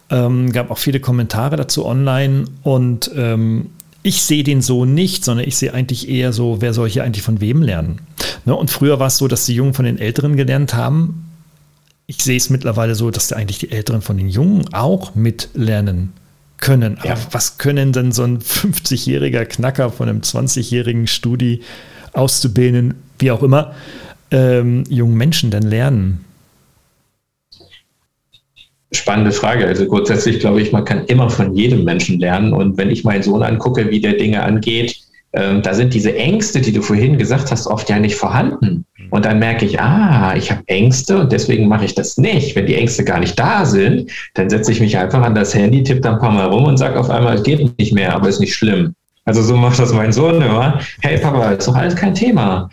Ähm, 0.09 0.53
gab 0.53 0.71
auch 0.71 0.79
viele 0.79 1.01
Kommentare 1.01 1.57
dazu 1.57 1.85
online 1.85 2.45
und 2.63 3.11
ähm, 3.17 3.71
ich 4.05 4.23
sehe 4.23 4.45
den 4.45 4.63
so 4.63 4.85
nicht, 4.85 5.25
sondern 5.25 5.47
ich 5.47 5.57
sehe 5.57 5.75
eigentlich 5.75 6.09
eher 6.09 6.33
so, 6.33 6.61
wer 6.61 6.73
soll 6.73 6.89
hier 6.89 7.03
eigentlich 7.03 7.25
von 7.25 7.41
wem 7.41 7.63
lernen? 7.63 8.01
Ne? 8.45 8.55
Und 8.55 8.71
früher 8.71 9.01
war 9.01 9.09
es 9.09 9.17
so, 9.17 9.27
dass 9.27 9.47
die 9.47 9.55
Jungen 9.55 9.75
von 9.75 9.85
den 9.85 9.99
Älteren 9.99 10.37
gelernt 10.37 10.75
haben 10.75 11.32
ich 12.13 12.23
sehe 12.23 12.37
es 12.37 12.51
mittlerweile 12.51 12.95
so, 12.95 13.11
dass 13.11 13.29
da 13.29 13.37
eigentlich 13.37 13.59
die 13.59 13.71
Älteren 13.71 14.03
von 14.03 14.19
den 14.19 14.29
Jungen 14.29 14.75
auch 14.75 15.15
mitlernen 15.15 16.13
können. 16.59 16.99
Aber 16.99 17.09
ja. 17.09 17.17
was 17.31 17.57
können 17.57 17.93
denn 17.93 18.13
so 18.13 18.23
ein 18.23 18.39
50-jähriger 18.39 19.47
Knacker 19.47 19.91
von 19.91 20.11
einem 20.11 20.21
20-jährigen 20.21 21.07
Studi 21.07 21.63
auszubilden, 22.13 22.95
wie 23.19 23.31
auch 23.31 23.43
immer, 23.43 23.75
ähm, 24.31 24.85
jungen 24.91 25.17
Menschen 25.17 25.51
denn 25.51 25.63
lernen? 25.63 26.23
Spannende 28.93 29.33
Frage. 29.33 29.67
Also 29.67 29.87
grundsätzlich 29.87 30.39
glaube 30.39 30.61
ich, 30.61 30.71
man 30.71 30.85
kann 30.85 31.07
immer 31.07 31.31
von 31.31 31.57
jedem 31.57 31.85
Menschen 31.85 32.21
lernen. 32.21 32.53
Und 32.53 32.77
wenn 32.77 32.91
ich 32.91 33.05
meinen 33.05 33.23
Sohn 33.23 33.43
angucke, 33.43 33.89
wie 33.91 34.03
der 34.03 34.15
Dinge 34.15 34.43
angeht, 34.43 35.01
ähm, 35.33 35.63
da 35.63 35.73
sind 35.73 35.95
diese 35.95 36.15
Ängste, 36.15 36.61
die 36.61 36.73
du 36.73 36.83
vorhin 36.83 37.17
gesagt 37.17 37.51
hast, 37.51 37.67
oft 37.67 37.89
ja 37.89 37.99
nicht 37.99 38.17
vorhanden. 38.17 38.85
Und 39.13 39.27
dann 39.27 39.39
merke 39.39 39.67
ich, 39.67 39.79
ah, 39.79 40.35
ich 40.35 40.51
habe 40.51 40.63
Ängste 40.69 41.19
und 41.19 41.33
deswegen 41.33 41.69
mache 41.69 41.85
ich 41.85 41.95
das 41.95 42.17
nicht. 42.17 42.57
Wenn 42.57 42.65
die 42.65 42.77
Ängste 42.77 43.05
gar 43.05 43.21
nicht 43.21 43.39
da 43.39 43.67
sind, 43.67 44.11
dann 44.33 44.49
setze 44.49 44.73
ich 44.73 44.81
mich 44.81 44.97
einfach 44.97 45.21
an 45.21 45.35
das 45.35 45.55
Handy, 45.55 45.83
tippe 45.83 46.01
da 46.01 46.15
ein 46.15 46.19
paar 46.19 46.31
Mal 46.31 46.47
rum 46.47 46.65
und 46.65 46.79
sage 46.79 46.99
auf 46.99 47.11
einmal, 47.11 47.35
es 47.35 47.43
geht 47.43 47.79
nicht 47.79 47.93
mehr, 47.93 48.15
aber 48.15 48.31
ist 48.31 48.41
nicht 48.41 48.55
schlimm. 48.55 48.95
Also 49.27 49.43
so 49.43 49.55
macht 49.55 49.79
das 49.79 49.93
mein 49.93 50.13
Sohn 50.13 50.41
immer. 50.41 50.81
Hey 51.03 51.19
Papa, 51.19 51.51
ist 51.51 51.69
doch 51.69 51.75
alles 51.75 51.95
kein 51.95 52.15
Thema. 52.15 52.71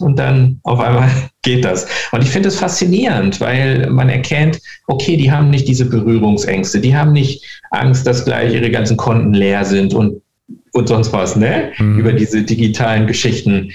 Und 0.00 0.18
dann 0.18 0.58
auf 0.64 0.80
einmal 0.80 1.08
geht 1.42 1.64
das. 1.64 1.86
Und 2.10 2.24
ich 2.24 2.28
finde 2.28 2.48
es 2.48 2.58
faszinierend, 2.58 3.40
weil 3.40 3.88
man 3.88 4.08
erkennt, 4.08 4.58
okay, 4.88 5.16
die 5.16 5.30
haben 5.30 5.50
nicht 5.50 5.68
diese 5.68 5.88
Berührungsängste, 5.88 6.80
die 6.80 6.96
haben 6.96 7.12
nicht 7.12 7.44
Angst, 7.70 8.04
dass 8.04 8.24
gleich 8.24 8.52
ihre 8.52 8.72
ganzen 8.72 8.96
Konten 8.96 9.32
leer 9.32 9.64
sind 9.64 9.94
und, 9.94 10.20
und 10.72 10.88
sonst 10.88 11.12
was, 11.12 11.36
ne? 11.36 11.70
Mhm. 11.78 12.00
Über 12.00 12.12
diese 12.12 12.42
digitalen 12.42 13.06
Geschichten. 13.06 13.70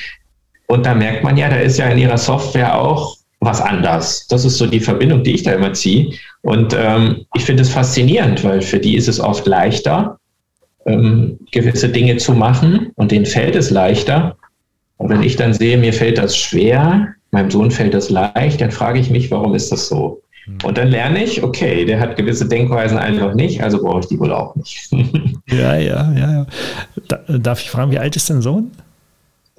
Und 0.72 0.86
da 0.86 0.94
merkt 0.94 1.22
man 1.22 1.36
ja, 1.36 1.50
da 1.50 1.58
ist 1.58 1.78
ja 1.78 1.90
in 1.90 1.98
ihrer 1.98 2.18
Software 2.18 2.80
auch 2.80 3.18
was 3.42 3.60
anders. 3.60 4.26
Das 4.28 4.46
ist 4.46 4.58
so 4.58 4.66
die 4.66 4.80
Verbindung, 4.80 5.22
die 5.22 5.34
ich 5.34 5.44
da 5.44 5.52
immer 5.52 5.74
ziehe. 5.74 6.14
Und 6.44 6.74
ähm, 6.80 7.26
ich 7.34 7.44
finde 7.44 7.64
es 7.64 7.70
faszinierend, 7.70 8.42
weil 8.46 8.62
für 8.62 8.80
die 8.80 8.96
ist 8.96 9.10
es 9.10 9.20
oft 9.20 9.46
leichter, 9.46 10.18
ähm, 10.86 11.38
gewisse 11.52 11.90
Dinge 11.90 12.16
zu 12.16 12.32
machen 12.32 12.92
und 12.96 13.12
denen 13.12 13.26
fällt 13.26 13.58
es 13.58 13.70
leichter. 13.70 14.38
Und 14.96 15.10
wenn 15.10 15.24
ich 15.24 15.36
dann 15.36 15.54
sehe, 15.54 15.78
mir 15.78 15.92
fällt 15.92 16.18
das 16.18 16.38
schwer, 16.38 17.16
meinem 17.32 17.52
Sohn 17.52 17.70
fällt 17.70 17.94
das 17.94 18.10
leicht, 18.10 18.62
dann 18.62 18.72
frage 18.72 19.00
ich 19.00 19.10
mich, 19.10 19.30
warum 19.30 19.54
ist 19.54 19.74
das 19.74 19.90
so? 19.90 20.22
Hm. 20.46 20.60
Und 20.64 20.78
dann 20.78 20.88
lerne 20.88 21.22
ich, 21.22 21.44
okay, 21.44 21.84
der 21.84 22.00
hat 22.00 22.16
gewisse 22.16 22.48
Denkweisen 22.48 22.98
einfach 22.98 23.34
nicht, 23.34 23.62
also 23.62 23.82
brauche 23.82 24.00
ich 24.00 24.08
die 24.08 24.18
wohl 24.18 24.32
auch 24.32 24.56
nicht. 24.56 24.90
ja, 25.50 25.76
ja, 25.76 26.14
ja, 26.14 26.48
ja. 27.10 27.38
darf 27.40 27.60
ich 27.60 27.70
fragen, 27.70 27.92
wie 27.92 28.00
alt 28.00 28.16
ist 28.16 28.30
dein 28.30 28.42
Sohn? 28.42 28.72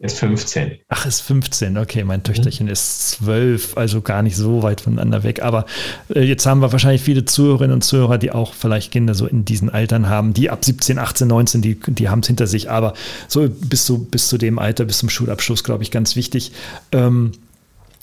Ist 0.02 0.18
15. 0.18 0.78
Ach, 0.88 1.06
ist 1.06 1.20
15. 1.20 1.78
Okay, 1.78 2.02
mein 2.02 2.24
Töchterchen 2.24 2.66
mhm. 2.66 2.72
ist 2.72 3.10
12, 3.10 3.76
also 3.76 4.00
gar 4.00 4.22
nicht 4.22 4.34
so 4.34 4.64
weit 4.64 4.80
voneinander 4.80 5.22
weg. 5.22 5.42
Aber 5.44 5.64
äh, 6.12 6.22
jetzt 6.22 6.44
haben 6.44 6.58
wir 6.58 6.72
wahrscheinlich 6.72 7.02
viele 7.02 7.24
Zuhörerinnen 7.24 7.72
und 7.72 7.82
Zuhörer, 7.82 8.18
die 8.18 8.32
auch 8.32 8.52
vielleicht 8.52 8.90
Kinder 8.90 9.14
so 9.14 9.26
in 9.28 9.44
diesen 9.44 9.70
Altern 9.70 10.08
haben, 10.08 10.34
die 10.34 10.50
ab 10.50 10.64
17, 10.64 10.98
18, 10.98 11.28
19, 11.28 11.62
die, 11.62 11.78
die 11.86 12.08
haben 12.08 12.18
es 12.18 12.26
hinter 12.26 12.48
sich. 12.48 12.68
Aber 12.68 12.94
so 13.28 13.48
bis 13.48 13.84
zu, 13.84 14.04
bis 14.04 14.26
zu 14.26 14.38
dem 14.38 14.58
Alter, 14.58 14.86
bis 14.86 14.98
zum 14.98 15.08
Schulabschluss, 15.08 15.62
glaube 15.62 15.84
ich, 15.84 15.92
ganz 15.92 16.16
wichtig. 16.16 16.50
Ähm, 16.90 17.30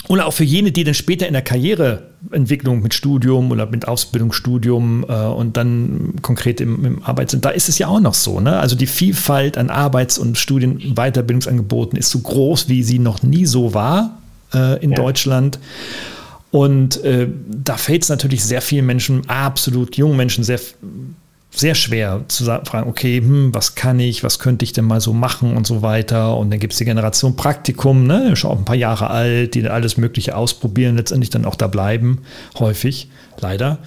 oder 0.07 0.25
auch 0.25 0.33
für 0.33 0.43
jene, 0.43 0.71
die 0.71 0.83
dann 0.83 0.93
später 0.93 1.27
in 1.27 1.33
der 1.33 1.41
Karriereentwicklung 1.41 2.81
mit 2.81 2.93
Studium 2.93 3.51
oder 3.51 3.65
mit 3.65 3.87
Ausbildungsstudium 3.87 5.05
äh, 5.07 5.13
und 5.13 5.57
dann 5.57 6.13
konkret 6.21 6.61
im, 6.61 6.85
im 6.85 7.03
Arbeit 7.03 7.29
sind, 7.31 7.43
da 7.45 7.49
ist 7.49 7.69
es 7.69 7.77
ja 7.77 7.87
auch 7.87 7.99
noch 7.99 8.13
so. 8.13 8.39
Ne? 8.39 8.57
Also 8.57 8.75
die 8.75 8.87
Vielfalt 8.87 9.57
an 9.57 9.69
Arbeits- 9.69 10.17
und 10.17 10.37
Studien- 10.37 10.95
Weiterbildungsangeboten 10.95 11.99
ist 11.99 12.09
so 12.09 12.19
groß, 12.19 12.69
wie 12.69 12.81
sie 12.81 12.97
noch 12.97 13.23
nie 13.23 13.45
so 13.45 13.73
war 13.73 14.17
äh, 14.53 14.81
in 14.83 14.91
ja. 14.91 14.95
Deutschland. 14.95 15.59
Und 16.51 17.03
äh, 17.03 17.27
da 17.47 17.77
fällt 17.77 18.03
es 18.03 18.09
natürlich 18.09 18.43
sehr 18.43 18.61
vielen 18.61 18.85
Menschen, 18.85 19.29
absolut 19.29 19.97
jungen 19.97 20.17
Menschen, 20.17 20.43
sehr 20.43 20.59
sehr 21.51 21.75
schwer 21.75 22.23
zu 22.27 22.45
fragen, 22.45 22.89
okay, 22.89 23.17
hm, 23.17 23.53
was 23.53 23.75
kann 23.75 23.99
ich, 23.99 24.23
was 24.23 24.39
könnte 24.39 24.63
ich 24.63 24.73
denn 24.73 24.85
mal 24.85 25.01
so 25.01 25.13
machen 25.13 25.57
und 25.57 25.65
so 25.65 25.81
weiter. 25.81 26.37
Und 26.37 26.51
dann 26.51 26.59
gibt 26.59 26.73
es 26.73 26.79
die 26.79 26.85
Generation 26.85 27.35
Praktikum, 27.35 28.05
ne, 28.05 28.35
schon 28.35 28.51
auch 28.51 28.57
ein 28.57 28.65
paar 28.65 28.75
Jahre 28.75 29.09
alt, 29.09 29.55
die 29.55 29.67
alles 29.67 29.97
Mögliche 29.97 30.35
ausprobieren, 30.35 30.95
letztendlich 30.95 31.29
dann 31.29 31.45
auch 31.45 31.55
da 31.55 31.67
bleiben, 31.67 32.19
häufig, 32.59 33.09
leider. 33.39 33.79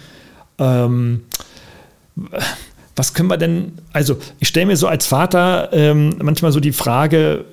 Ähm, 0.58 1.22
was 2.96 3.14
können 3.14 3.28
wir 3.28 3.38
denn, 3.38 3.72
also 3.92 4.18
ich 4.38 4.48
stelle 4.48 4.66
mir 4.66 4.76
so 4.76 4.86
als 4.86 5.06
Vater 5.06 5.70
ähm, 5.72 6.16
manchmal 6.20 6.52
so 6.52 6.60
die 6.60 6.72
Frage, 6.72 7.44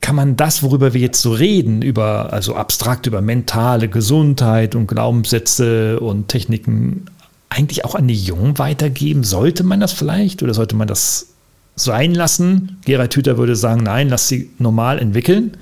kann 0.00 0.14
man 0.14 0.36
das, 0.36 0.62
worüber 0.62 0.94
wir 0.94 1.00
jetzt 1.00 1.20
so 1.20 1.32
reden, 1.32 1.82
über, 1.82 2.32
also 2.32 2.54
abstrakt 2.54 3.06
über 3.06 3.20
mentale 3.20 3.88
Gesundheit 3.88 4.76
und 4.76 4.86
Glaubenssätze 4.86 5.98
und 5.98 6.28
Techniken 6.28 7.06
eigentlich 7.48 7.84
auch 7.84 7.94
an 7.94 8.08
die 8.08 8.14
Jungen 8.14 8.58
weitergeben? 8.58 9.24
Sollte 9.24 9.64
man 9.64 9.80
das 9.80 9.92
vielleicht 9.92 10.42
oder 10.42 10.54
sollte 10.54 10.76
man 10.76 10.88
das 10.88 11.34
sein 11.74 12.14
lassen? 12.14 12.78
Gerald 12.84 13.14
Hüther 13.14 13.38
würde 13.38 13.56
sagen, 13.56 13.82
nein, 13.82 14.08
lass 14.08 14.28
sie 14.28 14.50
normal 14.58 14.98
entwickeln. 14.98 15.56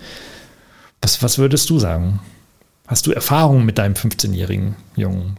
Was, 1.01 1.22
was 1.22 1.39
würdest 1.39 1.68
du 1.70 1.78
sagen? 1.78 2.20
Hast 2.87 3.07
du 3.07 3.12
Erfahrungen 3.12 3.64
mit 3.64 3.78
deinem 3.78 3.95
15-jährigen 3.95 4.76
Jungen? 4.97 5.39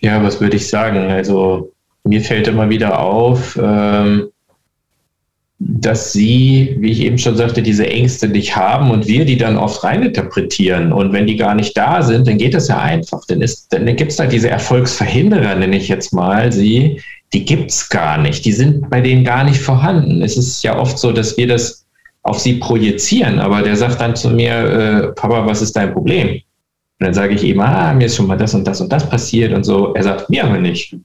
Ja, 0.00 0.22
was 0.22 0.40
würde 0.40 0.56
ich 0.56 0.68
sagen? 0.68 1.10
Also 1.10 1.72
mir 2.04 2.20
fällt 2.20 2.48
immer 2.48 2.70
wieder 2.70 3.00
auf, 3.00 3.58
ähm, 3.60 4.30
dass 5.60 6.12
sie, 6.12 6.76
wie 6.78 6.92
ich 6.92 7.00
eben 7.00 7.18
schon 7.18 7.36
sagte, 7.36 7.62
diese 7.62 7.86
Ängste 7.86 8.28
nicht 8.28 8.54
haben 8.54 8.90
und 8.92 9.08
wir 9.08 9.24
die 9.24 9.36
dann 9.36 9.56
oft 9.56 9.82
reininterpretieren. 9.82 10.92
Und 10.92 11.12
wenn 11.12 11.26
die 11.26 11.36
gar 11.36 11.54
nicht 11.54 11.76
da 11.76 12.02
sind, 12.02 12.28
dann 12.28 12.38
geht 12.38 12.54
das 12.54 12.68
ja 12.68 12.78
einfach. 12.80 13.22
Dann, 13.26 13.44
dann 13.70 13.96
gibt 13.96 14.12
es 14.12 14.16
da 14.16 14.26
diese 14.26 14.50
Erfolgsverhinderer, 14.50 15.56
nenne 15.56 15.76
ich 15.76 15.88
jetzt 15.88 16.12
mal 16.12 16.52
sie, 16.52 17.00
die 17.32 17.44
gibt 17.44 17.72
es 17.72 17.88
gar 17.88 18.18
nicht. 18.18 18.44
Die 18.44 18.52
sind 18.52 18.88
bei 18.88 19.00
denen 19.00 19.24
gar 19.24 19.44
nicht 19.44 19.60
vorhanden. 19.60 20.22
Es 20.22 20.36
ist 20.36 20.62
ja 20.62 20.78
oft 20.78 20.96
so, 20.98 21.10
dass 21.10 21.36
wir 21.36 21.48
das 21.48 21.84
auf 22.22 22.38
sie 22.38 22.54
projizieren, 22.54 23.38
aber 23.38 23.62
der 23.62 23.76
sagt 23.76 24.00
dann 24.00 24.14
zu 24.14 24.30
mir, 24.30 24.52
äh, 24.52 25.08
Papa, 25.14 25.46
was 25.46 25.62
ist 25.62 25.76
dein 25.76 25.92
Problem? 25.92 26.40
Und 27.00 27.06
dann 27.06 27.14
sage 27.14 27.34
ich 27.34 27.44
ihm, 27.44 27.60
ah, 27.60 27.94
mir 27.94 28.06
ist 28.06 28.16
schon 28.16 28.26
mal 28.26 28.36
das 28.36 28.54
und 28.54 28.66
das 28.66 28.80
und 28.80 28.92
das 28.92 29.08
passiert 29.08 29.52
und 29.52 29.64
so. 29.64 29.94
Er 29.94 30.02
sagt, 30.02 30.28
mir 30.30 30.44
aber 30.44 30.58
nicht. 30.58 30.96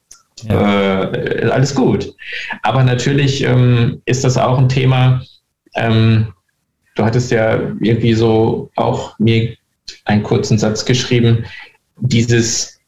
Ja. 0.48 1.04
Äh, 1.12 1.50
alles 1.50 1.74
gut. 1.74 2.14
Aber 2.62 2.84
natürlich 2.84 3.44
ähm, 3.44 4.02
ist 4.06 4.24
das 4.24 4.38
auch 4.38 4.58
ein 4.58 4.70
Thema. 4.70 5.22
Ähm, 5.76 6.34
du 6.96 7.04
hattest 7.04 7.32
ja 7.32 7.60
irgendwie 7.80 8.14
so 8.14 8.70
auch 8.76 9.18
mir 9.20 9.56
einen 10.06 10.24
kurzen 10.24 10.58
Satz 10.58 10.86
geschrieben. 10.86 11.46
Dieses, 12.00 12.80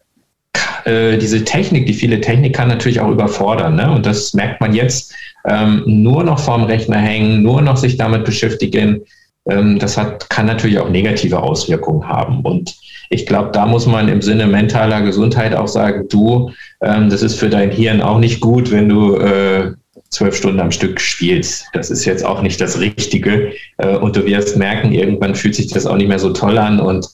äh, 0.85 1.17
diese 1.17 1.43
Technik, 1.43 1.85
die 1.85 1.93
viele 1.93 2.21
Technik 2.21 2.55
kann 2.55 2.67
natürlich 2.67 2.99
auch 2.99 3.11
überfordern. 3.11 3.75
Ne? 3.75 3.91
Und 3.91 4.05
das 4.05 4.33
merkt 4.33 4.61
man 4.61 4.73
jetzt. 4.73 5.13
Ähm, 5.47 5.83
nur 5.85 6.23
noch 6.23 6.39
vorm 6.39 6.63
Rechner 6.63 6.97
hängen, 6.97 7.43
nur 7.43 7.61
noch 7.61 7.77
sich 7.77 7.97
damit 7.97 8.25
beschäftigen. 8.25 9.01
Ähm, 9.49 9.79
das 9.79 9.97
hat, 9.97 10.29
kann 10.29 10.45
natürlich 10.45 10.79
auch 10.79 10.89
negative 10.89 11.41
Auswirkungen 11.41 12.07
haben. 12.07 12.41
Und 12.41 12.75
ich 13.09 13.25
glaube, 13.25 13.51
da 13.51 13.65
muss 13.65 13.85
man 13.85 14.07
im 14.07 14.21
Sinne 14.21 14.47
mentaler 14.47 15.01
Gesundheit 15.01 15.53
auch 15.53 15.67
sagen, 15.67 16.07
du, 16.09 16.51
ähm, 16.81 17.09
das 17.09 17.21
ist 17.21 17.35
für 17.35 17.49
dein 17.49 17.71
Hirn 17.71 18.01
auch 18.01 18.19
nicht 18.19 18.41
gut, 18.41 18.71
wenn 18.71 18.89
du 18.89 19.15
äh, 19.15 19.73
zwölf 20.09 20.35
Stunden 20.35 20.59
am 20.59 20.71
Stück 20.71 20.99
spielst. 20.99 21.67
Das 21.73 21.89
ist 21.89 22.05
jetzt 22.05 22.25
auch 22.25 22.41
nicht 22.41 22.59
das 22.61 22.79
Richtige. 22.79 23.53
Äh, 23.77 23.97
und 23.97 24.15
du 24.15 24.25
wirst 24.25 24.57
merken, 24.57 24.91
irgendwann 24.91 25.35
fühlt 25.35 25.55
sich 25.55 25.67
das 25.67 25.85
auch 25.85 25.97
nicht 25.97 26.07
mehr 26.07 26.19
so 26.19 26.31
toll 26.31 26.57
an. 26.57 26.79
Und 26.79 27.07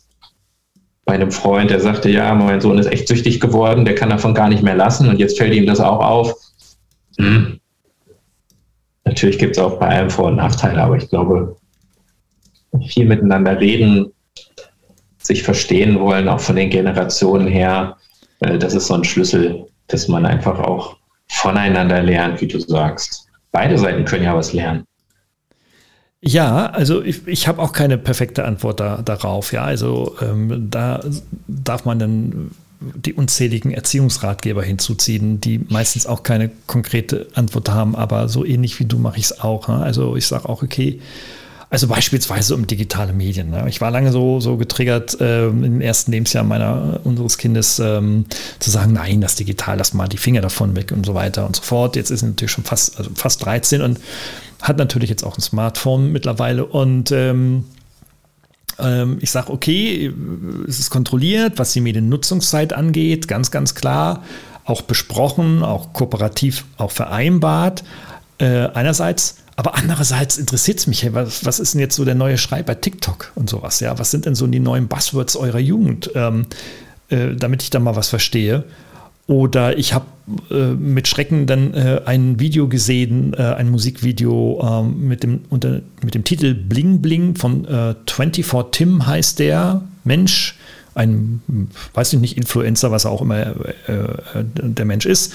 bei 1.06 1.16
einem 1.16 1.32
Freund, 1.32 1.72
der 1.72 1.80
sagte, 1.80 2.10
ja, 2.10 2.34
mein 2.34 2.62
Sohn 2.62 2.78
ist 2.78 2.86
echt 2.86 3.08
süchtig 3.08 3.40
geworden, 3.40 3.86
der 3.86 3.96
kann 3.96 4.10
davon 4.10 4.34
gar 4.34 4.48
nicht 4.48 4.64
mehr 4.64 4.76
lassen 4.76 5.10
und 5.10 5.20
jetzt 5.20 5.38
fällt 5.38 5.54
ihm 5.54 5.66
das 5.66 5.80
auch 5.80 6.00
auf. 6.00 6.36
Hm. 7.18 7.60
Natürlich 9.04 9.38
gibt 9.38 9.58
es 9.58 9.62
auch 9.62 9.80
bei 9.80 9.88
allem 9.88 10.10
Vor- 10.10 10.28
und 10.28 10.38
Nachteile, 10.38 10.82
aber 10.82 10.96
ich 10.96 11.10
glaube, 11.10 11.58
viel 12.88 13.06
miteinander 13.06 13.60
reden, 13.60 14.12
sich 15.18 15.44
verstehen 15.44 16.00
wollen, 16.00 16.28
auch 16.28 16.40
von 16.40 16.56
den 16.56 16.70
Generationen 16.70 17.48
her, 17.48 17.98
das 18.40 18.74
ist 18.74 18.88
so 18.88 18.96
ein 18.96 19.04
Schlüssel, 19.04 19.66
dass 19.88 20.08
man 20.08 20.26
einfach 20.26 20.60
auch 20.60 20.98
voneinander 21.28 22.02
lernt, 22.02 22.42
wie 22.42 22.48
du 22.48 22.60
sagst. 22.60 23.28
Beide 23.52 23.78
Seiten 23.78 24.06
können 24.06 24.24
ja 24.24 24.36
was 24.36 24.54
lernen. 24.54 24.86
Ja, 26.24 26.68
also 26.68 27.04
ich, 27.04 27.28
ich 27.28 27.48
habe 27.48 27.62
auch 27.62 27.74
keine 27.74 27.98
perfekte 27.98 28.46
Antwort 28.46 28.80
da, 28.80 29.02
darauf. 29.02 29.54
Ja, 29.54 29.64
also 29.64 30.16
ähm, 30.22 30.68
da 30.70 31.04
darf 31.48 31.86
man 31.86 32.00
dann 32.00 32.52
die 32.80 33.14
unzähligen 33.14 33.72
Erziehungsratgeber 33.72 34.64
hinzuziehen, 34.64 35.42
die 35.42 35.60
meistens 35.70 36.06
auch 36.06 36.24
keine 36.24 36.50
konkrete 36.68 37.28
Antwort 37.34 37.70
haben, 37.70 37.96
aber 37.96 38.28
so 38.28 38.44
ähnlich 38.44 38.80
wie 38.80 38.86
du 38.86 38.98
mache 38.98 39.18
ich 39.18 39.26
es 39.26 39.40
auch. 39.40 39.68
Ne? 39.68 39.78
Also 39.78 40.16
ich 40.16 40.28
sage 40.28 40.50
auch, 40.50 40.64
okay, 40.64 41.00
also 41.72 41.88
beispielsweise 41.88 42.54
um 42.54 42.68
digitale 42.68 43.14
Medien. 43.14 43.50
Ne? 43.50 43.64
Ich 43.70 43.80
war 43.80 43.92
lange 43.92 44.12
so, 44.12 44.42
so 44.42 44.58
getriggert 44.58 45.18
ähm, 45.22 45.64
im 45.64 45.80
ersten 45.80 46.12
Lebensjahr 46.12 46.44
meiner, 46.44 47.00
unseres 47.06 47.38
Kindes 47.38 47.80
ähm, 47.80 48.26
zu 48.60 48.70
sagen, 48.70 48.92
nein, 48.92 49.22
das 49.22 49.36
Digital, 49.36 49.78
lass 49.78 49.94
mal 49.94 50.10
die 50.10 50.18
Finger 50.18 50.42
davon 50.42 50.76
weg 50.76 50.92
und 50.92 51.06
so 51.06 51.14
weiter 51.14 51.46
und 51.46 51.56
so 51.56 51.62
fort. 51.64 51.96
Jetzt 51.96 52.12
ist 52.12 52.24
er 52.24 52.28
natürlich 52.28 52.52
schon 52.52 52.66
fast, 52.66 52.98
also 52.98 53.10
fast 53.16 53.46
13 53.46 53.82
und 53.82 54.02
hat 54.62 54.78
natürlich 54.78 55.10
jetzt 55.10 55.24
auch 55.24 55.38
ein 55.38 55.42
Smartphone 55.42 56.12
mittlerweile 56.12 56.66
und 56.66 57.14
ähm, 57.14 57.64
ähm 58.78 59.20
ich 59.22 59.32
sage, 59.32 59.54
okay, 59.54 60.14
es 60.68 60.78
ist 60.78 60.90
kontrolliert, 60.90 61.58
was 61.58 61.72
die 61.72 61.80
Mediennutzungszeit 61.80 62.74
angeht, 62.74 63.30
ganz, 63.30 63.50
ganz 63.50 63.76
klar, 63.76 64.24
auch 64.66 64.82
besprochen, 64.82 65.64
auch 65.64 65.94
kooperativ, 65.94 66.66
auch 66.76 66.92
vereinbart. 66.92 67.86
Äh, 68.40 68.68
einerseits, 68.74 69.38
aber 69.56 69.76
andererseits 69.76 70.38
interessiert 70.38 70.80
es 70.80 70.88
mich, 70.88 71.04
hey, 71.04 71.14
was, 71.14 71.46
was, 71.46 71.60
ist 71.60 71.74
denn 71.74 71.82
jetzt 71.82 71.96
so 71.96 72.06
der 72.06 72.16
neue 72.16 72.38
Schrei 72.38 72.64
bei 72.64 72.76
TikTok 72.76 73.32
und 73.36 73.50
sowas? 73.50 73.80
Ja, 73.80 73.98
was 74.00 74.12
sind 74.12 74.26
denn 74.26 74.36
so 74.36 74.48
die 74.48 74.60
neuen 74.60 74.88
Buzzwords 74.88 75.36
eurer 75.36 75.60
Jugend, 75.60 76.12
ähm, 76.16 76.46
äh, 77.10 77.36
damit 77.36 77.64
ich 77.64 77.70
da 77.70 77.80
mal 77.80 77.96
was 77.96 78.10
verstehe? 78.10 78.64
Oder 79.28 79.78
ich 79.78 79.94
habe 79.94 80.06
äh, 80.50 80.74
mit 80.74 81.08
Schrecken 81.08 81.48
dann 81.48 81.74
äh, 81.74 82.02
ein 82.06 82.40
Video 82.40 82.68
gesehen, 82.68 83.34
äh, 83.34 83.44
ein 83.44 83.70
Musikvideo 83.70 84.62
ähm, 84.62 85.08
mit, 85.08 85.24
dem, 85.24 85.42
unter, 85.50 85.82
mit 86.04 86.16
dem 86.16 86.24
Titel 86.24 86.54
Bling 86.54 87.02
Bling 87.02 87.36
von 87.36 87.66
24 88.08 88.46
Tim 88.72 89.06
heißt 89.06 89.40
der 89.40 89.84
Mensch 90.04 90.56
ein, 90.94 91.70
weiß 91.94 92.14
ich 92.14 92.20
nicht, 92.20 92.38
Influencer, 92.38 92.92
was 92.92 93.06
auch 93.06 93.22
immer 93.22 93.40
äh, 93.40 93.54
der 94.36 94.86
Mensch 94.86 95.06
ist. 95.06 95.34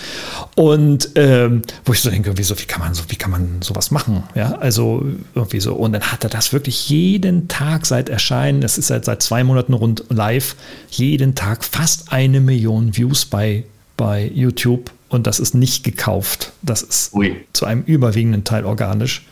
Und 0.54 1.10
ähm, 1.14 1.62
wo 1.84 1.92
ich 1.92 2.00
so 2.00 2.10
denke, 2.10 2.36
wieso, 2.36 2.58
wie 2.58 2.64
kann 2.64 2.80
man 2.80 2.94
so, 2.94 3.04
wie 3.08 3.16
kann 3.16 3.30
man 3.30 3.62
sowas 3.62 3.90
machen? 3.90 4.24
Ja, 4.34 4.56
also 4.56 5.04
irgendwie 5.34 5.60
so. 5.60 5.74
Und 5.74 5.92
dann 5.92 6.02
hat 6.02 6.24
er 6.24 6.30
das 6.30 6.52
wirklich 6.52 6.88
jeden 6.88 7.48
Tag 7.48 7.86
seit 7.86 8.08
Erscheinen, 8.08 8.62
es 8.62 8.78
ist 8.78 8.88
seit, 8.88 9.04
seit 9.04 9.22
zwei 9.22 9.44
Monaten 9.44 9.72
rund 9.72 10.04
live, 10.08 10.56
jeden 10.90 11.34
Tag 11.34 11.64
fast 11.64 12.12
eine 12.12 12.40
Million 12.40 12.96
Views 12.96 13.24
bei, 13.24 13.64
bei 13.96 14.30
YouTube. 14.34 14.90
Und 15.08 15.26
das 15.26 15.38
ist 15.38 15.54
nicht 15.54 15.84
gekauft. 15.84 16.52
Das 16.62 16.82
ist 16.82 17.14
Ui. 17.14 17.36
zu 17.52 17.64
einem 17.64 17.82
überwiegenden 17.84 18.44
Teil 18.44 18.64
organisch. 18.64 19.24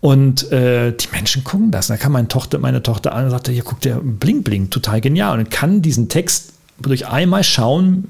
Und 0.00 0.50
äh, 0.50 0.92
die 0.92 1.08
Menschen 1.12 1.44
gucken 1.44 1.70
das. 1.70 1.88
Da 1.88 1.96
kam 1.96 2.12
meine 2.12 2.28
Tochter, 2.28 2.58
meine 2.58 2.82
Tochter 2.82 3.14
an 3.14 3.24
und 3.24 3.30
sagte, 3.30 3.52
hier 3.52 3.62
guckt 3.62 3.84
der 3.84 3.96
Bling 3.96 4.42
Bling, 4.42 4.70
total 4.70 5.00
genial. 5.00 5.38
Und 5.38 5.50
kann 5.50 5.82
diesen 5.82 6.08
Text 6.08 6.54
durch 6.80 7.06
einmal 7.06 7.44
schauen 7.44 8.08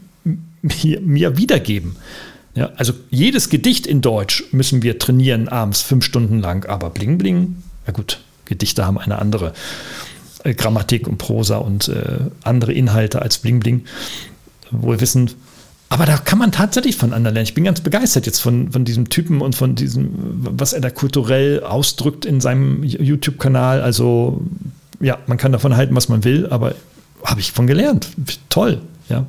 mir, 0.63 1.01
mir 1.01 1.37
wiedergeben. 1.37 1.97
Ja, 2.55 2.71
also 2.77 2.93
jedes 3.11 3.49
Gedicht 3.49 3.87
in 3.87 4.03
Deutsch 4.03 4.45
müssen 4.53 4.83
wir 4.83 4.99
trainieren 4.99 5.49
abends 5.49 5.83
fünf 5.83 6.05
Stunden 6.05 6.39
lang. 6.39 6.65
Aber 6.67 6.91
Bling 6.91 7.19
Bling, 7.19 7.63
ja 7.87 7.93
gut, 7.93 8.21
Gedichte 8.45 8.87
haben 8.87 8.99
eine 8.99 9.19
andere 9.19 9.53
äh, 10.45 10.55
Grammatik 10.55 11.09
und 11.09 11.19
Prosa 11.19 11.57
und 11.57 11.89
äh, 11.89 12.19
andere 12.43 12.73
Inhalte 12.73 13.23
als 13.23 13.39
Bling 13.39 13.61
Bling. 13.61 13.85
Wohl 14.71 15.01
wissen, 15.01 15.31
aber 15.91 16.07
da 16.07 16.17
kann 16.17 16.39
man 16.39 16.53
tatsächlich 16.53 16.97
von 16.97 17.13
anderen 17.13 17.35
lernen. 17.35 17.45
Ich 17.49 17.55
bin 17.55 17.65
ganz 17.65 17.81
begeistert 17.81 18.25
jetzt 18.25 18.39
von, 18.39 18.71
von 18.71 18.85
diesem 18.85 19.09
Typen 19.09 19.41
und 19.41 19.57
von 19.57 19.75
diesem, 19.75 20.13
was 20.15 20.73
er 20.73 20.81
da 20.81 20.89
kulturell 20.89 21.65
ausdrückt 21.65 22.25
in 22.25 22.41
seinem 22.41 22.85
YouTube-Kanal. 22.85 23.83
Also, 23.83 24.41
ja, 25.01 25.19
man 25.27 25.37
kann 25.37 25.51
davon 25.51 25.77
halten, 25.77 25.97
was 25.97 26.09
man 26.09 26.23
will, 26.23 26.47
aber 26.49 26.77
habe 27.25 27.41
ich 27.41 27.51
von 27.51 27.67
gelernt. 27.67 28.09
Toll, 28.51 28.81
ja. 29.09 29.27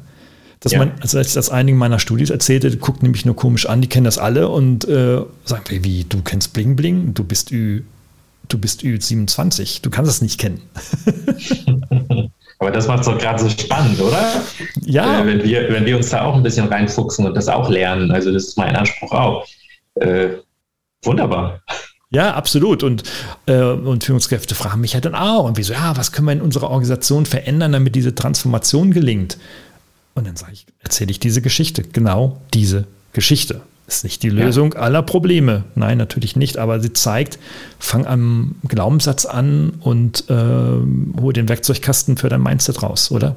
Dass 0.59 0.73
ja. 0.73 0.77
man, 0.77 0.91
also 1.01 1.17
als 1.17 1.29
ich 1.29 1.33
das 1.33 1.49
einigen 1.49 1.79
meiner 1.79 1.97
Studis 1.97 2.29
erzählte, 2.29 2.77
guckt 2.77 3.01
nämlich 3.01 3.25
nur 3.25 3.35
komisch 3.35 3.65
an, 3.65 3.81
die 3.81 3.89
kennen 3.89 4.05
das 4.05 4.19
alle 4.19 4.47
und 4.47 4.87
äh, 4.87 5.19
sagen, 5.43 5.63
wie, 5.67 6.03
du 6.03 6.21
kennst 6.21 6.53
Bling 6.53 6.75
Bling, 6.75 7.15
du 7.15 7.23
bist 7.23 7.51
Ü, 7.51 7.81
du 8.49 8.59
bist 8.59 8.83
Ü27, 8.83 9.81
du 9.81 9.89
kannst 9.89 10.11
es 10.11 10.21
nicht 10.21 10.39
kennen. 10.39 10.61
Aber 12.61 12.69
das 12.69 12.87
macht 12.87 12.99
es 12.99 13.07
doch 13.07 13.17
gerade 13.17 13.41
so 13.41 13.49
spannend, 13.49 13.99
oder? 13.99 14.23
Ja. 14.81 15.21
Äh, 15.21 15.25
wenn, 15.25 15.43
wir, 15.43 15.73
wenn 15.73 15.83
wir 15.83 15.97
uns 15.97 16.09
da 16.09 16.21
auch 16.21 16.35
ein 16.35 16.43
bisschen 16.43 16.67
reinfuchsen 16.67 17.25
und 17.25 17.35
das 17.35 17.47
auch 17.47 17.67
lernen. 17.69 18.11
Also 18.11 18.31
das 18.31 18.49
ist 18.49 18.57
mein 18.57 18.75
Anspruch 18.75 19.11
auch. 19.11 19.47
Äh, 19.95 20.27
wunderbar. 21.03 21.59
Ja, 22.11 22.35
absolut. 22.35 22.83
Und, 22.83 23.01
äh, 23.47 23.63
und 23.63 24.03
Führungskräfte 24.03 24.53
fragen 24.53 24.79
mich 24.79 24.93
halt 24.93 25.05
dann 25.05 25.15
auch, 25.15 25.45
und 25.45 25.57
wieso, 25.57 25.73
ja, 25.73 25.97
was 25.97 26.11
können 26.11 26.27
wir 26.27 26.33
in 26.33 26.41
unserer 26.41 26.69
Organisation 26.69 27.25
verändern, 27.25 27.71
damit 27.71 27.95
diese 27.95 28.13
Transformation 28.13 28.91
gelingt? 28.91 29.39
Und 30.13 30.27
dann 30.27 30.35
sage 30.35 30.53
ich, 30.53 30.67
erzähle 30.81 31.09
ich 31.09 31.19
diese 31.19 31.41
Geschichte, 31.41 31.81
genau 31.81 32.39
diese 32.53 32.85
Geschichte. 33.13 33.61
Ist 33.91 34.05
nicht 34.05 34.23
die 34.23 34.29
Lösung 34.29 34.71
ja. 34.73 34.79
aller 34.79 35.01
Probleme. 35.01 35.65
Nein, 35.75 35.97
natürlich 35.97 36.37
nicht. 36.37 36.57
Aber 36.57 36.79
sie 36.79 36.93
zeigt, 36.93 37.37
fang 37.77 38.07
am 38.07 38.55
Glaubenssatz 38.65 39.25
an 39.25 39.73
und 39.81 40.29
äh, 40.29 40.33
hol 41.19 41.33
den 41.33 41.49
Werkzeugkasten 41.49 42.15
für 42.15 42.29
dein 42.29 42.41
Mindset 42.41 42.83
raus, 42.83 43.11
oder? 43.11 43.35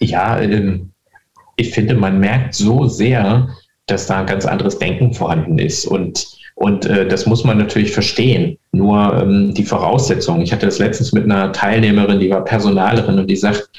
Ja, 0.00 0.38
ähm, 0.38 0.90
ich 1.56 1.70
finde, 1.70 1.94
man 1.94 2.20
merkt 2.20 2.54
so 2.54 2.86
sehr, 2.88 3.48
dass 3.86 4.06
da 4.06 4.20
ein 4.20 4.26
ganz 4.26 4.44
anderes 4.44 4.78
Denken 4.78 5.14
vorhanden 5.14 5.58
ist. 5.58 5.86
Und, 5.86 6.26
und 6.56 6.84
äh, 6.84 7.08
das 7.08 7.24
muss 7.24 7.42
man 7.42 7.56
natürlich 7.56 7.92
verstehen. 7.92 8.58
Nur 8.72 9.14
ähm, 9.14 9.54
die 9.54 9.64
Voraussetzungen. 9.64 10.42
Ich 10.42 10.52
hatte 10.52 10.66
das 10.66 10.78
letztens 10.78 11.12
mit 11.12 11.24
einer 11.24 11.54
Teilnehmerin, 11.54 12.20
die 12.20 12.28
war 12.28 12.44
Personalerin 12.44 13.18
und 13.18 13.28
die 13.28 13.36
sagt, 13.36 13.70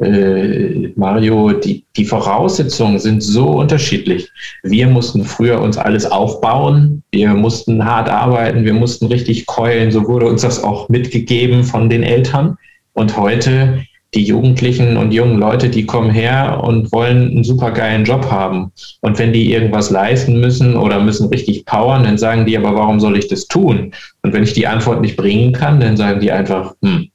äh, 0.00 0.92
Mario, 0.96 1.52
die, 1.52 1.84
die 1.96 2.04
Voraussetzungen 2.04 2.98
sind 2.98 3.22
so 3.22 3.46
unterschiedlich. 3.46 4.28
Wir 4.62 4.88
mussten 4.88 5.24
früher 5.24 5.60
uns 5.60 5.76
alles 5.76 6.04
aufbauen, 6.04 7.02
wir 7.12 7.30
mussten 7.34 7.84
hart 7.84 8.08
arbeiten, 8.08 8.64
wir 8.64 8.74
mussten 8.74 9.06
richtig 9.06 9.46
keulen, 9.46 9.90
so 9.90 10.06
wurde 10.08 10.26
uns 10.26 10.42
das 10.42 10.62
auch 10.62 10.88
mitgegeben 10.88 11.64
von 11.64 11.88
den 11.88 12.02
Eltern. 12.02 12.56
Und 12.92 13.16
heute 13.16 13.84
die 14.14 14.24
Jugendlichen 14.24 14.96
und 14.96 15.12
jungen 15.12 15.38
Leute, 15.38 15.68
die 15.68 15.86
kommen 15.86 16.10
her 16.10 16.60
und 16.62 16.92
wollen 16.92 17.30
einen 17.30 17.44
super 17.44 17.72
geilen 17.72 18.04
Job 18.04 18.30
haben. 18.30 18.70
Und 19.00 19.18
wenn 19.18 19.32
die 19.32 19.52
irgendwas 19.52 19.90
leisten 19.90 20.40
müssen 20.40 20.76
oder 20.76 21.00
müssen 21.00 21.28
richtig 21.28 21.64
powern, 21.66 22.04
dann 22.04 22.16
sagen 22.16 22.46
die, 22.46 22.56
aber 22.56 22.74
warum 22.76 23.00
soll 23.00 23.18
ich 23.18 23.28
das 23.28 23.48
tun? 23.48 23.92
Und 24.22 24.32
wenn 24.32 24.44
ich 24.44 24.52
die 24.52 24.66
Antwort 24.66 25.00
nicht 25.00 25.16
bringen 25.16 25.52
kann, 25.52 25.80
dann 25.80 25.96
sagen 25.96 26.20
die 26.20 26.30
einfach, 26.30 26.74
hm, 26.82 27.08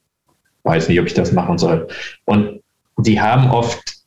weiß 0.63 0.89
nicht, 0.89 0.99
ob 0.99 1.07
ich 1.07 1.13
das 1.13 1.31
machen 1.31 1.57
soll. 1.57 1.87
Und 2.25 2.59
die 3.05 3.19
haben 3.19 3.49
oft 3.49 3.99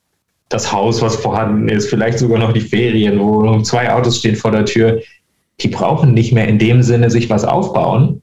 das 0.49 0.73
Haus, 0.73 1.01
was 1.01 1.17
vorhanden 1.17 1.69
ist, 1.69 1.89
vielleicht 1.89 2.19
sogar 2.19 2.39
noch 2.39 2.53
die 2.53 2.61
Ferienwohnung, 2.61 3.65
zwei 3.65 3.93
Autos 3.93 4.19
stehen 4.19 4.37
vor 4.37 4.51
der 4.51 4.65
Tür. 4.65 5.01
Die 5.61 5.69
brauchen 5.69 6.13
nicht 6.15 6.33
mehr 6.33 6.49
in 6.49 6.59
dem 6.59 6.83
Sinne 6.83 7.11
sich 7.11 7.31
was 7.31 7.45
aufbauen, 7.45 8.23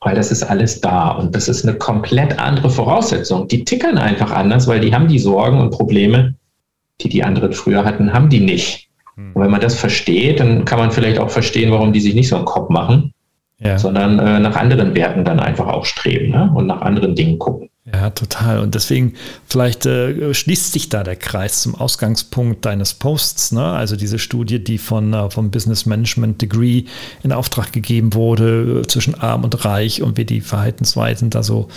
weil 0.00 0.14
das 0.14 0.30
ist 0.30 0.42
alles 0.42 0.80
da 0.80 1.10
und 1.10 1.34
das 1.34 1.48
ist 1.48 1.66
eine 1.66 1.76
komplett 1.76 2.38
andere 2.38 2.70
Voraussetzung. 2.70 3.48
Die 3.48 3.64
tickern 3.64 3.98
einfach 3.98 4.30
anders, 4.30 4.66
weil 4.66 4.80
die 4.80 4.94
haben 4.94 5.08
die 5.08 5.18
Sorgen 5.18 5.60
und 5.60 5.70
Probleme, 5.70 6.34
die 7.00 7.08
die 7.08 7.22
anderen 7.22 7.52
früher 7.52 7.84
hatten, 7.84 8.12
haben 8.12 8.30
die 8.30 8.40
nicht. 8.40 8.88
Hm. 9.16 9.32
Und 9.34 9.42
wenn 9.42 9.50
man 9.50 9.60
das 9.60 9.74
versteht, 9.74 10.40
dann 10.40 10.64
kann 10.64 10.78
man 10.78 10.90
vielleicht 10.90 11.18
auch 11.18 11.30
verstehen, 11.30 11.70
warum 11.70 11.92
die 11.92 12.00
sich 12.00 12.14
nicht 12.14 12.28
so 12.28 12.36
einen 12.36 12.46
Kopf 12.46 12.70
machen, 12.70 13.12
ja. 13.58 13.78
sondern 13.78 14.18
äh, 14.18 14.40
nach 14.40 14.56
anderen 14.56 14.94
Werten 14.94 15.24
dann 15.24 15.40
einfach 15.40 15.66
auch 15.66 15.84
streben 15.84 16.30
ne? 16.30 16.50
und 16.54 16.66
nach 16.66 16.80
anderen 16.80 17.14
Dingen 17.14 17.38
gucken. 17.38 17.68
Ja, 17.86 18.10
total. 18.10 18.58
Und 18.60 18.74
deswegen, 18.74 19.14
vielleicht 19.48 19.86
äh, 19.86 20.34
schließt 20.34 20.72
sich 20.72 20.90
da 20.90 21.02
der 21.02 21.16
Kreis 21.16 21.62
zum 21.62 21.74
Ausgangspunkt 21.74 22.66
deines 22.66 22.92
Posts. 22.92 23.52
Ne? 23.52 23.64
Also 23.64 23.96
diese 23.96 24.18
Studie, 24.18 24.62
die 24.62 24.76
von, 24.76 25.14
äh, 25.14 25.30
vom 25.30 25.50
Business 25.50 25.86
Management 25.86 26.42
Degree 26.42 26.84
in 27.22 27.32
Auftrag 27.32 27.72
gegeben 27.72 28.12
wurde, 28.12 28.80
äh, 28.80 28.86
zwischen 28.86 29.14
arm 29.14 29.44
und 29.44 29.64
reich 29.64 30.02
und 30.02 30.18
wie 30.18 30.26
die 30.26 30.42
Verhaltensweisen 30.42 31.30
da 31.30 31.42
so 31.42 31.68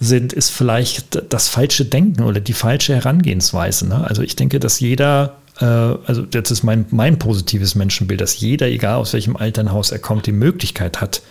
sind, 0.00 0.32
ist 0.32 0.50
vielleicht 0.50 1.22
das 1.32 1.48
falsche 1.48 1.84
Denken 1.84 2.24
oder 2.24 2.40
die 2.40 2.52
falsche 2.52 2.96
Herangehensweise. 2.96 3.86
Ne? 3.86 4.04
Also 4.04 4.22
ich 4.22 4.34
denke, 4.34 4.58
dass 4.58 4.80
jeder, 4.80 5.36
äh, 5.60 5.64
also 5.64 6.24
jetzt 6.34 6.50
ist 6.50 6.64
mein, 6.64 6.86
mein 6.90 7.20
positives 7.20 7.76
Menschenbild, 7.76 8.20
dass 8.20 8.40
jeder, 8.40 8.66
egal 8.66 8.96
aus 8.96 9.12
welchem 9.12 9.36
Elternhaus 9.36 9.92
er 9.92 10.00
kommt, 10.00 10.26
die 10.26 10.32
Möglichkeit 10.32 11.00
hat, 11.00 11.22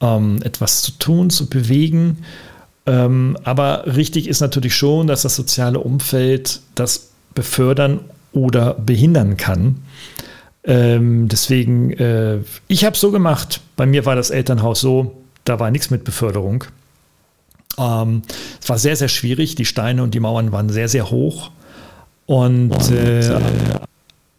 ähm, 0.00 0.40
etwas 0.42 0.80
zu 0.80 0.92
tun, 0.92 1.28
zu 1.28 1.46
bewegen 1.46 2.24
ähm, 2.86 3.38
aber 3.44 3.84
richtig 3.86 4.28
ist 4.28 4.40
natürlich 4.40 4.76
schon, 4.76 5.06
dass 5.06 5.22
das 5.22 5.36
soziale 5.36 5.80
Umfeld 5.80 6.60
das 6.74 7.10
befördern 7.34 8.00
oder 8.32 8.74
behindern 8.74 9.36
kann. 9.36 9.82
Ähm, 10.64 11.28
deswegen, 11.28 11.92
äh, 11.92 12.38
ich 12.68 12.84
habe 12.84 12.94
es 12.94 13.00
so 13.00 13.10
gemacht. 13.10 13.60
Bei 13.76 13.86
mir 13.86 14.04
war 14.06 14.16
das 14.16 14.30
Elternhaus 14.30 14.80
so, 14.80 15.16
da 15.44 15.60
war 15.60 15.70
nichts 15.70 15.90
mit 15.90 16.04
Beförderung. 16.04 16.64
Ähm, 17.78 18.22
es 18.60 18.68
war 18.68 18.78
sehr, 18.78 18.96
sehr 18.96 19.08
schwierig. 19.08 19.54
Die 19.54 19.64
Steine 19.64 20.02
und 20.02 20.14
die 20.14 20.20
Mauern 20.20 20.52
waren 20.52 20.68
sehr, 20.68 20.88
sehr 20.88 21.10
hoch. 21.10 21.50
Und, 22.26 22.90
äh, 22.90 23.38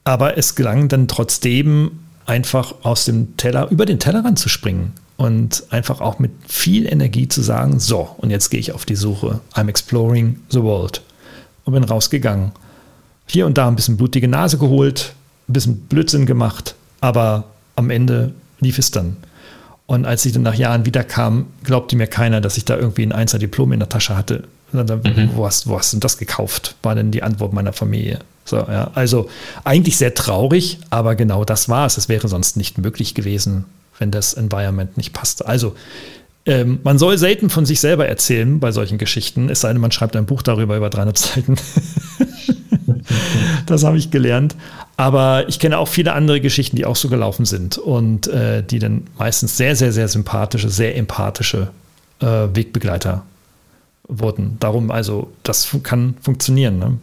aber 0.03 0.37
es 0.37 0.55
gelang 0.55 0.87
dann 0.87 1.07
trotzdem 1.07 1.99
einfach 2.25 2.73
aus 2.83 3.05
dem 3.05 3.37
Teller, 3.37 3.69
über 3.69 3.85
den 3.85 3.99
Tellerrand 3.99 4.39
zu 4.39 4.49
springen 4.49 4.93
und 5.17 5.63
einfach 5.69 6.01
auch 6.01 6.19
mit 6.19 6.31
viel 6.47 6.85
Energie 6.91 7.27
zu 7.27 7.41
sagen, 7.41 7.79
so, 7.79 8.15
und 8.17 8.31
jetzt 8.31 8.49
gehe 8.49 8.59
ich 8.59 8.73
auf 8.73 8.85
die 8.85 8.95
Suche. 8.95 9.39
I'm 9.53 9.69
exploring 9.69 10.39
the 10.49 10.61
world. 10.61 11.01
Und 11.63 11.73
bin 11.73 11.83
rausgegangen. 11.83 12.51
Hier 13.27 13.45
und 13.45 13.57
da 13.57 13.67
ein 13.67 13.75
bisschen 13.75 13.97
blutige 13.97 14.27
Nase 14.27 14.57
geholt, 14.57 15.13
ein 15.47 15.53
bisschen 15.53 15.77
Blödsinn 15.87 16.25
gemacht, 16.25 16.75
aber 17.01 17.45
am 17.75 17.89
Ende 17.89 18.33
lief 18.59 18.77
es 18.77 18.91
dann. 18.91 19.17
Und 19.87 20.05
als 20.05 20.25
ich 20.25 20.33
dann 20.33 20.41
nach 20.41 20.55
Jahren 20.55 20.85
wiederkam, 20.85 21.47
glaubte 21.63 21.95
mir 21.95 22.07
keiner, 22.07 22.41
dass 22.41 22.57
ich 22.57 22.65
da 22.65 22.75
irgendwie 22.75 23.03
ein 23.03 23.11
Einser-Diplom 23.11 23.71
in 23.71 23.79
der 23.79 23.89
Tasche 23.89 24.17
hatte. 24.17 24.43
Mhm. 24.71 25.29
Wo, 25.35 25.45
hast, 25.45 25.67
wo 25.67 25.77
hast 25.77 25.93
du 25.93 25.97
das 25.97 26.17
gekauft? 26.17 26.75
War 26.81 26.95
denn 26.95 27.11
die 27.11 27.23
Antwort 27.23 27.53
meiner 27.53 27.71
Familie. 27.71 28.19
So, 28.43 28.57
ja. 28.57 28.91
Also 28.93 29.29
eigentlich 29.63 29.97
sehr 29.97 30.13
traurig, 30.13 30.79
aber 30.89 31.15
genau 31.15 31.45
das 31.45 31.69
war 31.69 31.85
es. 31.85 31.97
Es 31.97 32.09
wäre 32.09 32.27
sonst 32.27 32.57
nicht 32.57 32.77
möglich 32.77 33.15
gewesen, 33.15 33.65
wenn 33.99 34.11
das 34.11 34.33
Environment 34.33 34.97
nicht 34.97 35.13
passt. 35.13 35.45
Also 35.45 35.75
ähm, 36.45 36.79
man 36.83 36.99
soll 36.99 37.17
selten 37.17 37.49
von 37.49 37.65
sich 37.65 37.79
selber 37.79 38.07
erzählen 38.07 38.59
bei 38.59 38.71
solchen 38.71 38.97
Geschichten, 38.97 39.49
es 39.49 39.61
sei 39.61 39.73
denn, 39.73 39.81
man 39.81 39.91
schreibt 39.91 40.15
ein 40.15 40.25
Buch 40.25 40.43
darüber 40.43 40.77
über 40.77 40.89
300 40.89 41.17
Seiten. 41.17 41.55
das 43.65 43.83
habe 43.83 43.97
ich 43.97 44.11
gelernt. 44.11 44.55
Aber 44.97 45.49
ich 45.49 45.59
kenne 45.59 45.77
auch 45.77 45.87
viele 45.87 46.13
andere 46.13 46.39
Geschichten, 46.39 46.75
die 46.75 46.85
auch 46.85 46.95
so 46.95 47.09
gelaufen 47.09 47.45
sind 47.45 47.77
und 47.77 48.27
äh, 48.27 48.63
die 48.63 48.79
dann 48.79 49.07
meistens 49.17 49.57
sehr, 49.57 49.75
sehr, 49.75 49.91
sehr 49.91 50.07
sympathische, 50.07 50.69
sehr 50.69 50.95
empathische 50.95 51.69
äh, 52.21 52.47
Wegbegleiter 52.53 53.23
wurden. 54.07 54.57
Darum, 54.59 54.91
also, 54.91 55.31
das 55.43 55.75
kann 55.83 56.15
funktionieren. 56.21 56.79
Ne? 56.79 56.97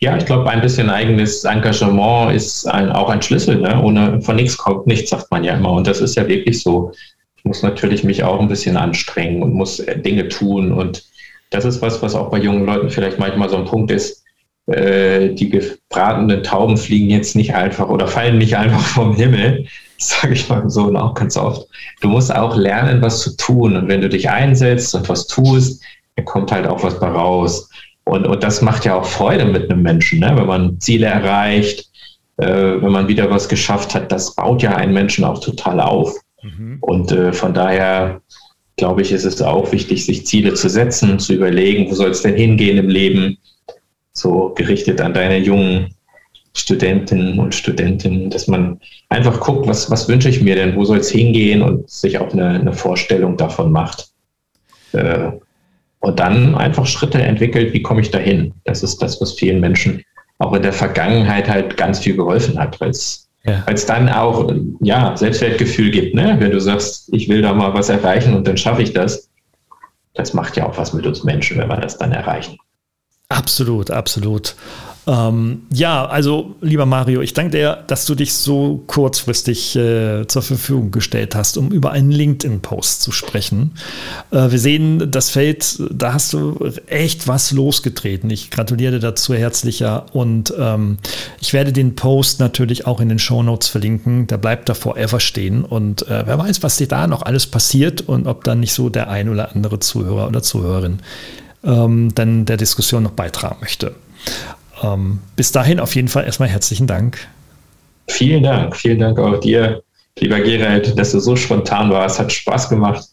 Ja, 0.00 0.16
ich 0.16 0.26
glaube, 0.26 0.48
ein 0.50 0.60
bisschen 0.60 0.90
eigenes 0.90 1.44
Engagement 1.44 2.34
ist 2.34 2.66
ein, 2.66 2.92
auch 2.92 3.08
ein 3.08 3.22
Schlüssel. 3.22 3.56
Ne? 3.56 3.80
Ohne 3.82 4.20
von 4.22 4.36
nichts 4.36 4.56
kommt 4.56 4.86
nichts, 4.86 5.10
sagt 5.10 5.30
man 5.30 5.44
ja 5.44 5.54
immer. 5.54 5.72
Und 5.72 5.86
das 5.86 6.00
ist 6.00 6.16
ja 6.16 6.28
wirklich 6.28 6.62
so. 6.62 6.92
Ich 7.36 7.44
muss 7.44 7.62
natürlich 7.62 8.04
mich 8.04 8.24
auch 8.24 8.40
ein 8.40 8.48
bisschen 8.48 8.76
anstrengen 8.76 9.42
und 9.42 9.54
muss 9.54 9.80
äh, 9.80 9.98
Dinge 9.98 10.28
tun. 10.28 10.72
Und 10.72 11.04
das 11.50 11.64
ist 11.64 11.82
was, 11.82 12.02
was 12.02 12.14
auch 12.14 12.30
bei 12.30 12.38
jungen 12.38 12.66
Leuten 12.66 12.90
vielleicht 12.90 13.18
manchmal 13.18 13.48
so 13.48 13.56
ein 13.56 13.64
Punkt 13.64 13.90
ist. 13.90 14.24
Äh, 14.66 15.30
die 15.30 15.48
gebratenen 15.48 16.42
Tauben 16.42 16.76
fliegen 16.76 17.08
jetzt 17.08 17.36
nicht 17.36 17.54
einfach 17.54 17.88
oder 17.88 18.08
fallen 18.08 18.38
nicht 18.38 18.56
einfach 18.56 18.80
vom 18.80 19.14
Himmel, 19.14 19.66
sage 19.98 20.34
ich 20.34 20.48
mal 20.48 20.68
so 20.68 20.86
und 20.86 20.96
auch 20.96 21.14
ganz 21.14 21.36
oft. 21.36 21.68
Du 22.00 22.08
musst 22.08 22.34
auch 22.34 22.56
lernen, 22.56 23.00
was 23.00 23.20
zu 23.20 23.36
tun. 23.36 23.76
Und 23.76 23.88
wenn 23.88 24.00
du 24.00 24.08
dich 24.08 24.28
einsetzt 24.28 24.94
und 24.94 25.08
was 25.08 25.26
tust, 25.26 25.82
dann 26.16 26.24
kommt 26.24 26.50
halt 26.50 26.66
auch 26.66 26.82
was 26.82 26.98
bei 26.98 27.08
raus. 27.08 27.68
Und, 28.06 28.24
und 28.26 28.42
das 28.42 28.62
macht 28.62 28.84
ja 28.84 28.94
auch 28.94 29.04
Freude 29.04 29.44
mit 29.44 29.68
einem 29.68 29.82
Menschen, 29.82 30.20
ne? 30.20 30.32
wenn 30.36 30.46
man 30.46 30.80
Ziele 30.80 31.06
erreicht, 31.06 31.90
äh, 32.36 32.46
wenn 32.46 32.92
man 32.92 33.08
wieder 33.08 33.28
was 33.30 33.48
geschafft 33.48 33.94
hat. 33.94 34.12
Das 34.12 34.34
baut 34.34 34.62
ja 34.62 34.76
einen 34.76 34.94
Menschen 34.94 35.24
auch 35.24 35.40
total 35.40 35.80
auf. 35.80 36.14
Mhm. 36.42 36.78
Und 36.80 37.10
äh, 37.10 37.32
von 37.32 37.52
daher 37.52 38.20
glaube 38.76 39.02
ich, 39.02 39.10
ist 39.10 39.24
es 39.24 39.42
auch 39.42 39.72
wichtig, 39.72 40.06
sich 40.06 40.24
Ziele 40.24 40.54
zu 40.54 40.68
setzen, 40.68 41.18
zu 41.18 41.34
überlegen, 41.34 41.90
wo 41.90 41.94
soll 41.94 42.10
es 42.10 42.22
denn 42.22 42.36
hingehen 42.36 42.78
im 42.78 42.88
Leben, 42.88 43.38
so 44.12 44.52
gerichtet 44.54 45.00
an 45.00 45.12
deine 45.12 45.38
jungen 45.38 45.94
Studentinnen 46.54 47.38
und 47.38 47.54
Studenten, 47.54 48.30
dass 48.30 48.46
man 48.46 48.80
einfach 49.08 49.40
guckt, 49.40 49.66
was, 49.66 49.90
was 49.90 50.08
wünsche 50.08 50.28
ich 50.28 50.40
mir 50.40 50.54
denn, 50.54 50.76
wo 50.76 50.84
soll 50.84 50.98
es 50.98 51.10
hingehen 51.10 51.60
und 51.60 51.90
sich 51.90 52.18
auch 52.18 52.32
eine, 52.32 52.48
eine 52.50 52.72
Vorstellung 52.72 53.36
davon 53.36 53.72
macht. 53.72 54.10
Äh, 54.92 55.32
und 56.06 56.20
dann 56.20 56.54
einfach 56.54 56.86
Schritte 56.86 57.20
entwickelt, 57.20 57.72
wie 57.72 57.82
komme 57.82 58.00
ich 58.00 58.12
dahin. 58.12 58.54
Das 58.64 58.84
ist 58.84 59.02
das, 59.02 59.20
was 59.20 59.32
vielen 59.32 59.58
Menschen 59.58 60.04
auch 60.38 60.52
in 60.52 60.62
der 60.62 60.72
Vergangenheit 60.72 61.48
halt 61.48 61.76
ganz 61.76 61.98
viel 61.98 62.16
geholfen 62.16 62.56
hat, 62.60 62.80
weil 62.80 62.90
es 62.90 63.28
ja. 63.44 63.64
dann 63.88 64.08
auch 64.08 64.52
ja, 64.80 65.16
Selbstwertgefühl 65.16 65.90
gibt. 65.90 66.14
Ne? 66.14 66.36
Wenn 66.38 66.52
du 66.52 66.60
sagst, 66.60 67.12
ich 67.12 67.28
will 67.28 67.42
da 67.42 67.52
mal 67.52 67.74
was 67.74 67.88
erreichen 67.88 68.34
und 68.34 68.46
dann 68.46 68.56
schaffe 68.56 68.82
ich 68.82 68.92
das, 68.92 69.28
das 70.14 70.32
macht 70.32 70.56
ja 70.56 70.66
auch 70.66 70.78
was 70.78 70.92
mit 70.92 71.04
uns 71.06 71.24
Menschen, 71.24 71.58
wenn 71.58 71.68
wir 71.68 71.76
das 71.76 71.98
dann 71.98 72.12
erreichen. 72.12 72.56
Absolut, 73.28 73.90
absolut. 73.90 74.54
Ähm, 75.08 75.62
ja, 75.72 76.04
also 76.04 76.56
lieber 76.60 76.84
Mario, 76.84 77.20
ich 77.20 77.32
danke 77.32 77.52
dir, 77.52 77.84
dass 77.86 78.06
du 78.06 78.16
dich 78.16 78.34
so 78.34 78.82
kurzfristig 78.88 79.76
äh, 79.76 80.26
zur 80.26 80.42
Verfügung 80.42 80.90
gestellt 80.90 81.36
hast, 81.36 81.56
um 81.58 81.70
über 81.70 81.92
einen 81.92 82.10
LinkedIn-Post 82.10 83.02
zu 83.02 83.12
sprechen. 83.12 83.72
Äh, 84.32 84.50
wir 84.50 84.58
sehen 84.58 85.10
das 85.10 85.30
Feld, 85.30 85.80
da 85.92 86.12
hast 86.12 86.32
du 86.32 86.72
echt 86.88 87.28
was 87.28 87.52
losgetreten. 87.52 88.30
Ich 88.30 88.50
gratuliere 88.50 88.92
dir 88.94 88.98
dazu 88.98 89.32
herzlicher 89.32 90.06
und 90.12 90.52
ähm, 90.58 90.98
ich 91.40 91.52
werde 91.52 91.72
den 91.72 91.94
Post 91.94 92.40
natürlich 92.40 92.86
auch 92.86 93.00
in 93.00 93.08
den 93.08 93.20
Show 93.20 93.44
Notes 93.44 93.68
verlinken. 93.68 94.26
Der 94.26 94.38
bleibt 94.38 94.68
da 94.68 94.74
forever 94.74 95.20
stehen 95.20 95.64
und 95.64 96.08
äh, 96.08 96.24
wer 96.26 96.38
weiß, 96.38 96.64
was 96.64 96.78
dir 96.78 96.88
da 96.88 97.06
noch 97.06 97.22
alles 97.22 97.46
passiert 97.46 98.00
und 98.00 98.26
ob 98.26 98.42
dann 98.42 98.58
nicht 98.58 98.72
so 98.72 98.88
der 98.88 99.08
ein 99.08 99.28
oder 99.28 99.54
andere 99.54 99.78
Zuhörer 99.78 100.26
oder 100.26 100.42
Zuhörerin 100.42 100.98
ähm, 101.62 102.12
dann 102.14 102.44
der 102.44 102.56
Diskussion 102.56 103.04
noch 103.04 103.12
beitragen 103.12 103.58
möchte. 103.60 103.94
Ähm, 104.94 105.20
bis 105.36 105.52
dahin 105.52 105.80
auf 105.80 105.94
jeden 105.94 106.08
Fall 106.08 106.24
erstmal 106.24 106.48
herzlichen 106.48 106.86
Dank. 106.86 107.26
Vielen 108.08 108.42
Dank, 108.42 108.76
vielen 108.76 109.00
Dank 109.00 109.18
auch 109.18 109.40
dir, 109.40 109.82
lieber 110.18 110.40
Gerald, 110.40 110.98
dass 110.98 111.12
du 111.12 111.20
so 111.20 111.34
spontan 111.36 111.90
warst. 111.90 112.18
Hat 112.18 112.32
Spaß 112.32 112.68
gemacht, 112.68 113.04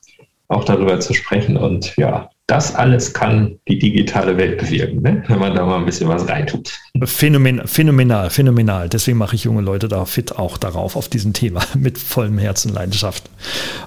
auch 0.49 0.63
darüber 0.63 0.99
zu 0.99 1.13
sprechen. 1.13 1.57
Und 1.57 1.95
ja, 1.97 2.29
das 2.47 2.75
alles 2.75 3.13
kann 3.13 3.57
die 3.69 3.79
digitale 3.79 4.35
Welt 4.35 4.57
bewirken, 4.57 5.01
ne? 5.01 5.23
wenn 5.27 5.39
man 5.39 5.55
da 5.55 5.65
mal 5.65 5.77
ein 5.77 5.85
bisschen 5.85 6.09
was 6.09 6.27
reintut. 6.27 6.77
Phänomen, 7.05 7.65
phänomenal, 7.65 8.29
phänomenal. 8.29 8.89
Deswegen 8.89 9.17
mache 9.17 9.35
ich 9.35 9.45
junge 9.45 9.61
Leute 9.61 9.87
da 9.87 10.03
fit 10.03 10.35
auch 10.35 10.57
darauf, 10.57 10.97
auf 10.97 11.07
diesem 11.07 11.31
Thema, 11.31 11.61
mit 11.77 11.97
vollem 11.97 12.37
Herz 12.37 12.65
und 12.65 12.73
Leidenschaft. 12.73 13.29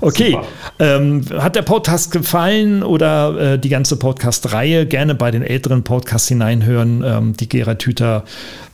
Okay, 0.01 0.39
ähm, 0.79 1.23
hat 1.37 1.55
der 1.55 1.63
Podcast 1.63 2.13
gefallen 2.13 2.83
oder 2.83 3.53
äh, 3.55 3.59
die 3.59 3.69
ganze 3.69 3.99
Podcast-Reihe? 3.99 4.87
Gerne 4.87 5.15
bei 5.15 5.31
den 5.31 5.43
älteren 5.43 5.85
Podcasts 5.85 6.29
hineinhören. 6.29 7.05
Ähm, 7.05 7.37
die 7.37 7.51
Gerard 7.51 7.85
Hüther 7.85 8.25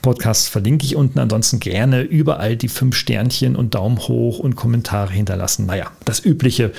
Podcasts 0.02 0.48
verlinke 0.48 0.84
ich 0.84 0.96
unten. 0.96 1.18
Ansonsten 1.18 1.60
gerne 1.60 2.02
überall 2.02 2.56
die 2.56 2.68
fünf 2.68 2.96
Sternchen 2.96 3.56
und 3.56 3.74
Daumen 3.74 3.98
hoch 3.98 4.38
und 4.38 4.56
Kommentare 4.56 5.12
hinterlassen. 5.12 5.66
Naja, 5.66 5.86
das 6.04 6.24
Übliche. 6.24 6.72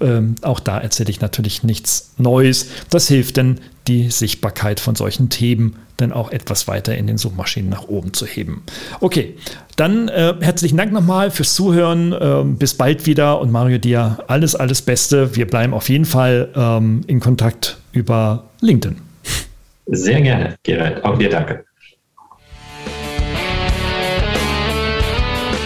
Ähm, 0.00 0.34
auch 0.42 0.60
da 0.60 0.78
erzähle 0.78 1.10
ich 1.10 1.20
natürlich 1.20 1.62
nichts 1.62 2.14
Neues. 2.16 2.68
Das 2.90 3.06
hilft 3.06 3.36
denn, 3.36 3.60
die 3.86 4.10
Sichtbarkeit 4.10 4.80
von 4.80 4.94
solchen 4.94 5.28
Themen 5.28 5.76
dann 5.96 6.12
auch 6.12 6.30
etwas 6.30 6.68
weiter 6.68 6.96
in 6.96 7.06
den 7.06 7.18
Suchmaschinen 7.18 7.68
nach 7.68 7.88
oben 7.88 8.12
zu 8.12 8.26
heben. 8.26 8.62
Okay, 9.00 9.36
dann 9.76 10.08
äh, 10.08 10.34
herzlichen 10.40 10.76
Dank 10.76 10.92
nochmal 10.92 11.30
fürs 11.30 11.54
Zuhören. 11.54 12.14
Ähm, 12.18 12.56
bis 12.56 12.74
bald 12.74 13.06
wieder 13.06 13.40
und 13.40 13.50
Mario 13.50 13.78
dir 13.78 14.18
alles, 14.26 14.54
alles 14.54 14.82
Beste. 14.82 15.36
Wir 15.36 15.46
bleiben 15.46 15.74
auf 15.74 15.88
jeden 15.88 16.06
Fall 16.06 16.48
ähm, 16.54 17.02
in 17.06 17.20
Kontakt 17.20 17.78
über 17.92 18.44
LinkedIn. 18.60 18.96
Sehr 19.86 20.20
gerne, 20.20 20.56
Gerald. 20.62 21.04
Auch 21.04 21.18
dir 21.18 21.28
danke. 21.28 21.64